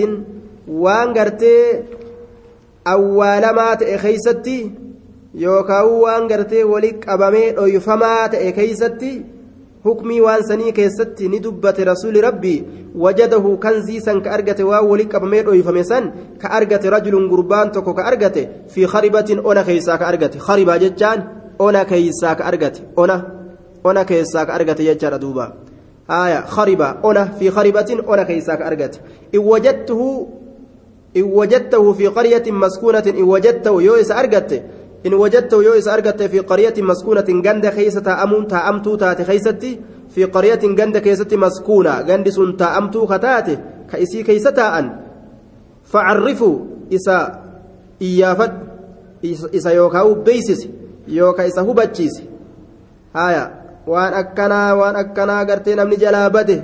وانغرتي 0.68 1.56
أول 2.86 3.44
ما 3.54 3.74
تأخيستي 3.74 4.70
يوكاو 5.34 6.04
وانغرتي 6.04 6.64
ولك 6.64 7.08
أبامي 7.08 7.58
أيفما 7.64 8.26
تأخيستي 8.26 9.24
san 14.00 14.22
ka 14.22 14.30
argate 14.36 14.62
waan 14.62 14.84
walii 14.90 15.08
qabamee 15.12 15.42
dhoyfame 15.42 15.84
san 15.84 16.12
ka 16.38 16.48
argate 16.58 16.90
rajulun 16.90 17.28
gurbaan 17.28 17.72
tokko 17.72 17.94
ka 17.94 18.02
argate 18.04 18.48
fi 18.68 18.86
kharibatin 18.86 19.40
ona 19.44 19.64
keeysaa 19.64 19.98
ka 19.98 20.06
argate 20.06 20.38
kharibaa 20.38 20.78
jechaan 20.78 21.18
ona 21.58 21.84
keeysaa 21.84 22.34
ka 22.34 22.44
argate 22.44 22.82
ona 22.96 23.16
ona 23.84 24.04
keessaa 24.04 24.46
ka 24.46 24.52
argate 24.58 24.82
jechaadha 24.84 25.18
duuba 25.18 25.46
آية 26.10 26.40
خربة 26.40 26.94
أنا 27.04 27.24
في 27.24 27.50
خربة 27.50 28.04
أنا 28.08 28.22
كيساك 28.22 28.62
أرقت 28.62 29.00
إن 29.34 29.38
وجدته 29.38 30.26
إن 31.16 31.22
وجدته 31.22 31.92
في 31.92 32.06
قرية 32.06 32.52
مسكونة 32.52 33.04
إن 33.06 33.22
وجدته 33.22 33.82
يويس 33.82 34.10
أرقت 34.10 34.62
إن 35.06 35.14
وجدته 35.14 35.62
يويس 35.62 35.88
أرقت 35.88 36.22
في 36.22 36.38
قرية 36.38 36.74
مسكونة 36.78 37.28
غند 37.46 37.70
خيسة 37.70 38.00
تأمون 38.00 38.48
تأمتو 38.48 38.94
تاتي 38.96 39.24
خيستي. 39.24 39.80
في 40.14 40.24
قرية 40.24 40.60
غند 40.78 40.98
كيستي 40.98 41.36
مسكونة. 41.36 42.00
غند 42.00 42.28
سن 42.28 42.56
تأمتو 42.56 43.06
خطاتي 43.06 43.58
كيسي 43.90 44.22
كيسة 44.22 44.78
أن. 44.78 44.86
فعرفوا 45.84 46.58
إسا 46.92 47.42
إيافت 48.02 48.52
إسا 49.24 49.70
يوكاو 49.70 50.14
بيسس 50.14 50.68
يوكا 51.08 51.46
إسا 51.46 51.62
هبتشيس 51.62 52.22
هايا. 53.16 53.60
akkanaa 53.90 54.74
waan 54.76 54.96
akkanaa 54.96 55.44
gartee 55.44 55.74
namni 55.74 55.96
jalaa 55.96 56.30
bade 56.30 56.62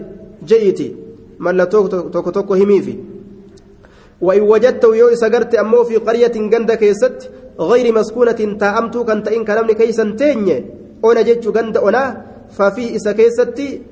je'iti 0.49 0.97
mallattoo 1.39 1.89
tokko 1.89 2.32
tokko 2.32 2.55
himiifi 2.55 2.99
وإن 4.20 4.43
وجدته 4.43 4.97
يو 4.97 5.09
إسقرت 5.09 5.55
أمو 5.55 5.84
في 5.84 5.97
قرية 5.97 6.32
جند 6.32 6.72
كيست 6.72 7.30
غير 7.61 7.94
مسكونة 7.94 8.40
تأمتو 8.61 9.04
كنت 9.04 9.28
إن 9.28 9.44
كلامني 9.44 9.74
كيسا 9.74 10.14
تيني. 10.18 10.64
أنا 11.04 11.22
جيتشو 11.22 11.52
جند 11.52 11.76
أنا 11.76 12.22
ففي 12.50 12.96
إسا 12.96 13.12
كيستي 13.12 13.82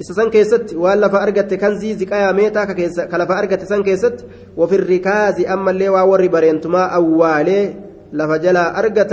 إسا 0.00 0.12
سن 0.14 0.30
كيست 0.30 0.74
ولا 0.74 1.08
فأرقت 1.08 1.54
كنزي 1.54 1.94
زكايا 1.94 2.32
ميتا 2.32 2.64
كلا 3.10 3.24
فأرقت 3.24 3.64
سن 3.64 3.82
كيست. 3.82 4.16
وفي 4.56 4.76
الركاز 4.76 5.46
أما 5.46 5.70
اللي 5.70 5.88
واوري 5.88 6.28
برينتما 6.28 6.82
أوالي. 6.98 7.74
لفجلا 8.12 8.78
أرقة 8.78 9.12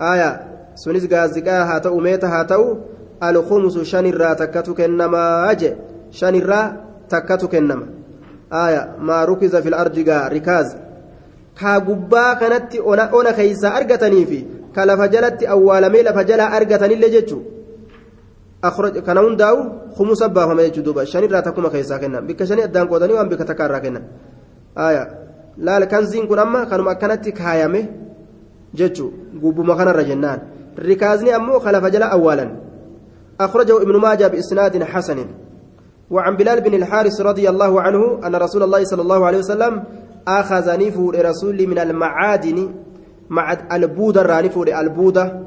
آية 0.00 0.48
sunis 0.78 1.08
gaazixaa 1.10 1.64
haa 1.66 1.80
ta'u 1.80 2.00
meeta 2.00 2.28
haa 2.32 2.44
ta'u 2.44 2.66
alkhumsu 3.28 3.84
shanirraa 3.92 4.34
takkatu 4.42 4.74
kennamaa 4.80 5.54
je 5.60 5.70
shanirraa 6.18 6.66
takkatu 7.14 7.48
kennama 7.54 7.86
aya 8.50 8.82
maa 9.08 9.24
rukiza 9.30 9.62
fil 9.62 9.74
ardi 9.74 10.04
gaa 10.04 10.28
rikaaz 10.34 10.76
kaa 11.60 11.80
gubbaa 11.80 12.36
kanatti 12.36 12.80
ona 12.80 13.32
keeysaa 13.38 13.74
argataniifi 13.78 14.46
ka 14.74 14.86
lafa 14.86 15.08
jalatti 15.08 15.46
awwaalamee 15.46 16.02
lafa 16.02 16.24
jalaa 16.24 16.50
argatanillee 16.58 17.10
jechuu 17.10 17.42
kana 19.06 19.20
hundaa'u 19.20 19.58
khumusa 19.96 20.28
baafama 20.28 20.62
jechuu 20.62 20.82
duuba 20.82 21.06
shanirraa 21.06 21.42
takkuma 21.42 21.70
keessaa 21.70 21.98
kennan 21.98 22.26
bikka 22.26 22.46
shanii 22.46 22.68
addaan 22.68 22.88
qoodanii 22.88 23.16
waan 23.18 23.28
bikka 23.28 23.44
takka 23.44 23.64
irraa 23.64 23.80
kennan 23.80 24.04
aya 24.76 25.02
laal 25.58 25.86
kanziin 25.86 26.28
kun 26.28 26.38
amma 26.38 26.66
kanuma 26.66 26.90
akkanatti 26.90 27.32
kaayame 27.32 27.80
jechuu 28.74 29.12
gubbuma 29.42 29.76
kanarra 29.76 30.04
jennaan 30.04 30.40
ركازني 30.78 31.36
أمو 31.36 31.58
خلف 31.58 31.84
جلاء 31.84 32.12
أولا 32.12 32.56
أخرجه 33.40 33.82
ابن 33.82 33.96
ماجه 33.96 34.26
بإسناد 34.26 34.84
حسن 34.84 35.26
وعن 36.10 36.36
بلال 36.36 36.60
بن 36.60 36.74
الحارث 36.74 37.20
رضي 37.20 37.48
الله 37.48 37.80
عنه 37.80 38.26
أن 38.26 38.36
رسول 38.36 38.62
الله 38.62 38.84
صلى 38.84 39.02
الله 39.02 39.26
عليه 39.26 39.38
وسلم 39.38 39.84
أخذ 40.28 40.78
نفور 40.86 41.26
رسول 41.26 41.66
من 41.66 41.78
المعادن 41.78 42.70
مع 43.30 43.56
البودة 43.72 44.22
رانفور 44.22 44.68
البودة 44.80 45.40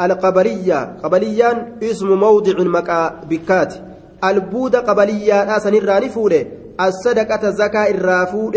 القبلية 0.00 0.96
قبليا 1.02 1.78
اسم 1.82 2.08
موضع 2.08 2.52
مكا 2.58 3.20
بكات. 3.30 3.74
البودة 4.24 4.80
قبلية 4.80 5.56
أسن 5.56 5.74
الرانفور 5.74 6.44
الصدقة 6.80 7.50
زكاة 7.50 7.90
الرافور 7.90 8.52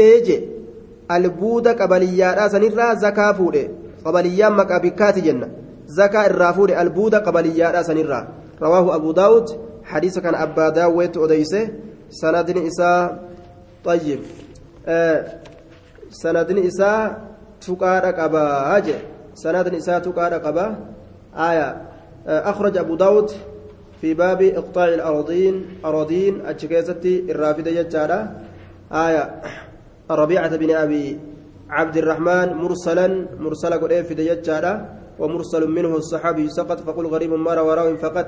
البودة 1.11 1.71
قبلية 1.71 2.45
أسن 2.45 2.63
الرا 2.63 2.93
زكاة 2.93 3.31
فور 3.31 3.55
قبليا 4.05 4.49
مكا 4.49 4.77
بكات 4.77 5.19
جنة. 5.19 5.47
زكاة 5.87 6.25
الرافور 6.25 6.81
البودة 6.81 7.17
قبلية 7.17 7.81
سنرا 7.81 8.27
رواه 8.61 8.95
أبو 8.95 9.11
داود 9.11 9.49
حديث 9.83 10.19
كان 10.19 10.35
أبا 10.35 10.69
داود 10.69 11.17
أديسه 11.17 11.69
سند 12.09 12.57
إساء 12.57 13.29
طيب. 13.85 14.19
آه 14.87 15.38
إساء 16.11 17.29
تقار 17.61 18.05
قبا 18.05 18.77
أجي 18.77 18.95
سند 19.33 19.75
إساء 19.75 19.99
تقار 19.99 20.33
قبا 20.33 20.65
آية 21.35 21.67
آه 22.27 22.49
أخرج 22.49 22.77
أبو 22.77 22.95
داود 22.95 23.31
في 24.01 24.13
باب 24.13 24.41
إقطاع 24.41 24.87
الأراضين 24.87 25.65
أراضين 25.85 26.45
أتشكيستي 26.45 27.31
الرافدة 27.31 27.71
يجارة 27.71 28.31
آية 28.91 29.41
ربيعة 30.11 30.55
بن 30.55 30.71
أبي 30.75 31.19
عبد 31.69 31.97
الرحمن 31.97 32.53
مرسلا 32.53 33.27
مرسلا 33.39 33.75
قد 33.75 34.01
في 34.01 34.13
دجاجة 34.13 34.85
ومرسل 35.19 35.67
منه 35.69 35.95
الصحابي 35.95 36.49
سقط 36.49 36.79
فقل 36.79 37.05
غريب 37.05 37.33
ما 37.33 37.53
روى 37.53 37.73
راو 37.75 37.97
فقط 37.97 38.27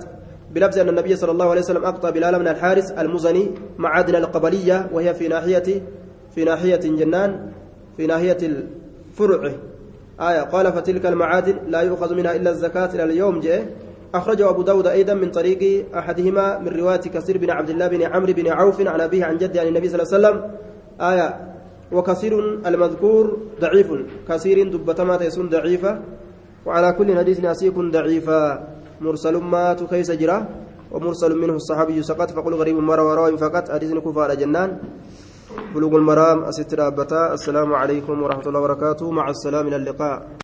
بلفظ 0.51 0.79
أن 0.79 0.89
النبي 0.89 1.15
صلى 1.15 1.31
الله 1.31 1.49
عليه 1.49 1.61
وسلم 1.61 1.85
أقطع 1.85 2.09
بلال 2.09 2.39
من 2.39 2.47
الحارس 2.47 2.91
المزني 2.91 3.51
معادن 3.77 4.15
القبلية 4.15 4.89
وهي 4.93 5.13
في 5.13 5.27
ناحية 5.27 5.81
في 6.35 6.43
ناحية 6.43 6.75
جنان 6.75 7.51
في 7.97 8.07
ناحية 8.07 8.37
الفرع. 8.41 9.51
آية 10.19 10.41
قال 10.41 10.73
فتلك 10.73 11.05
المعادن 11.05 11.55
لا 11.67 11.81
يؤخذ 11.81 12.15
منها 12.15 12.35
إلا 12.35 12.49
الزكاة 12.49 12.95
إلى 12.95 13.03
اليوم. 13.03 13.39
جاء. 13.39 13.65
أخرجه 14.13 14.49
أبو 14.49 14.61
داود 14.61 14.87
أيضا 14.87 15.13
من 15.13 15.31
طريق 15.31 15.85
أحدهما 15.95 16.59
من 16.59 16.67
رواية 16.67 16.97
كثير 16.99 17.37
بن 17.37 17.49
عبد 17.49 17.69
الله 17.69 17.87
بن 17.87 18.01
عمرو 18.03 18.33
بن 18.33 18.47
عوف 18.47 18.81
عن 18.87 19.01
أبيه 19.01 19.25
عن 19.25 19.37
جده 19.37 19.61
عن 19.61 19.67
النبي 19.67 19.89
صلى 19.89 20.03
الله 20.03 20.13
عليه 20.13 20.17
وسلم. 20.17 20.37
آية 21.01 21.27
وكثير 21.91 22.33
المذكور 22.67 23.37
ضعيف 23.61 23.89
كثير 24.29 24.67
دبتما 24.67 25.17
تيسون 25.17 25.49
ضعيفة 25.49 25.99
وعلى 26.65 26.93
كل 26.93 27.17
حديث 27.17 27.45
أسيكون 27.45 27.91
ضعيفا 27.91 28.67
مرسل 29.01 29.35
ما 29.37 29.73
تكيس 29.73 30.11
جرا 30.11 30.47
ومرسل 30.91 31.37
منه 31.37 31.53
الصحابي 31.53 32.03
سقط 32.03 32.31
فقل 32.31 32.53
غريب 32.53 32.77
مرة 32.77 33.03
وراء 33.03 33.35
فقط 33.35 33.71
حديث 33.71 33.93
كفار 33.93 34.33
جنان. 34.35 34.77
بلوغ 35.75 35.95
المرام 35.95 36.43
أستر 36.43 36.89
السلام 37.33 37.73
عليكم 37.73 38.23
ورحمة 38.23 38.43
الله 38.47 38.59
وبركاته. 38.59 39.11
مع 39.11 39.29
السلام 39.29 39.65
من 39.65 39.73
اللقاء. 39.73 40.31